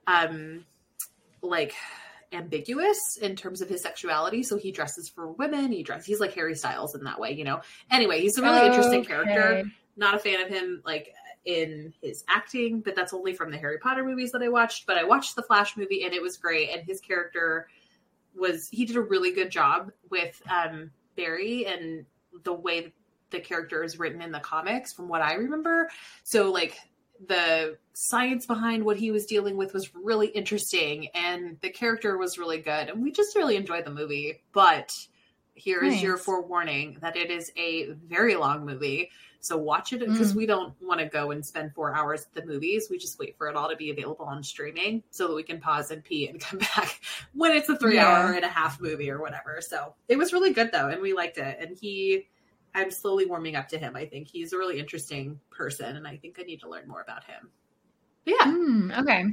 um, 0.08 0.66
like, 1.44 1.76
ambiguous 2.32 2.98
in 3.22 3.36
terms 3.36 3.62
of 3.62 3.70
his 3.70 3.84
sexuality 3.84 4.42
so 4.42 4.58
he 4.58 4.72
dresses 4.72 5.08
for 5.08 5.32
women 5.34 5.72
he 5.72 5.84
dresses 5.84 6.08
he's 6.08 6.20
like 6.20 6.34
harry 6.34 6.56
styles 6.56 6.96
in 6.96 7.04
that 7.04 7.20
way 7.20 7.32
you 7.32 7.44
know 7.44 7.62
anyway 7.92 8.20
he's 8.20 8.36
a 8.40 8.42
really 8.42 8.66
interesting 8.66 9.06
character 9.06 9.64
not 9.98 10.16
a 10.16 10.18
fan 10.18 10.42
of 10.42 10.50
him 10.50 10.82
like 10.84 11.14
in 11.46 11.94
his 12.02 12.24
acting, 12.30 12.80
but 12.80 12.96
that's 12.96 13.14
only 13.14 13.34
from 13.34 13.52
the 13.52 13.58
Harry 13.58 13.78
Potter 13.78 14.04
movies 14.04 14.32
that 14.32 14.42
I 14.42 14.50
watched. 14.50 14.86
But 14.86 14.98
I 14.98 15.04
watched 15.04 15.36
the 15.36 15.44
Flash 15.44 15.76
movie 15.76 16.04
and 16.04 16.14
it 16.14 16.22
was 16.22 16.38
great. 16.38 16.70
And 16.70 16.84
his 16.84 17.00
character 17.00 17.68
was 18.36 18.68
he 18.72 18.86
did 18.86 18.96
a 18.96 19.02
really 19.02 19.32
good 19.32 19.52
job 19.52 19.92
with 20.10 20.42
um 20.50 20.92
Barry 21.16 21.66
and 21.66 22.06
the 22.44 22.54
way 22.54 22.94
the 23.30 23.40
character 23.40 23.84
is 23.84 24.00
written 24.00 24.22
in 24.22 24.32
the 24.32 24.40
comics 24.40 24.94
from 24.94 25.08
what 25.08 25.22
I 25.22 25.34
remember. 25.34 25.90
So 26.24 26.52
like 26.52 26.78
the 27.28 27.78
science 27.94 28.46
behind 28.46 28.84
what 28.84 28.98
he 28.98 29.12
was 29.12 29.26
dealing 29.26 29.56
with 29.56 29.74
was 29.74 29.94
really 29.96 30.28
interesting 30.28 31.08
and 31.14 31.58
the 31.62 31.70
character 31.70 32.18
was 32.18 32.38
really 32.38 32.58
good 32.60 32.90
and 32.90 33.02
we 33.02 33.12
just 33.12 33.36
really 33.36 33.56
enjoyed 33.56 33.86
the 33.86 33.92
movie. 33.92 34.42
But 34.52 34.94
here 35.56 35.84
is 35.84 36.02
your 36.02 36.18
forewarning 36.18 36.98
that 37.02 37.16
it 37.16 37.30
is 37.30 37.52
a 37.58 37.92
very 37.92 38.36
long 38.36 38.66
movie. 38.66 39.12
So 39.40 39.58
watch 39.58 39.92
it 39.92 40.00
because 40.00 40.34
mm. 40.34 40.38
we 40.38 40.46
don't 40.46 40.74
want 40.82 41.02
to 41.02 41.06
go 41.06 41.32
and 41.32 41.46
spend 41.46 41.74
four 41.74 41.94
hours 41.94 42.26
at 42.26 42.34
the 42.34 42.46
movies. 42.50 42.88
We 42.90 42.98
just 42.98 43.20
wait 43.20 43.38
for 43.38 43.50
it 43.50 43.56
all 43.58 43.70
to 43.70 43.76
be 43.76 43.92
available 43.92 44.26
on 44.26 44.42
streaming 44.42 45.04
so 45.12 45.28
that 45.28 45.34
we 45.34 45.44
can 45.44 45.60
pause 45.60 45.92
and 45.92 46.04
pee 46.04 46.28
and 46.30 46.40
come 46.40 46.60
back 46.60 47.02
when 47.34 47.52
it's 47.52 47.68
a 47.70 47.78
three 47.78 47.96
Yeah. 47.96 48.08
hour 48.08 48.34
and 48.34 48.46
a 48.46 48.50
half 48.50 48.80
movie 48.80 49.12
or 49.12 49.20
whatever. 49.20 49.60
So 49.62 49.96
it 50.08 50.18
was 50.18 50.32
really 50.32 50.54
good 50.54 50.72
though, 50.72 50.88
and 50.88 51.02
we 51.02 51.14
liked 51.14 51.38
it. 51.38 51.58
And 51.60 51.78
he, 51.78 52.28
I'm 52.76 52.92
slowly 52.92 53.26
warming 53.26 53.56
up 53.56 53.68
to 53.70 53.78
him. 53.78 53.96
I 53.96 54.06
think 54.06 54.28
he's 54.28 54.54
a 54.54 54.58
really 54.58 54.80
interesting 54.80 55.40
person, 55.52 55.96
and 55.96 56.08
I 56.08 56.18
think 56.18 56.38
I 56.40 56.44
need 56.44 56.62
to 56.62 56.70
learn 56.70 56.88
more 56.88 57.02
about 57.02 57.24
him. 57.26 57.50
But 58.26 58.34
yeah, 58.40 58.46
Hmm, 58.52 58.92
okay. 58.92 59.26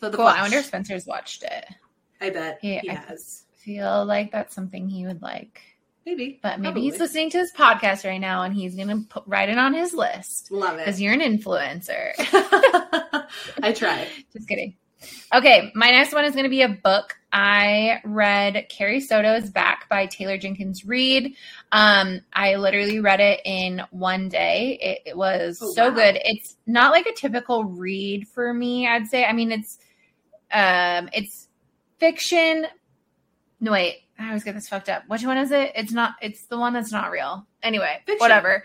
so 0.00 0.08
the 0.10 0.16
Cool. 0.16 0.26
I 0.26 0.40
wonder 0.42 0.58
if 0.58 0.66
Spencer's 0.66 1.06
watched 1.06 1.42
it. 1.44 1.66
I 2.20 2.30
bet 2.30 2.58
Yeah, 2.62 2.80
he 2.82 2.90
I- 2.90 2.94
has. 2.94 3.44
Feel 3.52 4.04
like 4.06 4.32
that's 4.32 4.54
something 4.54 4.88
he 4.88 5.04
would 5.06 5.20
like. 5.20 5.60
Maybe, 6.06 6.40
But 6.42 6.58
maybe 6.58 6.72
Probably. 6.72 6.82
he's 6.90 6.98
listening 6.98 7.28
to 7.30 7.38
this 7.38 7.52
podcast 7.52 8.08
right 8.08 8.20
now 8.20 8.42
and 8.42 8.54
he's 8.54 8.74
going 8.74 8.88
to 8.88 9.06
put, 9.10 9.24
write 9.26 9.50
it 9.50 9.58
on 9.58 9.74
his 9.74 9.92
list 9.92 10.50
Love 10.50 10.76
it 10.78 10.86
because 10.86 11.02
you're 11.02 11.12
an 11.12 11.20
influencer. 11.20 12.12
I 13.62 13.72
tried. 13.76 14.08
Just 14.32 14.48
kidding. 14.48 14.76
Okay, 15.32 15.70
my 15.74 15.90
next 15.90 16.12
one 16.12 16.24
is 16.24 16.32
going 16.32 16.44
to 16.44 16.50
be 16.50 16.62
a 16.62 16.68
book. 16.68 17.14
I 17.32 18.00
read 18.04 18.66
Carrie 18.70 19.00
Soto's 19.00 19.50
Back 19.50 19.88
by 19.88 20.06
Taylor 20.06 20.38
Jenkins 20.38 20.84
Reid. 20.86 21.34
Um, 21.70 22.20
I 22.32 22.56
literally 22.56 22.98
read 23.00 23.20
it 23.20 23.40
in 23.44 23.82
one 23.90 24.28
day. 24.28 24.78
It, 24.80 25.10
it 25.10 25.16
was 25.16 25.58
Oh, 25.62 25.70
so 25.72 25.88
wow. 25.90 25.94
good. 25.94 26.18
It's 26.24 26.56
not 26.66 26.90
like 26.92 27.06
a 27.06 27.12
typical 27.12 27.64
read 27.64 28.26
for 28.28 28.52
me, 28.52 28.88
I'd 28.88 29.06
say. 29.08 29.24
I 29.24 29.32
mean, 29.32 29.52
it's 29.52 29.78
um, 30.50 31.10
it's 31.12 31.48
fiction. 31.98 32.66
No, 33.60 33.72
wait, 33.72 33.98
I 34.18 34.28
always 34.28 34.44
get 34.44 34.54
this 34.54 34.68
fucked 34.68 34.88
up. 34.88 35.02
Which 35.08 35.24
one 35.24 35.36
is 35.36 35.50
it? 35.52 35.72
It's 35.74 35.92
not. 35.92 36.14
It's 36.22 36.46
the 36.46 36.58
one 36.58 36.72
that's 36.72 36.92
not 36.92 37.10
real. 37.10 37.46
Anyway, 37.62 38.00
Fiction. 38.06 38.20
whatever. 38.20 38.64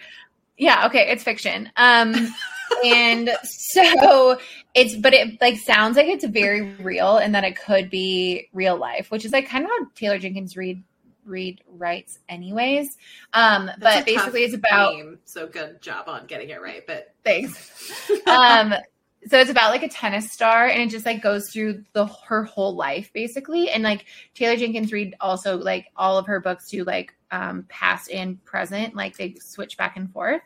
Yeah, 0.58 0.86
okay, 0.88 1.10
it's 1.12 1.24
fiction. 1.24 1.70
Um, 1.76 2.14
and 2.84 3.30
so 3.44 4.38
it's 4.74 4.96
but 4.96 5.14
it 5.14 5.40
like 5.42 5.58
sounds 5.58 5.98
like 5.98 6.08
it's 6.08 6.26
very 6.26 6.74
real 6.76 7.18
and 7.18 7.36
that 7.36 7.44
it 7.44 7.58
could 7.60 7.90
be 7.90 8.50
real 8.54 8.78
life 8.78 9.12
which 9.12 9.26
is 9.26 9.32
like 9.32 9.48
kind 9.48 9.66
of 9.66 9.70
how 9.70 9.86
taylor 9.96 10.18
jenkins 10.18 10.56
Reid 10.56 10.84
read 11.26 11.62
writes 11.68 12.20
anyways. 12.30 12.98
Um 13.34 13.68
That's 13.80 13.98
but 13.98 14.06
basically 14.06 14.44
it's 14.44 14.54
about 14.54 14.94
name, 14.94 15.20
so 15.26 15.48
good 15.48 15.82
job 15.82 16.08
on 16.08 16.26
getting 16.28 16.50
it 16.50 16.62
right. 16.62 16.86
But 16.86 17.14
thanks. 17.24 18.02
Um 18.28 18.74
so 19.26 19.40
it's 19.40 19.50
about 19.50 19.72
like 19.72 19.84
a 19.84 19.88
tennis 19.88 20.32
star 20.32 20.68
and 20.68 20.82
it 20.82 20.90
just 20.90 21.06
like 21.06 21.22
goes 21.22 21.50
through 21.50 21.86
the 21.94 22.06
her 22.28 22.44
whole 22.44 22.76
life 22.76 23.12
basically. 23.14 23.70
And 23.70 23.84
like 23.84 24.06
taylor 24.34 24.56
jenkins 24.56 24.92
Reid 24.92 25.16
also 25.22 25.58
like 25.58 25.88
all 25.96 26.18
of 26.18 26.28
her 26.28 26.40
books 26.40 26.70
do 26.70 26.84
like 26.84 27.14
um 27.32 27.66
past 27.70 28.12
and 28.12 28.44
present 28.46 28.96
like 28.96 29.18
they 29.18 29.36
switch 29.40 29.78
back 29.78 29.98
and 29.98 30.12
forth 30.12 30.42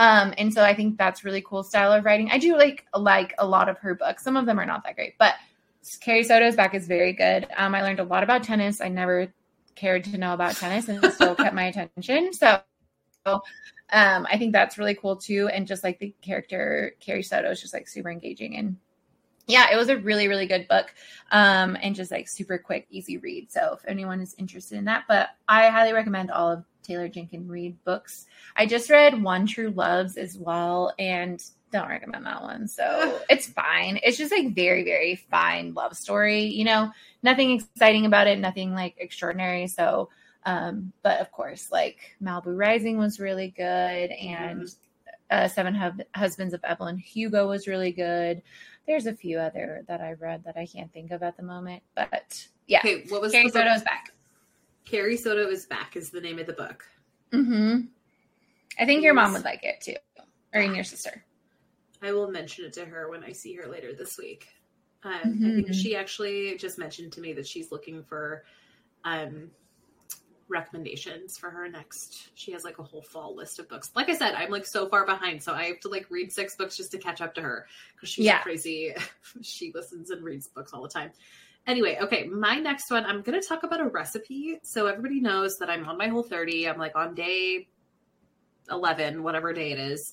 um 0.00 0.34
and 0.38 0.52
so 0.52 0.64
i 0.64 0.74
think 0.74 0.98
that's 0.98 1.24
really 1.24 1.42
cool 1.42 1.62
style 1.62 1.92
of 1.92 2.04
writing 2.04 2.28
i 2.30 2.38
do 2.38 2.56
like 2.56 2.84
like 2.98 3.34
a 3.38 3.46
lot 3.46 3.68
of 3.68 3.78
her 3.78 3.94
books 3.94 4.24
some 4.24 4.36
of 4.36 4.46
them 4.46 4.58
are 4.58 4.66
not 4.66 4.82
that 4.82 4.96
great 4.96 5.14
but 5.18 5.34
carrie 6.00 6.24
soto's 6.24 6.56
back 6.56 6.74
is 6.74 6.88
very 6.88 7.12
good 7.12 7.46
um 7.56 7.74
i 7.74 7.82
learned 7.82 8.00
a 8.00 8.04
lot 8.04 8.22
about 8.22 8.42
tennis 8.42 8.80
i 8.80 8.88
never 8.88 9.32
cared 9.76 10.02
to 10.02 10.18
know 10.18 10.34
about 10.34 10.56
tennis 10.56 10.88
and 10.88 11.02
it 11.04 11.12
still 11.12 11.34
kept 11.34 11.54
my 11.54 11.66
attention 11.66 12.32
so 12.32 12.60
um, 13.92 14.26
I 14.30 14.38
think 14.38 14.52
that's 14.52 14.78
really 14.78 14.94
cool 14.94 15.16
too. 15.16 15.48
And 15.52 15.66
just 15.66 15.84
like 15.84 15.98
the 15.98 16.14
character 16.22 16.94
Carrie 17.00 17.22
Soto 17.22 17.50
is 17.50 17.60
just 17.60 17.74
like 17.74 17.88
super 17.88 18.10
engaging 18.10 18.56
and 18.56 18.76
yeah, 19.46 19.66
it 19.72 19.76
was 19.76 19.88
a 19.88 19.96
really, 19.96 20.28
really 20.28 20.46
good 20.46 20.68
book. 20.68 20.94
Um, 21.32 21.76
and 21.82 21.94
just 21.94 22.12
like 22.12 22.28
super 22.28 22.56
quick, 22.56 22.86
easy 22.88 23.16
read. 23.16 23.50
So 23.50 23.78
if 23.78 23.88
anyone 23.88 24.20
is 24.20 24.34
interested 24.38 24.78
in 24.78 24.84
that, 24.84 25.04
but 25.08 25.30
I 25.48 25.70
highly 25.70 25.92
recommend 25.92 26.30
all 26.30 26.52
of 26.52 26.64
Taylor 26.82 27.08
Jenkins 27.08 27.48
Reid 27.48 27.82
books. 27.84 28.26
I 28.56 28.66
just 28.66 28.90
read 28.90 29.22
One 29.22 29.46
True 29.46 29.70
Loves 29.70 30.16
as 30.16 30.36
well, 30.36 30.92
and 30.98 31.42
don't 31.70 31.88
recommend 31.88 32.26
that 32.26 32.42
one. 32.42 32.68
So 32.68 33.20
it's 33.30 33.46
fine. 33.46 34.00
It's 34.02 34.18
just 34.18 34.32
like 34.32 34.54
very, 34.54 34.84
very 34.84 35.16
fine 35.16 35.74
love 35.74 35.96
story. 35.96 36.44
You 36.44 36.64
know, 36.64 36.90
nothing 37.22 37.52
exciting 37.52 38.06
about 38.06 38.26
it, 38.26 38.38
nothing 38.38 38.74
like 38.74 38.94
extraordinary. 38.98 39.66
So, 39.68 40.08
um, 40.44 40.92
but 41.02 41.20
of 41.20 41.30
course, 41.32 41.70
like 41.70 42.16
Malibu 42.22 42.56
Rising 42.56 42.98
was 42.98 43.20
really 43.20 43.48
good, 43.48 43.62
and 44.10 44.68
uh, 45.30 45.48
Seven 45.48 45.74
Hub- 45.74 46.02
Husbands 46.14 46.54
of 46.54 46.64
Evelyn 46.64 46.98
Hugo 46.98 47.48
was 47.48 47.66
really 47.66 47.92
good. 47.92 48.42
There's 48.86 49.06
a 49.06 49.14
few 49.14 49.38
other 49.38 49.84
that 49.86 50.00
I 50.00 50.14
read 50.14 50.44
that 50.44 50.56
I 50.56 50.66
can't 50.66 50.92
think 50.92 51.12
of 51.12 51.22
at 51.22 51.36
the 51.36 51.42
moment, 51.42 51.82
but 51.94 52.48
yeah. 52.66 52.80
Okay, 52.80 53.04
what 53.08 53.20
was 53.20 53.32
Carrie 53.32 53.46
the 53.46 53.52
book? 53.52 53.62
Soto's 53.62 53.82
back. 53.82 54.12
Carrie 54.84 55.16
Soto 55.16 55.48
is 55.48 55.66
back 55.66 55.96
is 55.96 56.10
the 56.10 56.20
name 56.20 56.38
of 56.38 56.46
the 56.46 56.52
book. 56.52 56.84
Mm-hmm. 57.32 57.80
I 58.78 58.86
think 58.86 59.02
your 59.02 59.14
mom 59.14 59.32
would 59.34 59.44
like 59.44 59.62
it 59.62 59.80
too, 59.80 59.96
or 60.54 60.60
even 60.60 60.74
your 60.74 60.84
sister. 60.84 61.24
I 62.02 62.12
will 62.12 62.30
mention 62.30 62.64
it 62.64 62.72
to 62.74 62.84
her 62.84 63.10
when 63.10 63.22
I 63.22 63.32
see 63.32 63.54
her 63.56 63.66
later 63.68 63.92
this 63.94 64.16
week. 64.18 64.48
Um, 65.02 65.12
I 65.14 65.26
Mhm. 65.26 65.54
think 65.56 65.74
she 65.74 65.96
actually 65.96 66.56
just 66.56 66.78
mentioned 66.78 67.12
to 67.14 67.20
me 67.20 67.32
that 67.34 67.46
she's 67.46 67.70
looking 67.70 68.02
for 68.02 68.44
um, 69.04 69.50
recommendations 70.48 71.38
for 71.38 71.48
her 71.50 71.68
next. 71.68 72.30
She 72.34 72.52
has 72.52 72.64
like 72.64 72.78
a 72.78 72.82
whole 72.82 73.02
fall 73.02 73.34
list 73.34 73.58
of 73.58 73.68
books. 73.68 73.90
Like 73.94 74.08
I 74.10 74.14
said, 74.14 74.34
I'm 74.34 74.50
like 74.50 74.66
so 74.66 74.88
far 74.88 75.06
behind, 75.06 75.42
so 75.42 75.54
I 75.54 75.64
have 75.64 75.80
to 75.80 75.88
like 75.88 76.06
read 76.10 76.32
six 76.32 76.54
books 76.56 76.76
just 76.76 76.90
to 76.92 76.98
catch 76.98 77.20
up 77.20 77.34
to 77.36 77.40
her 77.42 77.66
because 77.94 78.08
she's 78.10 78.24
Yeah. 78.26 78.42
crazy. 78.42 78.94
she 79.42 79.72
listens 79.72 80.10
and 80.10 80.22
reads 80.22 80.48
books 80.48 80.72
all 80.72 80.82
the 80.82 80.88
time. 80.88 81.12
Anyway, 81.70 81.96
okay, 82.02 82.24
my 82.24 82.56
next 82.56 82.90
one, 82.90 83.04
I'm 83.06 83.22
going 83.22 83.40
to 83.40 83.46
talk 83.46 83.62
about 83.62 83.80
a 83.80 83.86
recipe. 83.86 84.58
So 84.64 84.88
everybody 84.88 85.20
knows 85.20 85.56
that 85.58 85.70
I'm 85.70 85.88
on 85.88 85.96
my 85.96 86.08
whole 86.08 86.24
30. 86.24 86.68
I'm 86.68 86.78
like 86.78 86.96
on 86.96 87.14
day 87.14 87.68
11, 88.68 89.22
whatever 89.22 89.52
day 89.52 89.70
it 89.70 89.78
is. 89.78 90.12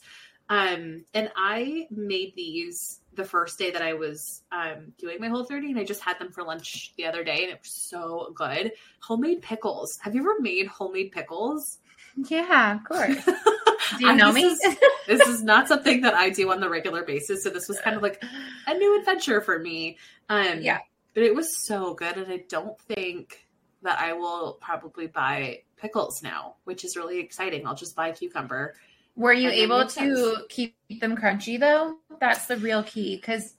Um, 0.49 1.03
and 1.15 1.31
I 1.35 1.87
made 1.89 2.33
these 2.35 3.01
the 3.15 3.25
first 3.25 3.57
day 3.57 3.71
that 3.71 3.81
I 3.81 3.93
was 3.93 4.43
um, 4.51 4.93
doing 4.99 5.19
my 5.19 5.29
whole 5.29 5.45
30, 5.45 5.71
and 5.71 5.79
I 5.79 5.83
just 5.83 6.03
had 6.03 6.19
them 6.19 6.31
for 6.31 6.43
lunch 6.43 6.93
the 6.95 7.05
other 7.05 7.23
day, 7.23 7.45
and 7.45 7.51
it 7.51 7.59
was 7.63 7.71
so 7.71 8.31
good. 8.35 8.73
Homemade 9.01 9.41
pickles. 9.41 9.97
Have 10.03 10.13
you 10.13 10.21
ever 10.21 10.39
made 10.39 10.67
homemade 10.67 11.11
pickles? 11.11 11.79
Yeah, 12.15 12.75
of 12.75 12.83
course. 12.83 13.25
Do 13.97 14.05
you 14.05 14.13
know 14.13 14.31
this 14.31 14.35
me? 14.35 14.43
Is, 14.43 14.77
this 15.07 15.27
is 15.27 15.43
not 15.43 15.67
something 15.67 16.01
that 16.01 16.13
I 16.13 16.29
do 16.29 16.51
on 16.51 16.59
the 16.59 16.69
regular 16.69 17.03
basis, 17.03 17.43
so 17.43 17.49
this 17.49 17.67
was 17.67 17.79
kind 17.79 17.95
of 17.95 18.03
like 18.03 18.21
a 18.67 18.73
new 18.75 18.99
adventure 18.99 19.41
for 19.41 19.57
me. 19.57 19.97
Um, 20.29 20.61
Yeah. 20.61 20.79
But 21.18 21.24
it 21.24 21.34
was 21.34 21.65
so 21.65 21.95
good, 21.95 22.15
and 22.15 22.32
I 22.32 22.43
don't 22.47 22.80
think 22.82 23.47
that 23.82 23.99
I 23.99 24.13
will 24.13 24.59
probably 24.61 25.07
buy 25.07 25.63
pickles 25.76 26.22
now, 26.22 26.57
which 26.65 26.86
is 26.86 26.95
really 26.95 27.18
exciting. 27.18 27.65
I'll 27.65 27.74
just 27.74 27.95
buy 27.95 28.11
cucumber. 28.11 28.76
Were 29.15 29.34
you 29.34 29.49
able 29.49 29.82
to 29.84 29.89
sense. 29.89 30.38
keep 30.47 30.76
them 31.01 31.18
crunchy 31.18 31.59
though? 31.59 31.95
That's 32.20 32.45
the 32.45 32.57
real 32.57 32.84
key 32.84 33.15
because 33.15 33.55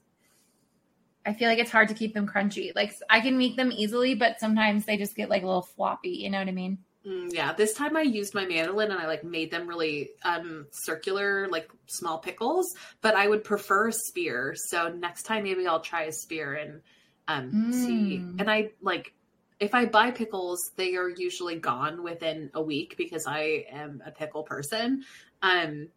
I 1.27 1.33
feel 1.33 1.49
like 1.49 1.59
it's 1.59 1.73
hard 1.73 1.89
to 1.89 1.95
keep 1.95 2.15
them 2.15 2.29
crunchy. 2.29 2.71
Like 2.77 2.95
I 3.11 3.19
can 3.19 3.37
make 3.37 3.57
them 3.57 3.73
easily, 3.73 4.15
but 4.15 4.39
sometimes 4.39 4.85
they 4.85 4.97
just 4.97 5.17
get 5.17 5.29
like 5.29 5.43
a 5.43 5.47
little 5.47 5.63
floppy. 5.63 6.11
You 6.11 6.31
know 6.31 6.39
what 6.39 6.47
I 6.47 6.53
mean? 6.53 6.79
Mm, 7.05 7.35
yeah, 7.35 7.55
this 7.55 7.75
time 7.75 7.97
I 7.97 8.03
used 8.03 8.35
my 8.35 8.47
mandolin 8.47 8.93
and 8.93 9.01
I 9.01 9.09
like 9.09 9.25
made 9.25 9.51
them 9.51 9.67
really 9.67 10.11
um 10.25 10.69
circular, 10.71 11.49
like 11.49 11.69
small 11.89 12.19
pickles. 12.19 12.77
But 13.01 13.17
I 13.17 13.27
would 13.27 13.43
prefer 13.43 13.89
a 13.89 13.93
spear, 13.93 14.55
so 14.57 14.91
next 14.91 15.25
time 15.25 15.43
maybe 15.43 15.67
I'll 15.67 15.81
try 15.81 16.05
a 16.05 16.13
spear 16.13 16.55
and 16.55 16.83
um 17.29 17.72
see. 17.72 18.18
Mm. 18.18 18.41
And 18.41 18.51
I 18.51 18.70
like 18.83 19.14
if 19.61 19.74
I 19.74 19.87
buy 19.87 20.11
pickles, 20.11 20.72
they 20.76 20.97
are 20.97 21.09
usually 21.09 21.57
gone 21.57 22.03
within 22.03 22.51
a 22.55 22.62
week 22.62 22.97
because 22.97 23.26
I 23.26 23.66
am 23.70 24.03
a 24.07 24.11
pickle 24.11 24.43
person. 24.43 25.05
Um, 25.43 25.89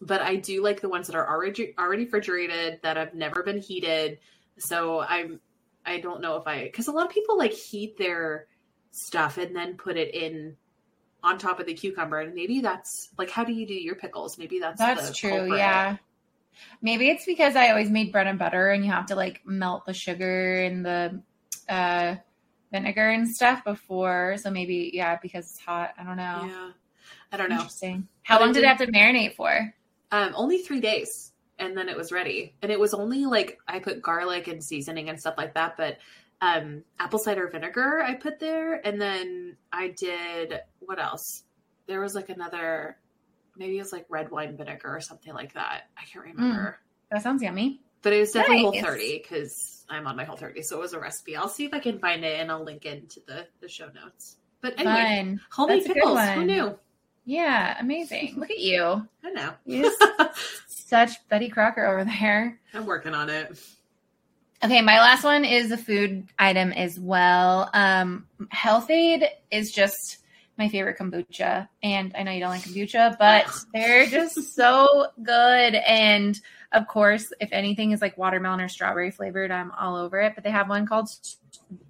but 0.00 0.20
I 0.20 0.36
do 0.36 0.62
like 0.62 0.80
the 0.80 0.88
ones 0.88 1.06
that 1.06 1.16
are 1.16 1.28
already 1.28 1.74
already 1.78 2.04
refrigerated 2.04 2.80
that 2.82 2.96
have 2.96 3.14
never 3.14 3.42
been 3.42 3.58
heated. 3.58 4.18
So 4.58 5.00
I'm 5.00 5.40
I 5.84 6.00
don't 6.00 6.20
know 6.20 6.36
if 6.36 6.46
I 6.46 6.64
because 6.64 6.88
a 6.88 6.92
lot 6.92 7.06
of 7.06 7.12
people 7.12 7.36
like 7.36 7.52
heat 7.52 7.96
their 7.96 8.46
stuff 8.90 9.38
and 9.38 9.54
then 9.54 9.76
put 9.76 9.96
it 9.96 10.14
in 10.14 10.56
on 11.22 11.38
top 11.38 11.58
of 11.58 11.66
the 11.66 11.74
cucumber 11.74 12.20
and 12.20 12.34
maybe 12.34 12.60
that's 12.60 13.08
like 13.18 13.28
how 13.28 13.42
do 13.42 13.52
you 13.52 13.66
do 13.66 13.74
your 13.74 13.96
pickles 13.96 14.38
maybe 14.38 14.60
that's 14.60 14.78
That's 14.78 15.16
true. 15.16 15.30
culprit. 15.30 15.58
Yeah. 15.58 15.96
Maybe 16.82 17.08
it's 17.08 17.24
because 17.26 17.56
I 17.56 17.70
always 17.70 17.90
made 17.90 18.12
bread 18.12 18.26
and 18.26 18.38
butter 18.38 18.70
and 18.70 18.84
you 18.84 18.90
have 18.92 19.06
to 19.06 19.14
like 19.16 19.40
melt 19.44 19.86
the 19.86 19.94
sugar 19.94 20.62
and 20.62 20.84
the 20.84 21.22
uh, 21.68 22.16
vinegar 22.72 23.08
and 23.10 23.28
stuff 23.28 23.64
before. 23.64 24.36
So 24.38 24.50
maybe, 24.50 24.90
yeah, 24.94 25.18
because 25.20 25.50
it's 25.50 25.60
hot. 25.60 25.94
I 25.98 26.04
don't 26.04 26.16
know. 26.16 26.44
yeah 26.46 26.70
i 27.32 27.36
don't 27.36 27.48
know 27.50 27.56
Interesting. 27.56 28.08
How 28.22 28.38
But 28.38 28.44
long 28.44 28.52
did 28.54 28.64
it 28.64 28.68
have 28.68 28.78
to 28.78 28.86
marinate 28.86 29.34
for? 29.34 29.74
um 30.12 30.32
only 30.34 30.58
three 30.58 30.80
days 30.80 31.32
and 31.58 31.76
then 31.76 31.88
it 31.88 31.96
was 31.96 32.12
ready 32.12 32.54
and 32.62 32.70
it 32.72 32.78
was 32.80 32.94
only 32.94 33.24
like 33.26 33.58
i 33.68 33.78
put 33.78 34.00
garlic 34.02 34.48
and 34.48 34.62
seasoning 34.64 35.08
and 35.10 35.18
stuff 35.20 35.34
like 35.36 35.54
that 35.54 35.76
but 35.76 35.98
um 36.40 36.82
apple 36.98 37.18
cider 37.18 37.48
vinegar 37.48 38.02
i 38.02 38.14
put 38.14 38.38
there 38.40 38.74
and 38.86 39.00
then 39.00 39.56
i 39.72 39.88
did 39.88 40.60
what 40.80 40.98
else 40.98 41.44
there 41.86 42.00
was 42.00 42.14
like 42.14 42.28
another 42.30 42.96
maybe 43.58 43.76
it 43.76 43.82
was 43.82 43.92
like 43.92 44.06
red 44.08 44.30
wine 44.30 44.56
vinegar 44.56 44.94
or 44.94 45.00
something 45.00 45.34
like 45.34 45.52
that 45.54 45.88
i 45.98 46.04
can't 46.04 46.24
remember 46.24 46.78
That 47.10 47.22
sounds 47.22 47.42
yummy. 47.42 47.80
But 48.02 48.12
it 48.12 48.20
was 48.20 48.30
definitely 48.32 48.64
Nice. 48.70 48.80
whole 48.84 48.92
30 48.92 49.18
because 49.18 49.84
I'm 49.90 50.06
on 50.06 50.14
my 50.14 50.22
whole 50.22 50.36
30. 50.36 50.62
So 50.62 50.76
it 50.76 50.80
was 50.80 50.92
a 50.92 51.00
recipe. 51.00 51.34
I'll 51.34 51.48
see 51.48 51.64
if 51.64 51.74
I 51.74 51.80
can 51.80 51.98
find 51.98 52.24
it 52.24 52.38
and 52.38 52.48
I'll 52.48 52.62
link 52.62 52.86
it 52.86 53.02
into 53.02 53.20
the, 53.26 53.46
the 53.60 53.68
show 53.68 53.88
notes. 53.92 54.36
But 54.60 54.74
anyway, 54.78 54.94
Fun. 55.24 55.40
homemade 55.50 55.82
That's 55.84 55.94
pickles. 55.94 56.20
Who 56.20 56.44
knew? 56.44 56.78
Yeah, 57.24 57.76
amazing. 57.80 58.34
Look 58.36 58.50
at 58.52 58.60
you. 58.60 59.04
I 59.24 59.30
know. 59.30 59.50
You're 59.64 59.90
such 60.68 61.26
Betty 61.28 61.48
Crocker 61.48 61.84
over 61.86 62.04
there. 62.04 62.60
I'm 62.72 62.86
working 62.86 63.14
on 63.14 63.30
it. 63.30 63.58
Okay, 64.64 64.80
my 64.82 64.98
last 65.00 65.24
one 65.24 65.44
is 65.44 65.72
a 65.72 65.76
food 65.76 66.28
item 66.38 66.70
as 66.72 67.00
well. 67.00 67.68
Um, 67.74 68.26
Health-Ade 68.50 69.24
is 69.50 69.72
just 69.72 70.18
my 70.58 70.68
favorite 70.68 70.98
kombucha, 70.98 71.68
and 71.82 72.12
I 72.16 72.24
know 72.24 72.32
you 72.32 72.40
don't 72.40 72.50
like 72.50 72.62
kombucha, 72.62 73.16
but 73.18 73.46
they're 73.72 74.06
just 74.06 74.54
so 74.54 75.06
good. 75.22 75.74
And 75.74 76.38
of 76.72 76.86
course, 76.88 77.32
if 77.40 77.50
anything 77.52 77.92
is 77.92 78.02
like 78.02 78.18
watermelon 78.18 78.60
or 78.60 78.68
strawberry 78.68 79.10
flavored, 79.10 79.50
I'm 79.50 79.70
all 79.72 79.96
over 79.96 80.20
it. 80.20 80.34
But 80.34 80.44
they 80.44 80.50
have 80.50 80.68
one 80.68 80.86
called 80.86 81.08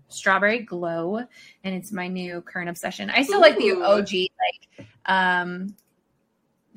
Strawberry 0.09 0.61
Glow, 0.61 1.17
and 1.65 1.75
it's 1.75 1.93
my 1.93 2.09
new 2.09 2.43
current 2.43 2.69
obsession. 2.69 3.11
I 3.11 3.23
still 3.23 3.41
like 3.41 3.57
the 3.57 3.73
OG, 3.73 4.13
like 4.13 4.87
um, 5.07 5.75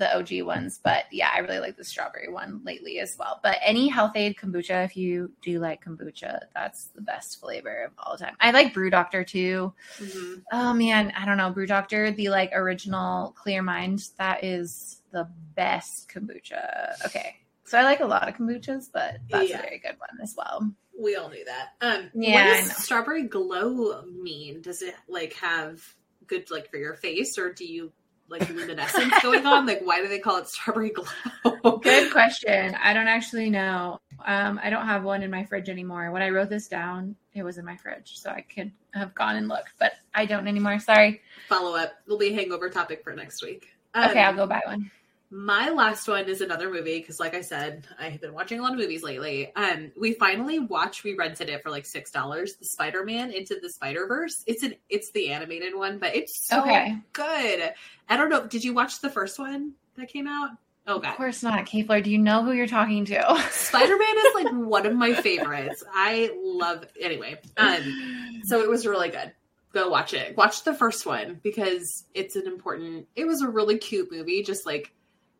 the 0.02 0.18
OG 0.18 0.42
ones, 0.48 0.80
but 0.84 1.04
yeah, 1.12 1.30
I 1.32 1.40
really 1.40 1.60
like 1.60 1.78
the 1.78 1.84
strawberry 1.86 2.28
one 2.28 2.62
lately 2.66 2.98
as 3.00 3.16
well. 3.20 3.40
But 3.44 3.60
any 3.64 3.88
Health-Ade 3.88 4.36
kombucha, 4.36 4.84
if 4.84 4.98
you 4.98 5.32
do 5.44 5.60
like 5.60 5.86
kombucha, 5.86 6.40
that's 6.56 6.88
the 6.96 7.02
best 7.02 7.40
flavor 7.40 7.84
of 7.86 7.92
all 8.00 8.18
time. 8.18 8.36
I 8.40 8.50
like 8.50 8.74
Brew 8.74 8.90
Doctor 8.90 9.24
too. 9.24 9.74
Mhm. 10.00 10.42
Oh 10.52 10.74
man, 10.74 11.14
I 11.16 11.26
don't 11.26 11.38
know. 11.38 11.52
Brew 11.52 11.68
Doctor, 11.68 12.10
the 12.10 12.30
like 12.30 12.50
original 12.54 13.32
Clear 13.38 13.62
Mind, 13.62 14.02
that 14.18 14.44
is 14.44 15.02
the 15.12 15.30
best 15.56 16.10
kombucha. 16.10 17.06
Okay. 17.06 17.36
So 17.66 17.78
I 17.78 17.84
like 17.84 18.00
a 18.00 18.06
lot 18.06 18.28
of 18.28 18.36
kombuchas, 18.36 18.86
but 18.92 19.18
that's 19.30 19.50
Yeah. 19.50 19.60
a 19.60 19.62
very 19.62 19.78
good 19.80 19.98
one 20.00 20.20
as 20.24 20.34
well. 20.36 20.72
We 21.00 21.16
all 21.16 21.30
knew 21.30 21.46
that. 21.46 21.70
Um, 21.80 22.10
Yeah, 22.16 22.56
what 22.56 22.64
does 22.68 22.84
strawberry 22.84 23.24
glow 23.28 24.02
mean? 24.06 24.62
Does 24.62 24.82
it 24.82 24.96
like 25.08 25.34
have 25.34 25.82
good 26.28 26.50
like 26.50 26.72
for 26.72 26.78
your 26.78 26.96
face 26.96 27.38
or 27.38 27.54
do 27.54 27.66
you 27.66 27.92
like 28.32 28.50
luminescence 28.50 29.14
going 29.22 29.46
on? 29.46 29.66
Like 29.66 29.82
why 29.84 30.02
do 30.02 30.08
they 30.08 30.20
call 30.20 30.38
it 30.38 30.48
strawberry 30.48 30.92
glow? 30.92 31.78
Good 31.84 32.12
question. 32.12 32.76
I 32.82 32.94
don't 32.94 33.08
actually 33.08 33.50
know. 33.50 34.00
Um, 34.26 34.60
I 34.64 34.70
don't 34.70 34.86
have 34.88 35.04
one 35.04 35.22
in 35.24 35.30
my 35.30 35.44
fridge 35.46 35.70
anymore. 35.70 36.12
When 36.12 36.22
I 36.22 36.30
wrote 36.30 36.50
this 36.50 36.68
down, 36.68 37.16
it 37.34 37.44
was 37.44 37.58
in 37.58 37.66
my 37.66 37.76
fridge, 37.76 38.18
so 38.18 38.30
I 38.30 38.42
could 38.42 38.72
have 38.94 39.14
gone 39.16 39.36
and 39.36 39.48
looked, 39.48 39.74
but 39.80 39.94
I 40.14 40.26
don't 40.26 40.48
anymore. 40.48 40.80
Sorry. 40.80 41.22
Follow 41.50 41.76
up. 41.76 41.94
It'll 42.06 42.18
be 42.18 42.30
a 42.30 42.34
hangover 42.34 42.70
topic 42.70 43.04
for 43.04 43.14
next 43.14 43.44
week. 43.44 43.68
Um, 43.94 44.10
Okay, 44.12 44.22
I'll 44.22 44.36
go 44.36 44.48
buy 44.48 44.62
one. 44.66 44.90
My 45.34 45.70
last 45.70 46.10
one 46.10 46.26
is 46.28 46.42
another 46.42 46.70
movie 46.70 47.00
because, 47.00 47.18
like 47.18 47.34
I 47.34 47.40
said, 47.40 47.88
I 47.98 48.10
have 48.10 48.20
been 48.20 48.34
watching 48.34 48.60
a 48.60 48.62
lot 48.62 48.74
of 48.74 48.78
movies 48.78 49.02
lately. 49.02 49.56
Um, 49.56 49.94
we 49.98 50.12
finally 50.14 50.60
watched. 50.60 51.06
We 51.06 51.16
rented 51.16 51.48
it 51.48 51.64
for 51.64 51.70
like 51.70 51.86
six 51.86 52.12
dollars. 52.12 52.56
The 52.58 52.66
Spider 52.66 53.06
Man 53.06 53.32
into 53.32 53.58
the 53.62 53.70
Spider 53.70 54.08
Verse. 54.08 54.44
It's 54.46 54.62
an 54.64 54.76
it's 54.90 55.10
the 55.12 55.30
animated 55.30 55.74
one, 55.74 56.00
but 56.00 56.14
it's 56.16 56.48
so 56.48 56.62
Okay. 56.62 56.98
good. 57.14 57.74
I 58.10 58.18
don't 58.18 58.30
know. 58.30 58.46
Did 58.46 58.66
you 58.66 58.74
watch 58.74 59.00
the 59.00 59.10
first 59.10 59.40
one 59.40 59.72
that 59.96 60.10
came 60.10 60.28
out? 60.28 60.50
Oh 60.86 61.00
God. 61.00 61.12
Of 61.12 61.16
course 61.16 61.44
not, 61.44 61.66
Kayfler. 61.66 62.04
Do 62.04 62.12
you 62.12 62.18
know 62.18 62.44
who 62.44 62.52
you're 62.52 62.68
talking 62.68 63.06
to? 63.06 63.46
Spider 63.52 63.98
Man 63.98 64.18
is 64.18 64.34
like 64.36 64.52
one 64.52 64.86
of 64.86 64.94
my 64.96 65.14
favorites. 65.14 65.82
I 65.94 66.32
love 66.44 66.86
anyway. 67.00 67.40
Um, 67.56 68.42
so 68.44 68.60
it 68.62 68.70
was 68.70 68.86
really 68.86 69.08
good. 69.10 69.32
Go 69.72 69.88
watch 69.88 70.14
it. 70.14 70.36
Watch 70.36 70.66
the 70.66 70.74
first 70.74 71.06
one 71.06 71.40
because 71.42 72.04
it's 72.14 72.36
an 72.36 72.48
important. 72.48 73.08
It 73.16 73.24
was 73.26 73.42
a 73.42 73.48
really 73.48 73.78
cute 73.78 74.12
movie. 74.12 74.44
Just 74.44 74.66
like, 74.66 74.92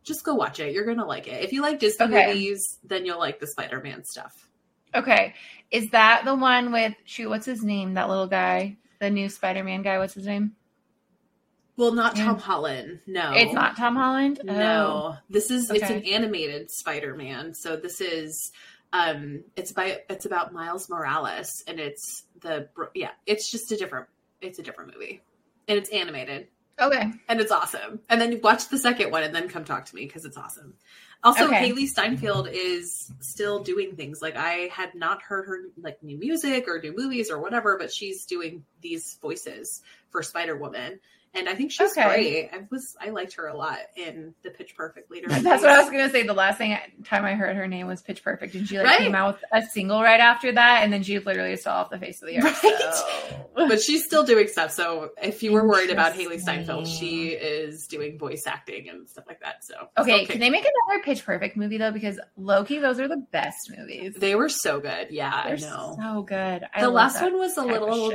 just 0.04 0.24
go 0.24 0.34
watch 0.36 0.60
it. 0.60 0.74
You're 0.74 0.86
gonna 0.86 1.06
like 1.06 1.28
it. 1.28 1.44
If 1.44 1.54
you 1.54 1.62
like 1.62 1.80
Disney 1.80 2.06
Okay. 2.08 2.28
movies, 2.28 2.80
then 2.84 3.06
you'll 3.06 3.20
like 3.20 3.40
the 3.40 3.48
Spider 3.48 3.80
Man 3.82 4.04
stuff. 4.04 4.48
okay, 4.96 5.34
is 5.72 5.90
that 5.92 6.24
the 6.26 6.36
one 6.36 6.72
with 6.72 6.94
shoot? 7.06 7.30
What's 7.30 7.46
his 7.46 7.64
name? 7.64 7.94
That 7.94 8.10
little 8.10 8.28
guy, 8.28 8.78
the 9.00 9.10
new 9.10 9.30
Spider-Man 9.30 9.82
guy. 9.84 9.98
What's 10.00 10.14
his 10.14 10.26
name? 10.28 10.56
Well, 11.78 11.94
not 11.94 12.18
Yeah. 12.18 12.26
Tom 12.26 12.38
Holland. 12.38 13.00
No, 13.08 13.32
It's 13.34 13.54
not 13.54 13.78
Tom 13.78 13.96
Holland. 13.96 14.40
Oh. 14.48 14.54
No, 14.54 15.16
this 15.30 15.50
is 15.50 15.70
it's 15.72 15.90
an 15.90 16.04
animated 16.04 16.70
Spider-Man. 16.70 17.54
So 17.54 17.76
this 17.78 18.02
is 18.02 18.52
um 18.94 19.44
it's 19.56 19.72
by 19.72 20.02
it's 20.10 20.26
about 20.26 20.54
Miles 20.54 20.90
Morales 20.90 21.50
and 21.68 21.80
it's 21.80 22.24
the 22.42 22.68
yeah, 22.94 23.12
it's 23.26 23.50
just 23.50 23.72
a 23.72 23.78
different 23.78 24.08
it's 24.42 24.60
a 24.60 24.64
different 24.64 24.94
movie. 24.94 25.22
And 25.68 25.78
it's 25.78 25.90
animated 25.90 26.48
okay. 26.80 27.12
and 27.28 27.40
it's 27.40 27.52
awesome. 27.52 28.00
And 28.10 28.20
then 28.22 28.32
you 28.32 28.40
watch 28.40 28.70
the 28.70 28.78
second 28.78 29.12
one 29.12 29.24
and 29.24 29.34
then 29.34 29.50
come 29.50 29.64
talk 29.64 29.86
to 29.86 29.96
me 29.96 30.08
cuz 30.08 30.26
it's 30.26 30.38
awesome. 30.38 30.76
Also, 31.24 31.46
Okay. 31.46 31.70
Hailee 31.70 31.88
Steinfeld 31.88 32.48
is 32.52 33.12
still 33.20 33.62
doing 33.64 33.96
things. 33.96 34.22
Like 34.22 34.36
I 34.36 34.70
had 34.72 34.96
not 34.96 35.22
heard 35.22 35.46
her 35.46 35.60
like 35.78 36.02
new 36.02 36.18
music 36.18 36.68
or 36.68 36.80
new 36.80 36.96
movies 36.96 37.30
or 37.30 37.40
whatever, 37.40 37.78
but 37.78 37.94
she's 37.94 38.26
doing 38.26 38.66
these 38.82 39.18
voices 39.22 39.82
for 40.10 40.24
Spider 40.24 40.58
Woman, 40.58 41.00
and 41.34 41.48
I 41.48 41.56
think 41.56 41.72
she's 41.72 41.92
Okay. 41.92 42.04
great. 42.08 42.50
I 42.54 42.68
was 42.70 42.96
I 43.00 43.10
liked 43.12 43.34
her 43.36 43.48
a 43.48 43.56
lot 43.56 43.80
in 43.96 44.34
the 44.44 44.50
Pitch 44.50 44.76
Perfect 44.76 45.10
leader. 45.12 45.28
That's 45.30 45.62
what 45.62 45.72
I 45.72 45.80
was 45.82 45.90
gonna 45.90 46.10
say. 46.10 46.24
The 46.24 46.34
last 46.34 46.58
thing 46.58 46.78
time 47.06 47.26
I 47.26 47.34
heard 47.36 47.56
her 47.56 47.68
name 47.68 47.88
was 47.88 48.02
Pitch 48.02 48.24
Perfect, 48.24 48.56
and 48.56 48.68
she 48.68 48.78
like 48.78 48.88
Right. 48.88 48.98
came 49.00 49.16
out 49.16 49.36
with 49.36 49.44
a 49.52 49.66
single 49.68 50.02
right 50.02 50.20
after 50.20 50.52
that, 50.52 50.84
and 50.84 50.92
then 50.92 51.04
she 51.04 51.20
literally 51.20 51.56
fell 51.56 51.76
off 51.76 51.90
the 51.90 52.00
face 52.00 52.22
of 52.22 52.28
the 52.28 52.38
earth. 52.40 52.64
Right. 52.64 52.94
so- 52.94 53.38
but 53.68 53.82
she's 53.82 54.04
still 54.06 54.24
doing 54.24 54.48
stuff. 54.48 54.72
So 54.72 55.12
if 55.22 55.44
you 55.44 55.52
were 55.52 55.68
worried 55.68 55.90
about 55.90 56.14
Hailee 56.14 56.40
Steinfeld, 56.40 56.88
she 56.88 57.30
is 57.30 57.86
doing 57.88 58.18
voice 58.18 58.44
acting 58.48 58.90
and 58.90 59.10
stuff 59.10 59.26
like 59.28 59.40
that. 59.42 59.64
So 59.64 59.76
Okay, 59.98 60.22
it's 60.22 60.32
can 60.32 60.40
they 60.40 60.50
make 60.50 60.64
another 60.66 61.04
Pitch 61.04 61.24
Perfect 61.26 61.56
movie 61.58 61.78
though? 61.78 61.92
Because 61.92 62.20
Loki, 62.38 62.80
those 62.80 63.00
are 63.00 63.08
the 63.08 63.24
best 63.32 63.72
movies. 63.78 64.16
They 64.18 64.36
were 64.36 64.50
so 64.50 64.80
good. 64.80 65.08
Yeah, 65.12 65.44
They're 65.48 65.58
I 65.58 65.60
know. 65.60 65.98
so 66.02 66.22
good. 66.24 66.64
I 66.74 66.82
the 66.82 66.90
last 66.90 67.22
one 67.22 67.38
was 67.38 67.58
a 67.58 67.62
little. 67.64 68.12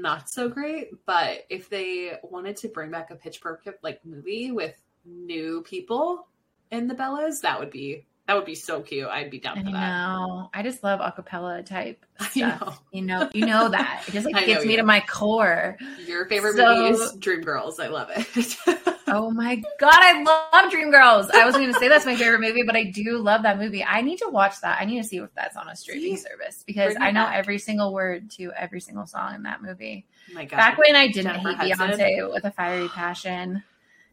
Not 0.00 0.30
so 0.30 0.48
great, 0.48 0.90
but 1.06 1.44
if 1.50 1.68
they 1.68 2.18
wanted 2.22 2.56
to 2.58 2.68
bring 2.68 2.90
back 2.90 3.10
a 3.10 3.16
Pitch 3.16 3.40
Perfect 3.40 3.82
like 3.82 4.04
movie 4.04 4.50
with 4.50 4.80
new 5.04 5.62
people 5.62 6.26
in 6.70 6.86
the 6.86 6.94
Bellas, 6.94 7.40
that 7.40 7.58
would 7.58 7.70
be 7.70 8.06
that 8.28 8.36
would 8.36 8.44
be 8.44 8.54
so 8.54 8.80
cute. 8.82 9.08
I'd 9.08 9.30
be 9.30 9.40
down 9.40 9.58
I 9.58 9.62
for 9.64 9.70
that. 9.72 9.72
know. 9.72 10.50
I 10.54 10.62
just 10.62 10.84
love 10.84 11.00
acapella 11.00 11.64
type 11.66 12.04
I 12.20 12.28
stuff. 12.28 12.60
know. 12.60 12.74
You 12.92 13.02
know, 13.02 13.30
you 13.32 13.46
know 13.46 13.68
that. 13.70 14.04
It 14.06 14.12
just 14.12 14.26
like 14.32 14.46
gets 14.46 14.64
me 14.66 14.72
you. 14.72 14.76
to 14.76 14.82
my 14.84 15.00
core. 15.00 15.76
Your 16.06 16.26
favorite 16.26 16.54
So- 16.56 16.76
movie 16.76 16.94
is 17.02 17.12
Dreamgirls. 17.16 17.80
I 17.82 17.88
love 17.88 18.10
it. 18.14 18.56
Oh 19.10 19.30
my 19.30 19.56
god, 19.80 19.94
I 19.94 20.22
love 20.22 20.70
Dreamgirls. 20.70 21.30
I 21.32 21.46
wasn't 21.46 21.64
going 21.64 21.72
to 21.72 21.80
say 21.80 21.88
that's 21.88 22.04
my 22.04 22.14
favorite 22.14 22.42
movie, 22.42 22.62
but 22.62 22.76
I 22.76 22.84
do 22.84 23.16
love 23.16 23.40
that 23.44 23.56
movie. 23.58 23.82
I 23.82 24.02
need 24.02 24.18
to 24.18 24.28
watch 24.28 24.60
that. 24.60 24.78
I 24.82 24.84
need 24.84 25.00
to 25.00 25.08
see 25.08 25.16
if 25.16 25.30
that's 25.34 25.56
on 25.56 25.66
a 25.66 25.74
streaming 25.74 26.18
See? 26.18 26.24
service 26.28 26.62
because 26.66 26.94
I 27.00 27.10
know 27.10 27.24
back. 27.24 27.36
every 27.38 27.58
single 27.58 27.94
word 27.94 28.30
to 28.32 28.52
every 28.54 28.82
single 28.82 29.06
song 29.06 29.34
in 29.34 29.44
that 29.44 29.62
movie. 29.62 30.04
Oh 30.30 30.34
my 30.34 30.44
God. 30.44 30.58
Back 30.58 30.76
when 30.76 30.94
I 30.94 31.06
didn't 31.06 31.32
Jennifer 31.40 31.56
hate 31.58 31.72
Hudson. 31.74 31.98
Beyonce 32.00 32.30
with 32.34 32.44
a 32.44 32.50
fiery 32.50 32.88
passion, 32.94 33.62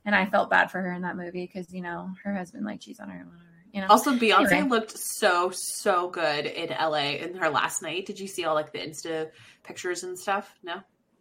and 0.06 0.16
I 0.16 0.28
felt 0.28 0.50
bad 0.50 0.72
for 0.72 0.80
her 0.80 0.94
in 0.94 1.02
that 1.02 1.18
movie 1.18 1.46
because 1.46 1.74
you 1.74 1.82
know 1.82 2.12
her 2.24 2.34
husband 2.34 2.64
like 2.66 2.80
cheats 2.80 3.02
on 3.02 3.10
her 3.10 3.18
and 3.20 3.26
whatever. 3.28 3.44
You 3.76 3.82
know, 3.82 3.88
Also, 3.90 4.14
Beyonce 4.14 4.54
Anyway. 4.54 4.70
looked 4.70 4.98
so 4.98 5.52
so 5.54 6.10
good 6.10 6.46
in 6.46 6.70
LA 6.70 7.18
in 7.18 7.36
her 7.36 7.50
last 7.50 7.82
night. 7.82 8.06
Did 8.06 8.20
you 8.22 8.28
see 8.28 8.46
all 8.46 8.56
like 8.56 8.72
the 8.72 8.80
Insta 8.80 9.30
pictures 9.64 10.04
and 10.04 10.18
stuff? 10.18 10.56
No. 10.64 10.76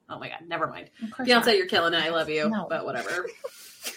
Oh 0.09 0.21
my 0.21 0.29
god, 0.29 0.39
never 0.47 0.69
mind. 0.69 0.89
Beyonce, 1.19 1.47
not. 1.47 1.57
you're 1.57 1.67
killing 1.67 1.95
it. 1.95 2.03
I 2.05 2.11
love 2.11 2.29
you, 2.29 2.49
No. 2.49 2.67
but 2.71 2.85
whatever. 2.85 3.27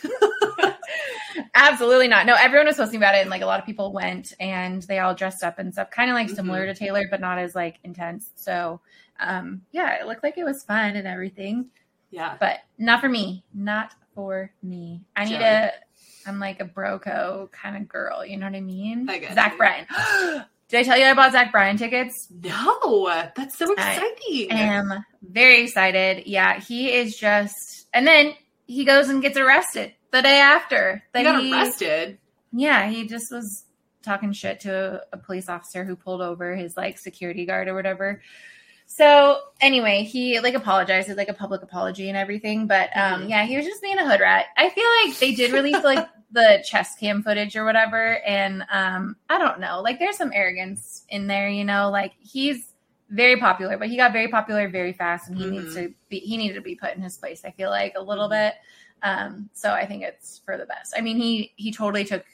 Absolutely 1.54 2.08
not. 2.08 2.26
No, 2.26 2.34
everyone 2.34 2.66
was 2.68 2.78
posting 2.78 2.98
about 2.98 3.14
it, 3.16 3.20
and 3.22 3.30
like 3.30 3.42
a 3.42 3.46
lot 3.46 3.60
of 3.60 3.66
people 3.66 3.92
went 3.94 4.34
and 4.40 4.82
they 4.84 5.00
all 5.00 5.14
dressed 5.14 5.44
up 5.44 5.60
and 5.60 5.72
stuff, 5.72 5.92
kind 5.92 6.10
of 6.10 6.16
like 6.16 6.28
Mhm. 6.28 6.36
similar 6.36 6.66
to 6.66 6.74
Taylor, 6.74 7.04
but 7.12 7.20
not 7.22 7.38
as 7.38 7.54
like 7.54 7.78
intense. 7.84 8.32
So, 8.36 8.82
um, 9.20 9.62
yeah, 9.72 10.02
it 10.02 10.08
looked 10.08 10.24
like 10.24 10.38
it 10.38 10.44
was 10.44 10.64
fun 10.64 10.96
and 10.96 11.08
everything, 11.08 11.70
Yeah, 12.10 12.38
but 12.40 12.62
not 12.80 13.02
for 13.02 13.10
me. 13.10 13.44
Not 13.54 13.94
for 14.16 14.52
me. 14.64 15.02
I 15.16 15.26
need 15.26 15.42
a. 15.42 15.72
I'm 16.28 16.40
like 16.40 16.60
a 16.60 16.66
broco 16.66 17.52
kind 17.52 17.78
of 17.78 17.88
girl. 17.88 18.26
You 18.26 18.38
know 18.38 18.46
what 18.46 18.56
I 18.56 18.62
mean? 18.62 19.10
I 19.10 19.22
Zach 19.34 19.54
you. 19.54 19.58
Bryan. 19.58 19.86
Did 20.70 20.80
I 20.82 20.84
tell 20.84 20.98
you 20.98 21.06
I 21.06 21.14
bought 21.14 21.32
Zach 21.32 21.52
Bryan 21.54 21.78
tickets? 21.78 22.28
no, 22.44 23.06
that's 23.36 23.58
so 23.58 23.72
exciting. 23.72 24.52
I 24.52 24.60
am 24.60 25.06
very 25.22 25.64
excited. 25.64 26.28
Yeah, 26.28 26.60
he 26.60 26.92
is 26.92 27.16
just, 27.18 27.88
and 27.94 28.06
then 28.06 28.34
he 28.66 28.84
goes 28.84 29.08
and 29.08 29.22
gets 29.22 29.38
arrested 29.38 29.94
the 30.12 30.22
day 30.22 30.40
after. 30.40 31.04
That 31.14 31.24
got 31.24 31.42
he- 31.42 31.54
arrested. 31.54 32.18
Yeah, 32.52 32.90
he 32.90 33.08
just 33.08 33.32
was 33.32 33.64
talking 34.04 34.34
shit 34.34 34.62
to 34.62 35.02
a, 35.12 35.16
a 35.16 35.18
police 35.18 35.48
officer 35.48 35.86
who 35.86 35.96
pulled 35.96 36.22
over 36.22 36.56
his 36.56 36.76
like 36.76 36.98
security 36.98 37.46
guard 37.46 37.68
or 37.70 37.74
whatever. 37.74 38.22
So 38.90 39.40
anyway, 39.60 40.04
he 40.04 40.40
like 40.40 40.54
apologized, 40.54 41.08
did 41.08 41.18
like 41.18 41.28
a 41.30 41.34
public 41.34 41.62
apology 41.62 42.08
and 42.08 42.18
everything. 42.18 42.68
But 42.68 42.90
um 42.96 43.24
Mhm. 43.24 43.30
yeah, 43.30 43.46
he 43.46 43.58
was 43.58 43.66
just 43.66 43.82
being 43.82 43.98
a 44.00 44.10
hood 44.10 44.22
rat. 44.22 44.46
I 44.58 44.70
feel 44.70 44.88
like 45.06 45.20
they 45.20 45.34
did 45.36 45.52
release 45.52 45.84
like 45.84 46.08
the 46.32 46.64
chest 46.66 47.00
cam 47.00 47.22
footage 47.22 47.56
or 47.56 47.66
whatever, 47.66 48.20
and 48.26 48.64
um 48.72 49.18
I 49.30 49.38
don't 49.38 49.60
know, 49.60 49.82
like 49.82 50.00
there's 50.00 50.18
some 50.18 50.32
arrogance 50.34 51.04
in 51.10 51.28
there, 51.28 51.50
you 51.50 51.64
know, 51.66 51.90
like 51.90 52.14
he's 52.20 52.74
very 53.10 53.38
popular, 53.38 53.78
but 53.78 53.88
he 53.90 53.98
got 53.98 54.14
very 54.14 54.28
popular 54.30 54.68
very 54.70 54.94
fast, 54.94 55.30
and 55.30 55.38
he 55.38 55.46
needs 55.50 55.76
Mhm. 55.76 55.88
to 55.90 55.94
be 56.10 56.20
he 56.20 56.38
needed 56.38 56.56
to 56.56 56.62
be 56.62 56.76
put 56.76 56.96
in 56.96 57.02
his 57.02 57.18
place. 57.18 57.44
I 57.46 57.52
feel 57.52 57.70
like 57.70 57.94
a 57.96 58.02
little 58.02 58.28
Mhm. 58.28 58.32
bit. 58.32 58.54
Um, 59.04 59.50
so 59.54 59.74
I 59.74 59.86
think 59.86 60.04
it's 60.04 60.40
for 60.46 60.58
the 60.58 60.66
best. 60.66 60.94
I 60.98 61.02
mean, 61.02 61.18
he 61.18 61.54
he 61.58 61.72
totally 61.74 62.06
took 62.06 62.26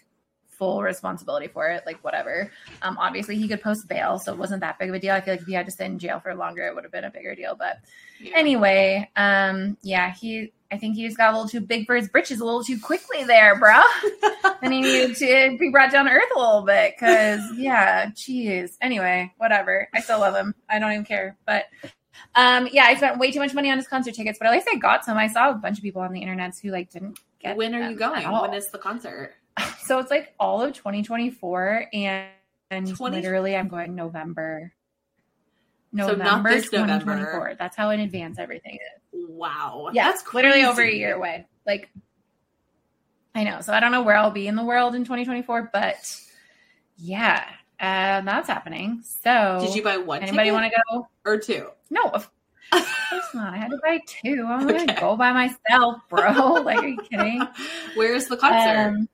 full 0.64 0.82
responsibility 0.82 1.48
for 1.48 1.68
it, 1.68 1.84
like 1.86 2.02
whatever. 2.04 2.50
Um, 2.82 2.98
obviously 2.98 3.36
he 3.36 3.48
could 3.48 3.62
post 3.62 3.88
bail, 3.88 4.18
so 4.18 4.32
it 4.32 4.38
wasn't 4.40 4.62
that 4.62 4.80
big 4.80 4.90
of 4.90 4.96
a 4.96 5.00
deal. 5.00 5.14
I 5.14 5.20
feel 5.22 5.34
like 5.34 5.42
if 5.42 5.48
he 5.48 5.54
had 5.54 5.66
to 5.66 5.72
sit 5.72 5.86
in 5.86 6.00
jail 6.00 6.20
for 6.22 6.34
longer, 6.36 6.66
it 6.66 6.74
would 6.74 6.84
have 6.86 6.92
been 6.94 7.04
a 7.04 7.12
bigger 7.12 7.36
deal. 7.36 7.56
But 7.56 7.78
Yeah. 8.20 8.32
anyway, 8.38 9.10
um, 9.16 9.78
yeah, 9.82 10.14
he 10.14 10.54
I 10.72 10.78
think 10.78 10.96
he 10.96 11.06
just 11.06 11.18
got 11.18 11.32
a 11.32 11.38
little 11.38 11.48
too 11.50 11.62
big 11.62 11.86
for 11.86 11.96
his 11.96 12.10
britches 12.10 12.40
a 12.40 12.46
little 12.46 12.64
too 12.64 12.80
quickly 12.80 13.24
there, 13.26 13.60
bro. 13.60 13.80
and 14.64 14.74
he 14.74 14.82
needed 14.82 15.16
to 15.18 15.58
be 15.60 15.70
brought 15.70 15.92
down 15.92 16.06
to 16.06 16.12
earth 16.12 16.32
a 16.36 16.40
little 16.40 16.64
bit 16.64 16.96
because 16.96 17.42
yeah, 17.56 18.08
jeez. 18.08 18.72
Anyway, 18.82 19.32
whatever. 19.38 19.88
I 19.94 20.00
still 20.00 20.20
love 20.20 20.34
him. 20.34 20.56
I 20.70 20.80
don't 20.80 20.92
even 20.92 21.06
care. 21.06 21.38
But 21.46 21.66
um, 22.36 22.68
yeah, 22.72 22.86
I 22.86 22.96
spent 22.96 23.20
way 23.20 23.32
too 23.32 23.40
much 23.40 23.54
money 23.54 23.70
on 23.70 23.78
his 23.78 23.88
concert 23.88 24.16
tickets, 24.16 24.40
but 24.40 24.48
at 24.48 24.54
least 24.54 24.68
I 24.72 24.78
got 24.78 25.06
some. 25.06 25.18
I 25.18 25.28
saw 25.28 25.52
a 25.52 25.54
bunch 25.54 25.78
of 25.78 25.84
people 25.84 26.02
on 26.02 26.12
the 26.14 26.22
internet 26.22 26.58
who 26.58 26.72
like 26.72 26.90
didn't 26.90 27.20
get. 27.40 27.56
when 27.56 27.76
are 27.76 27.90
you 27.90 27.96
going? 27.96 28.30
When 28.32 28.54
is 28.56 28.72
the 28.72 28.80
concert? 28.80 29.36
So 29.86 30.00
it's 30.00 30.10
like 30.10 30.34
all 30.40 30.62
of 30.62 30.74
2024, 30.74 31.88
and, 31.92 32.30
and 32.72 32.96
20 32.96 33.18
literally 33.18 33.54
I'm 33.56 33.68
going 33.68 33.96
November. 33.96 34.72
So 35.96 36.08
November 36.08 36.50
this 36.52 36.70
2024. 36.70 37.16
November. 37.16 37.56
That's 37.60 37.76
how 37.76 37.90
in 37.90 38.00
advance 38.00 38.40
everything 38.40 38.76
is. 38.76 39.26
Wow. 39.30 39.90
Yeah, 39.92 40.06
that's 40.06 40.34
literally 40.34 40.64
over 40.64 40.82
a 40.82 40.90
year 40.92 41.16
away. 41.16 41.46
Like, 41.68 41.90
I 43.36 43.44
know. 43.44 43.60
So 43.62 43.74
I 43.74 43.80
don't 43.82 43.92
know 43.92 44.04
where 44.04 44.16
I'll 44.16 44.32
be 44.32 44.48
in 44.48 44.56
the 44.56 44.64
world 44.64 44.96
in 44.96 45.04
2024, 45.04 45.70
but 45.74 46.20
yeah, 46.98 47.44
uh, 47.80 48.22
that's 48.22 48.48
happening. 48.48 49.04
So 49.22 49.60
Did 49.62 49.76
you 49.76 49.84
buy 49.84 49.98
one? 49.98 50.24
anybody 50.24 50.52
want 50.52 50.72
to 50.72 50.82
go? 50.90 51.08
or 51.26 51.38
two? 51.38 51.68
No, 51.90 52.04
of 52.06 52.32
course 52.72 53.34
not. 53.34 53.54
I 53.54 53.58
had 53.58 53.72
to 53.72 53.78
buy 53.84 54.00
two. 54.08 54.46
I'm 54.48 54.66
Okay. 54.70 54.86
gonna 54.86 55.00
go 55.00 55.18
by 55.18 55.32
myself, 55.32 56.02
bro. 56.10 56.54
like, 56.64 56.82
are 56.84 56.88
you 56.88 57.02
kidding? 57.02 57.46
Where 57.96 58.14
is 58.16 58.28
the 58.28 58.38
concert? 58.38 58.96
Um, 58.96 59.10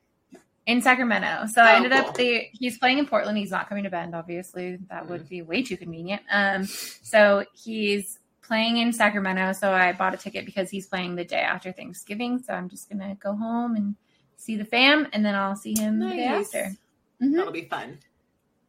in 0.70 0.82
Sacramento. 0.84 1.48
So 1.52 1.64
I 1.64 1.74
Oh, 1.74 1.76
ended 1.78 1.92
cool. 1.94 2.02
up 2.10 2.14
the 2.16 2.48
he's 2.54 2.78
playing 2.78 3.00
in 3.00 3.08
Portland. 3.08 3.38
He's 3.40 3.50
not 3.50 3.68
coming 3.68 3.86
to 3.86 3.90
Bend, 3.90 4.14
obviously. 4.14 4.78
That 4.90 5.10
would 5.10 5.28
be 5.28 5.42
way 5.42 5.64
too 5.64 5.78
convenient. 5.78 6.22
Um, 6.32 6.64
so 6.66 7.44
he's 7.54 8.20
playing 8.44 8.78
in 8.78 8.94
Sacramento. 8.94 9.54
So 9.54 9.72
I 9.72 9.94
bought 9.94 10.14
a 10.14 10.18
ticket 10.18 10.46
because 10.46 10.70
he's 10.70 10.86
playing 10.86 11.16
the 11.16 11.26
day 11.26 11.40
after 11.42 11.72
Thanksgiving. 11.72 12.38
So 12.44 12.54
I'm 12.54 12.70
just 12.70 12.88
gonna 12.88 13.16
go 13.16 13.36
home 13.36 13.76
and 13.76 13.96
see 14.38 14.56
the 14.58 14.66
fam, 14.66 15.08
and 15.12 15.26
then 15.26 15.34
I'll 15.34 15.56
see 15.56 15.74
him 15.78 15.98
the 16.00 16.10
day 16.10 16.28
Nice. 16.28 16.54
after. 16.54 16.76
Mhm. 17.22 17.36
That'll 17.36 17.52
be 17.52 17.66
fun. 17.66 17.98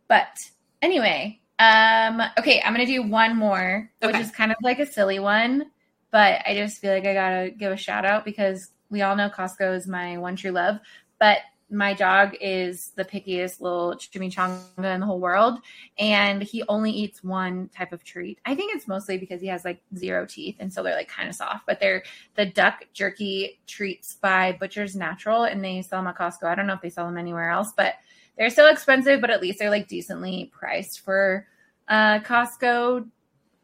But 0.09 0.37
anyway, 0.81 1.39
um, 1.59 2.23
okay, 2.39 2.63
I'm 2.65 2.73
gonna 2.73 2.87
do 2.87 3.03
one 3.03 3.37
more, 3.37 3.91
which 4.03 4.17
is 4.17 4.31
kind 4.31 4.51
of 4.51 4.57
like 4.63 4.79
a 4.81 4.87
silly 4.87 5.19
one, 5.19 5.71
but 6.11 6.41
I 6.47 6.55
just 6.55 6.81
feel 6.81 6.95
like 6.95 7.05
I 7.05 7.13
gotta 7.13 7.51
give 7.51 7.71
a 7.73 7.77
shout 7.77 8.07
out 8.07 8.25
because 8.25 8.71
we 8.89 9.03
all 9.03 9.17
know 9.17 9.29
Costco 9.29 9.77
is 9.77 9.87
my 9.87 10.17
one 10.17 10.35
true 10.37 10.51
love. 10.51 10.79
But 11.19 11.39
my 11.71 11.95
dog 11.95 12.37
is 12.41 12.93
the 12.97 13.05
pickiest 13.05 13.61
little 13.61 13.95
chimichanga 13.95 14.61
in 14.79 15.01
the 15.01 15.07
whole 15.07 15.21
world, 15.21 15.61
and 15.99 16.43
he 16.43 16.65
only 16.69 16.91
eats 16.91 17.23
one 17.23 17.69
type 17.69 17.93
of 17.93 18.03
treat. 18.03 18.41
I 18.45 18.55
think 18.55 18.75
it's 18.75 18.89
mostly 18.89 19.19
because 19.19 19.41
he 19.41 19.47
has 19.47 19.65
like 19.65 19.81
zero 19.97 20.27
teeth, 20.27 20.57
and 20.59 20.73
so 20.73 20.83
they're 20.83 20.97
like 20.97 21.09
kind 21.09 21.29
of 21.29 21.35
soft. 21.35 21.67
But 21.67 21.81
they're 21.81 22.03
the 22.35 22.47
duck 22.47 22.85
jerky 22.93 23.61
treats 23.67 24.17
by 24.17 24.57
Butcher's 24.59 24.97
Natural, 24.97 25.45
and 25.45 25.65
they 25.65 25.83
sell 25.83 26.01
them 26.01 26.09
at 26.09 26.19
Costco. 26.19 26.45
I 26.45 26.55
don't 26.55 26.67
know 26.67 26.75
if 26.75 26.83
they 26.83 26.91
sell 26.91 27.07
them 27.07 27.19
anywhere 27.19 27.51
else, 27.51 27.73
but 27.77 27.95
they're 28.37 28.51
still 28.51 28.69
expensive, 28.69 29.21
but 29.21 29.31
at 29.31 29.41
least 29.41 29.59
they're 29.59 29.71
like 29.71 29.89
decently 29.89 30.51
priced 30.53 31.01
for 31.01 31.47
uh 31.89 32.19
Costco 32.21 33.09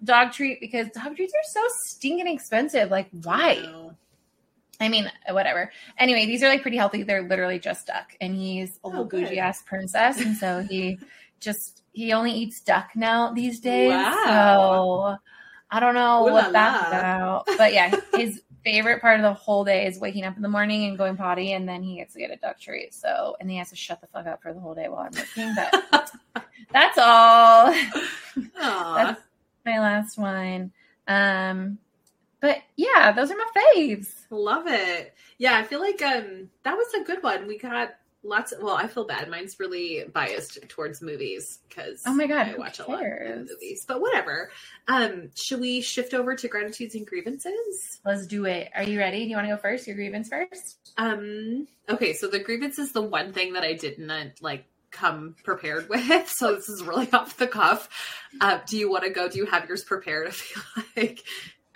dog 0.05 0.33
treat 0.33 0.61
because 0.61 0.89
dog 0.91 1.17
treats 1.17 1.33
are 1.33 1.51
so 1.51 1.63
stinking 1.79 2.29
expensive. 2.29 2.91
Like, 2.91 3.09
why? 3.23 3.57
I 4.81 4.89
mean, 4.89 5.11
whatever. 5.31 5.71
Anyway, 5.99 6.27
these 6.27 6.43
are 6.43 6.49
like 6.49 6.63
pretty 6.63 6.77
healthy. 6.77 7.03
They're 7.03 7.23
literally 7.29 7.59
just 7.59 7.87
duck, 7.87 8.13
and 8.21 8.35
he's 8.35 8.81
a 8.85 8.89
Oh, 8.89 8.89
little 8.89 9.05
bougie 9.07 9.39
ass 9.39 9.63
princess, 9.63 10.21
and 10.21 10.37
so 10.37 10.61
he 10.63 10.99
just 11.41 11.83
he 11.93 12.13
only 12.13 12.33
eats 12.33 12.61
duck 12.61 12.91
now 12.95 13.33
these 13.33 13.61
days. 13.61 13.89
Wow. 13.91 14.23
So 14.25 15.17
I 15.71 15.81
don't 15.81 15.95
know 15.95 16.27
Ooh 16.27 16.31
la 16.31 16.33
what 16.33 16.53
that's 16.53 16.83
la. 16.83 16.89
about, 16.89 17.45
but 17.59 17.73
yeah, 17.73 17.95
his 18.15 18.43
favorite 18.65 19.01
part 19.01 19.19
of 19.19 19.23
the 19.23 19.33
whole 19.33 19.65
day 19.65 19.87
is 19.87 19.99
waking 19.99 20.25
up 20.25 20.37
in 20.37 20.43
the 20.43 20.49
morning 20.49 20.85
and 20.85 20.99
going 20.99 21.17
potty, 21.17 21.53
and 21.53 21.69
then 21.69 21.83
he 21.83 21.97
gets 21.97 22.13
to 22.15 22.19
get 22.21 22.31
a 22.31 22.37
duck 22.37 22.59
treat. 22.61 22.93
So, 22.95 23.37
and 23.41 23.51
he 23.51 23.57
has 23.59 23.71
to 23.71 23.77
shut 23.77 24.01
the 24.01 24.07
fuck 24.09 24.27
up 24.27 24.43
for 24.43 24.53
the 24.53 24.61
whole 24.61 24.75
day 24.75 24.89
while 24.89 25.01
I'm 25.07 25.13
working. 25.17 25.55
But 25.55 26.11
that's 26.73 26.99
all. 26.99 27.73
That's 28.61 29.21
my 29.65 29.79
last 29.81 30.19
one. 30.19 30.73
Um, 31.09 31.79
but 32.47 32.63
yeah, 32.77 33.11
those 33.11 33.33
are 33.33 33.37
my 33.37 33.63
faves. 33.75 34.09
Love 34.31 34.67
it. 34.69 35.15
Yeah, 35.39 35.59
I 35.59 35.65
feel 35.65 35.81
like 35.81 36.01
um 36.01 36.49
that 36.63 36.77
was 36.77 36.87
a 36.95 37.05
good 37.05 37.23
one. 37.23 37.49
We 37.49 37.59
got 37.59 37.95
lots 38.23 38.53
of, 38.53 38.63
well, 38.63 38.77
I 38.77 38.87
feel 38.87 39.05
bad. 39.05 39.29
Mine's 39.29 39.59
really 39.59 40.05
biased 40.13 40.59
towards 40.69 41.03
movies 41.03 41.59
because 41.69 42.03
Oh 42.07 42.15
my 42.15 42.27
God, 42.29 42.47
I 42.49 42.55
watch 42.57 42.79
a 42.79 42.89
lot 42.89 43.05
of 43.05 43.49
movies. 43.49 43.85
But 43.87 44.01
whatever. 44.01 44.51
Um, 44.87 45.31
should 45.35 45.61
we 45.61 45.81
shift 45.81 46.15
over 46.15 46.37
to 46.37 46.49
gratitudes 46.49 46.95
and 46.95 47.05
grievances? 47.05 47.99
Let's 48.05 48.27
do 48.29 48.45
it. 48.45 48.71
Are 48.75 48.85
you 48.85 48.99
ready? 48.99 49.25
Do 49.25 49.31
you 49.31 49.37
want 49.37 49.49
to 49.49 49.55
go 49.55 49.61
first? 49.61 49.87
Your 49.89 49.97
grievance 49.97 50.29
first? 50.29 50.93
Um, 50.97 51.67
okay, 51.89 52.13
so 52.13 52.29
the 52.29 52.39
grievance 52.39 52.79
is 52.79 52.93
the 52.93 53.03
one 53.03 53.33
thing 53.33 53.55
that 53.55 53.65
I 53.65 53.73
didn't 53.73 54.41
like 54.41 54.67
come 54.93 55.35
prepared 55.45 55.89
with. 55.91 56.29
So 56.29 56.55
this 56.55 56.69
is 56.69 56.83
really 56.83 57.11
off 57.13 57.37
the 57.37 57.47
cuff. 57.49 57.89
Uh, 58.41 58.61
do 58.67 58.79
you 58.79 58.91
want 58.91 59.05
to 59.05 59.11
go? 59.11 59.29
Do 59.29 59.39
you 59.39 59.47
have 59.47 59.67
yours 59.69 59.85
prepared? 59.85 60.27
I 60.29 60.31
feel 60.31 60.63
like 60.97 61.25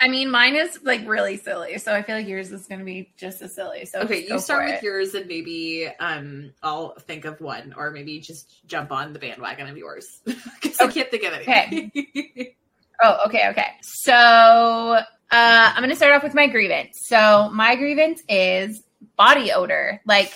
I 0.01 0.07
mean, 0.07 0.31
mine 0.31 0.55
is 0.55 0.79
like 0.83 1.07
really 1.07 1.37
silly, 1.37 1.77
so 1.77 1.93
I 1.93 2.01
feel 2.01 2.15
like 2.15 2.27
yours 2.27 2.51
is 2.51 2.65
going 2.65 2.79
to 2.79 2.85
be 2.85 3.13
just 3.17 3.41
as 3.43 3.53
silly. 3.53 3.85
So 3.85 3.99
Okay, 3.99 4.25
you 4.27 4.39
start 4.39 4.65
with 4.65 4.75
it. 4.77 4.83
yours 4.83 5.13
and 5.13 5.27
maybe 5.27 5.87
um 5.99 6.53
I'll 6.63 6.95
think 7.01 7.25
of 7.25 7.39
one 7.39 7.73
or 7.77 7.91
maybe 7.91 8.19
just 8.19 8.65
jump 8.65 8.91
on 8.91 9.13
the 9.13 9.19
bandwagon 9.19 9.67
of 9.67 9.77
yours. 9.77 10.07
Because 10.25 10.79
I 10.79 10.87
can't 10.87 11.11
think 11.11 11.23
of 11.23 11.33
anything. 11.33 11.91
Okay. 11.95 12.55
Oh, 13.03 13.17
okay, 13.25 13.49
okay. 13.49 13.65
So 13.81 14.13
uh, 14.13 15.01
I'm 15.31 15.77
going 15.77 15.89
to 15.89 15.95
start 15.95 16.13
off 16.13 16.21
with 16.21 16.35
my 16.35 16.45
grievance. 16.45 16.99
So 17.07 17.49
my 17.49 17.75
grievance 17.75 18.21
is 18.29 18.83
body 19.15 19.51
odor. 19.51 19.99
Like 20.05 20.31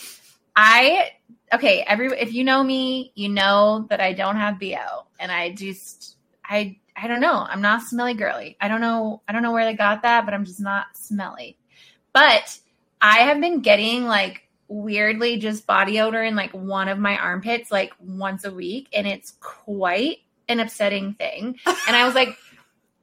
I, 0.56 1.12
okay, 1.54 1.84
every 1.86 2.08
if 2.20 2.34
you 2.34 2.44
know 2.44 2.64
me, 2.64 3.12
you 3.14 3.30
know 3.30 3.86
that 3.92 4.02
I 4.02 4.14
don't 4.14 4.38
have 4.38 4.60
bo, 4.60 5.06
and 5.20 5.32
I 5.32 5.52
just 5.52 6.18
I 6.44 6.78
I 6.96 7.08
don't 7.08 7.20
know. 7.20 7.46
I'm 7.48 7.62
not 7.62 7.84
smelly 7.84 8.14
girly. 8.14 8.58
I 8.62 8.68
don't 8.68 8.82
know. 8.82 9.22
I 9.28 9.34
don't 9.34 9.44
know 9.44 9.52
where 9.52 9.66
they 9.66 9.74
got 9.74 10.04
that, 10.04 10.26
but 10.26 10.34
I'm 10.34 10.46
just 10.46 10.62
not 10.62 10.86
smelly. 10.94 11.58
But 12.14 12.58
I 13.02 13.20
have 13.20 13.42
been 13.42 13.60
getting 13.60 14.06
like 14.06 14.44
weirdly 14.68 15.38
just 15.38 15.68
body 15.68 16.00
odor 16.00 16.24
in 16.24 16.36
like 16.36 16.52
one 16.52 16.88
of 16.88 16.98
my 16.98 17.18
armpits 17.18 17.72
like 17.72 17.94
once 18.00 18.46
a 18.46 18.52
week, 18.52 18.88
and 18.94 19.06
it's 19.06 19.34
quite 19.40 20.20
an 20.48 20.60
upsetting 20.60 21.14
thing. 21.14 21.60
And 21.88 21.96
I 21.96 22.06
was 22.06 22.16
like 22.16 22.38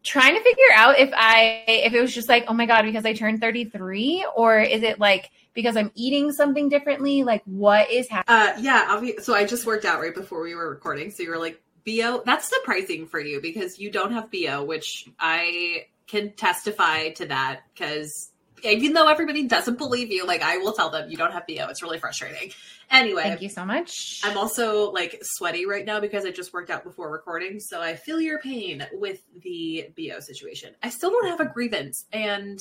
trying 0.03 0.35
to 0.35 0.43
figure 0.43 0.65
out 0.75 0.99
if 0.99 1.11
I 1.15 1.65
if 1.69 1.93
it 1.93 2.01
was 2.01 2.15
just 2.15 2.29
like, 2.29 2.45
oh 2.49 2.55
my 2.55 2.67
god, 2.67 2.83
because 2.83 3.05
I 3.05 3.13
turned 3.13 3.41
33, 3.41 4.27
or 4.35 4.59
is 4.59 4.83
it 4.83 4.99
like 4.99 5.31
because 5.55 5.77
I'm 5.77 5.93
eating 5.95 6.33
something 6.33 6.69
differently? 6.69 7.25
Like 7.25 7.43
what 7.45 7.91
is 7.91 8.09
happening? 8.09 8.39
uh 8.39 8.57
yeah, 8.61 9.21
so 9.21 9.35
I 9.35 9.45
just 9.45 9.67
worked 9.67 9.85
out 9.85 10.01
right 10.01 10.15
before 10.15 10.43
we 10.43 10.55
were 10.55 10.71
recording. 10.71 11.11
So 11.11 11.23
you 11.23 11.31
were 11.31 11.39
like, 11.39 11.63
BO, 11.85 12.23
that's 12.25 12.49
surprising 12.49 13.07
for 13.07 13.21
you 13.21 13.41
because 13.41 13.79
you 13.79 13.91
don't 13.91 14.13
have 14.13 14.31
BO, 14.31 14.65
which 14.65 15.09
I 15.19 15.87
can 16.07 16.33
testify 16.33 17.11
to 17.11 17.27
that 17.27 17.63
because 17.73 18.33
even 18.65 18.93
though 18.93 19.09
everybody 19.09 19.47
doesn't 19.47 19.79
believe 19.79 20.11
you, 20.11 20.27
like 20.27 20.43
I 20.43 20.59
will 20.59 20.73
tell 20.73 20.91
them 20.91 21.11
you 21.11 21.17
don't 21.17 21.33
have 21.33 21.47
BO. 21.47 21.67
It's 21.69 21.83
really 21.83 21.99
frustrating. 21.99 22.53
Anyway, 22.91 23.23
Thank 23.23 23.43
you 23.43 23.49
so 23.49 23.65
much. 23.65 24.21
I'm 24.23 24.37
also 24.37 24.91
like 24.93 25.19
sweaty 25.23 25.67
right 25.67 25.85
now 25.85 26.01
because 26.01 26.25
I 26.25 26.31
just 26.31 26.53
worked 26.53 26.71
out 26.71 26.85
before 26.85 27.11
recording, 27.11 27.59
so 27.59 27.81
I 27.81 27.97
feel 27.97 28.21
your 28.21 28.39
pain 28.39 28.87
with 28.93 29.21
the 29.43 29.89
BO 29.97 30.21
situation. 30.21 30.75
I 30.83 30.91
still 30.91 31.11
don't 31.11 31.29
have 31.29 31.41
a 31.41 31.47
grievance, 31.47 32.05
and 32.13 32.61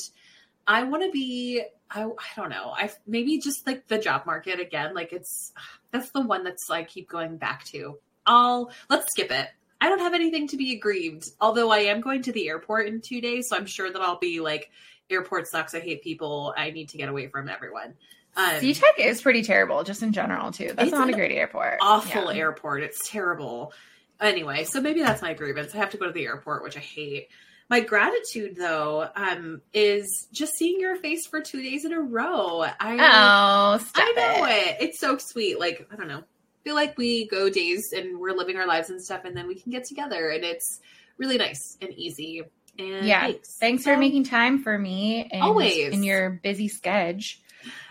I 0.65 0.83
want 0.83 1.03
to 1.03 1.11
be. 1.11 1.63
I, 1.89 2.03
I 2.03 2.07
don't 2.35 2.49
know. 2.49 2.71
I 2.75 2.89
maybe 3.05 3.39
just 3.39 3.67
like 3.67 3.87
the 3.87 3.97
job 3.99 4.25
market 4.25 4.59
again. 4.59 4.95
Like 4.95 5.11
it's 5.11 5.51
that's 5.91 6.11
the 6.11 6.21
one 6.21 6.43
that's 6.43 6.69
like 6.69 6.87
keep 6.87 7.09
going 7.09 7.37
back 7.37 7.65
to. 7.65 7.99
I'll 8.31 8.71
let's 8.89 9.05
skip 9.11 9.29
it. 9.31 9.47
I 9.79 9.89
don't 9.89 9.99
have 9.99 10.13
anything 10.13 10.47
to 10.49 10.57
be 10.57 10.73
aggrieved. 10.73 11.29
Although 11.41 11.71
I 11.71 11.79
am 11.79 12.01
going 12.01 12.21
to 12.23 12.31
the 12.31 12.47
airport 12.49 12.87
in 12.87 13.01
two 13.01 13.19
days, 13.19 13.49
so 13.49 13.57
I'm 13.57 13.65
sure 13.65 13.91
that 13.91 14.01
I'll 14.01 14.19
be 14.19 14.39
like, 14.39 14.69
airport 15.09 15.47
sucks. 15.47 15.73
I 15.73 15.79
hate 15.79 16.03
people. 16.03 16.53
I 16.55 16.69
need 16.71 16.89
to 16.89 16.97
get 16.97 17.09
away 17.09 17.27
from 17.27 17.49
everyone. 17.49 17.95
Um, 18.37 18.45
SeaTac 18.61 18.97
is 18.99 19.21
pretty 19.21 19.43
terrible, 19.43 19.83
just 19.83 20.03
in 20.03 20.13
general 20.13 20.51
too. 20.51 20.71
That's 20.75 20.91
not 20.91 21.09
a 21.09 21.13
great 21.13 21.31
airport. 21.33 21.79
awful 21.81 22.31
Yeah. 22.33 22.39
airport. 22.39 22.83
It's 22.83 23.09
terrible. 23.09 23.73
Anyway, 24.21 24.63
so 24.65 24.79
maybe 24.79 25.01
that's 25.01 25.21
my 25.21 25.33
grievance. 25.33 25.73
I 25.73 25.79
have 25.79 25.89
to 25.91 25.97
go 25.97 26.05
to 26.05 26.11
the 26.13 26.25
airport, 26.25 26.63
which 26.63 26.77
I 26.77 26.79
hate. 26.79 27.27
My 27.69 27.79
gratitude, 27.79 28.55
though, 28.57 29.09
um, 29.15 29.61
is 29.73 30.27
just 30.31 30.53
seeing 30.57 30.79
your 30.79 30.95
face 30.97 31.25
for 31.25 31.41
two 31.41 31.61
days 31.63 31.85
in 31.85 31.91
a 31.93 31.99
row. 31.99 32.61
I 32.79 32.93
Oh, 32.93 33.77
stop 33.79 34.03
I 34.05 34.13
know 34.15 34.45
it. 34.45 34.51
it. 34.51 34.77
It's 34.81 34.99
so 34.99 35.17
sweet. 35.17 35.59
Like 35.59 35.87
I 35.91 35.95
don't 35.95 36.07
know. 36.07 36.23
Feel 36.63 36.75
like 36.75 36.97
we 36.97 37.27
go 37.27 37.49
days 37.49 37.93
and 37.95 38.19
we're 38.19 38.33
living 38.33 38.57
our 38.57 38.67
lives 38.67 38.89
and 38.89 39.01
stuff, 39.01 39.25
and 39.25 39.35
then 39.35 39.47
we 39.47 39.55
can 39.55 39.71
get 39.71 39.85
together, 39.85 40.29
and 40.29 40.43
it's 40.43 40.79
really 41.17 41.37
nice 41.37 41.77
and 41.81 41.91
easy. 41.93 42.43
And 42.79 43.05
Yeah, 43.05 43.21
thanks, 43.21 43.57
Thanks 43.59 43.83
for 43.83 43.97
making 43.97 44.23
time 44.23 44.63
for 44.63 44.77
me 44.77 45.27
and 45.31 45.43
Always. 45.43 45.93
in 45.93 46.03
your 46.03 46.29
busy 46.29 46.67
schedule. 46.67 47.39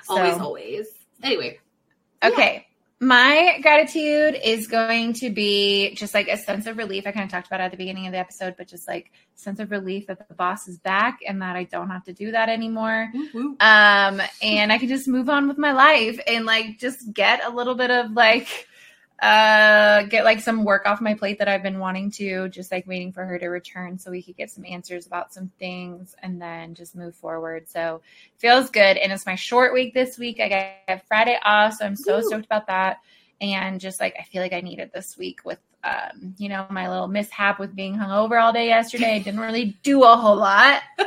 always, 0.08 0.34
So- 0.34 0.40
always. 0.42 0.86
Anyway, 1.22 1.60
Okay. 2.24 2.66
My 3.02 3.58
gratitude 3.62 4.38
is 4.44 4.66
going 4.66 5.14
to 5.14 5.30
be 5.30 5.94
just 5.94 6.12
like 6.12 6.28
a 6.28 6.36
sense 6.36 6.66
of 6.66 6.76
relief. 6.76 7.06
I 7.06 7.12
kind 7.12 7.24
of 7.24 7.30
talked 7.30 7.46
about 7.46 7.60
it 7.60 7.64
at 7.64 7.70
the 7.70 7.78
beginning 7.78 8.06
of 8.06 8.12
the 8.12 8.18
episode, 8.18 8.56
but 8.58 8.68
just 8.68 8.86
like 8.86 9.10
sense 9.34 9.58
of 9.58 9.70
relief 9.70 10.06
that 10.08 10.28
the 10.28 10.34
boss 10.34 10.68
is 10.68 10.78
back 10.78 11.20
and 11.26 11.40
that 11.40 11.56
I 11.56 11.64
don't 11.64 11.88
have 11.88 12.04
to 12.04 12.12
do 12.12 12.32
that 12.32 12.50
anymore. 12.50 13.10
woo. 13.32 13.56
Um, 13.58 14.20
and 14.42 14.70
I 14.70 14.76
can 14.76 14.88
just 14.90 15.08
move 15.08 15.30
on 15.30 15.48
with 15.48 15.56
my 15.56 15.72
life 15.72 16.20
and 16.26 16.44
like 16.44 16.78
just 16.78 17.10
get 17.14 17.42
a 17.42 17.48
little 17.48 17.74
bit 17.74 17.90
of 17.90 18.12
like 18.12 18.68
uh 19.22 20.04
get 20.04 20.24
like 20.24 20.40
some 20.40 20.64
work 20.64 20.86
off 20.86 21.00
my 21.00 21.14
plate 21.14 21.38
that 21.38 21.48
I've 21.48 21.62
been 21.62 21.78
wanting 21.78 22.10
to, 22.12 22.48
just 22.48 22.72
like 22.72 22.86
waiting 22.86 23.12
for 23.12 23.24
her 23.24 23.38
to 23.38 23.48
return 23.48 23.98
so 23.98 24.10
we 24.10 24.22
could 24.22 24.36
get 24.36 24.50
some 24.50 24.64
answers 24.64 25.06
about 25.06 25.32
some 25.34 25.50
things 25.58 26.14
and 26.22 26.40
then 26.40 26.74
just 26.74 26.96
move 26.96 27.14
forward. 27.14 27.68
So 27.68 28.00
feels 28.38 28.70
good. 28.70 28.96
And 28.96 29.12
it's 29.12 29.26
my 29.26 29.34
short 29.34 29.74
week 29.74 29.94
this 29.94 30.18
week. 30.18 30.40
I 30.40 30.76
got 30.86 31.06
Friday 31.06 31.38
off, 31.44 31.74
so 31.74 31.86
I'm 31.86 31.96
so 31.96 32.16
Woo. 32.16 32.22
stoked 32.22 32.46
about 32.46 32.66
that. 32.68 33.00
And 33.40 33.80
just 33.80 34.00
like 34.00 34.16
I 34.18 34.22
feel 34.24 34.42
like 34.42 34.52
I 34.52 34.60
needed 34.60 34.90
this 34.92 35.16
week 35.16 35.40
with 35.44 35.58
um, 35.82 36.34
you 36.36 36.48
know, 36.48 36.66
my 36.70 36.88
little 36.90 37.08
mishap 37.08 37.58
with 37.58 37.74
being 37.74 37.96
hungover 37.96 38.40
all 38.40 38.52
day 38.52 38.66
yesterday. 38.66 39.14
I 39.14 39.18
didn't 39.18 39.40
really 39.40 39.78
do 39.82 40.02
a 40.02 40.16
whole 40.16 40.36
lot. 40.36 40.82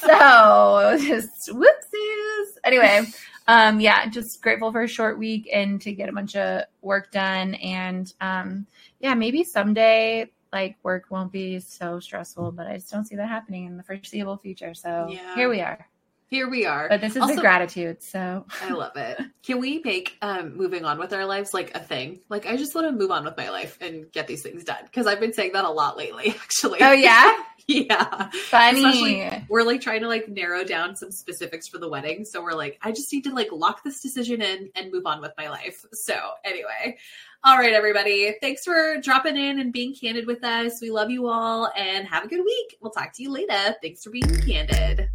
so 0.00 0.78
it 0.78 0.90
was 0.90 1.02
just 1.06 1.48
whoopsies. 1.50 2.46
Anyway, 2.64 3.02
um, 3.48 3.80
yeah, 3.80 4.06
just 4.08 4.42
grateful 4.42 4.72
for 4.72 4.82
a 4.82 4.88
short 4.88 5.18
week 5.18 5.48
and 5.52 5.80
to 5.82 5.92
get 5.92 6.08
a 6.08 6.12
bunch 6.12 6.34
of 6.36 6.64
work 6.82 7.10
done. 7.12 7.54
And 7.54 8.12
um, 8.20 8.66
yeah, 9.00 9.14
maybe 9.14 9.44
someday 9.44 10.30
like 10.52 10.76
work 10.82 11.04
won't 11.10 11.32
be 11.32 11.60
so 11.60 12.00
stressful, 12.00 12.52
but 12.52 12.66
I 12.66 12.74
just 12.76 12.90
don't 12.90 13.04
see 13.06 13.16
that 13.16 13.28
happening 13.28 13.66
in 13.66 13.76
the 13.76 13.82
foreseeable 13.82 14.36
future. 14.38 14.74
So 14.74 15.08
Yeah. 15.10 15.34
here 15.34 15.48
we 15.48 15.60
are. 15.60 15.86
Here 16.28 16.48
we 16.50 16.66
are. 16.66 16.88
But 16.88 17.00
this 17.00 17.14
is 17.14 17.22
Also- 17.22 17.36
the 17.36 17.40
gratitude. 17.40 18.02
So 18.02 18.46
I 18.62 18.72
love 18.72 18.96
it. 18.96 19.20
Can 19.44 19.60
we 19.60 19.80
make 19.84 20.16
um, 20.22 20.56
moving 20.56 20.84
on 20.84 20.98
with 20.98 21.12
our 21.12 21.24
lives 21.24 21.54
like 21.54 21.72
a 21.76 21.80
thing? 21.80 22.18
Like, 22.28 22.46
I 22.46 22.56
just 22.56 22.74
want 22.74 22.88
to 22.88 22.92
move 22.92 23.12
on 23.12 23.24
with 23.24 23.36
my 23.36 23.48
life 23.50 23.78
and 23.80 24.10
get 24.10 24.26
these 24.26 24.42
things 24.42 24.64
done 24.64 24.82
because 24.84 25.06
I've 25.06 25.20
been 25.20 25.32
saying 25.32 25.52
that 25.52 25.64
a 25.64 25.70
lot 25.70 25.96
lately, 25.96 26.30
actually. 26.42 26.80
Oh 26.82 26.90
yeah? 26.92 27.32
yeah. 27.68 28.30
funny. 28.48 28.78
Especially, 28.78 29.46
we're 29.48 29.62
like 29.62 29.80
trying 29.80 30.00
to 30.02 30.08
like 30.08 30.28
narrow 30.28 30.62
down 30.62 30.94
some 30.94 31.10
specifics 31.10 31.66
for 31.66 31.78
the 31.78 31.88
wedding. 31.88 32.24
So 32.24 32.42
we're 32.42 32.52
like, 32.52 32.78
I 32.82 32.92
just 32.92 33.12
need 33.12 33.24
to 33.24 33.34
like 33.34 33.48
lock 33.50 33.82
this 33.82 34.00
decision 34.00 34.40
in 34.40 34.70
and 34.76 34.92
move 34.92 35.06
on 35.06 35.20
with 35.20 35.32
my 35.36 35.48
life. 35.48 35.84
So, 35.92 36.14
anyway. 36.44 36.96
All 37.44 37.58
right, 37.58 37.72
everybody. 37.72 38.34
Thanks 38.40 38.64
for 38.64 38.96
dropping 39.00 39.36
in 39.36 39.60
and 39.60 39.72
being 39.72 39.94
candid 39.94 40.26
with 40.26 40.42
us. 40.42 40.80
We 40.80 40.90
love 40.90 41.10
you 41.10 41.28
all 41.28 41.70
and 41.76 42.06
have 42.06 42.24
a 42.24 42.28
good 42.28 42.44
week. 42.44 42.76
We'll 42.80 42.92
talk 42.92 43.12
to 43.14 43.22
you 43.22 43.30
later. 43.30 43.76
Thanks 43.82 44.02
for 44.02 44.10
being 44.10 44.24
candid. 44.42 45.08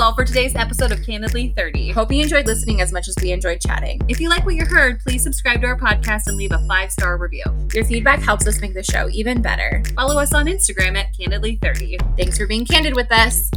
All 0.00 0.14
for 0.14 0.24
today's 0.24 0.56
episode 0.56 0.92
of 0.92 1.04
Candidly 1.04 1.52
30. 1.54 1.90
Hope 1.90 2.10
you 2.10 2.22
enjoyed 2.22 2.46
listening 2.46 2.80
as 2.80 2.90
much 2.90 3.06
as 3.06 3.14
we 3.20 3.32
enjoyed 3.32 3.60
chatting. 3.60 4.00
If 4.08 4.18
you 4.18 4.30
like 4.30 4.46
what 4.46 4.54
you 4.54 4.64
heard, 4.64 4.98
please 5.00 5.22
subscribe 5.22 5.60
to 5.60 5.66
our 5.66 5.76
podcast 5.76 6.22
and 6.26 6.38
leave 6.38 6.52
a 6.52 6.66
five 6.66 6.90
star 6.90 7.18
review. 7.18 7.44
Your 7.74 7.84
feedback 7.84 8.20
helps 8.20 8.46
us 8.46 8.62
make 8.62 8.72
the 8.72 8.82
show 8.82 9.10
even 9.10 9.42
better. 9.42 9.82
Follow 9.94 10.18
us 10.18 10.32
on 10.32 10.46
Instagram 10.46 10.96
at 10.96 11.14
Candidly30. 11.14 12.16
Thanks 12.16 12.38
for 12.38 12.46
being 12.46 12.64
candid 12.64 12.96
with 12.96 13.12
us. 13.12 13.50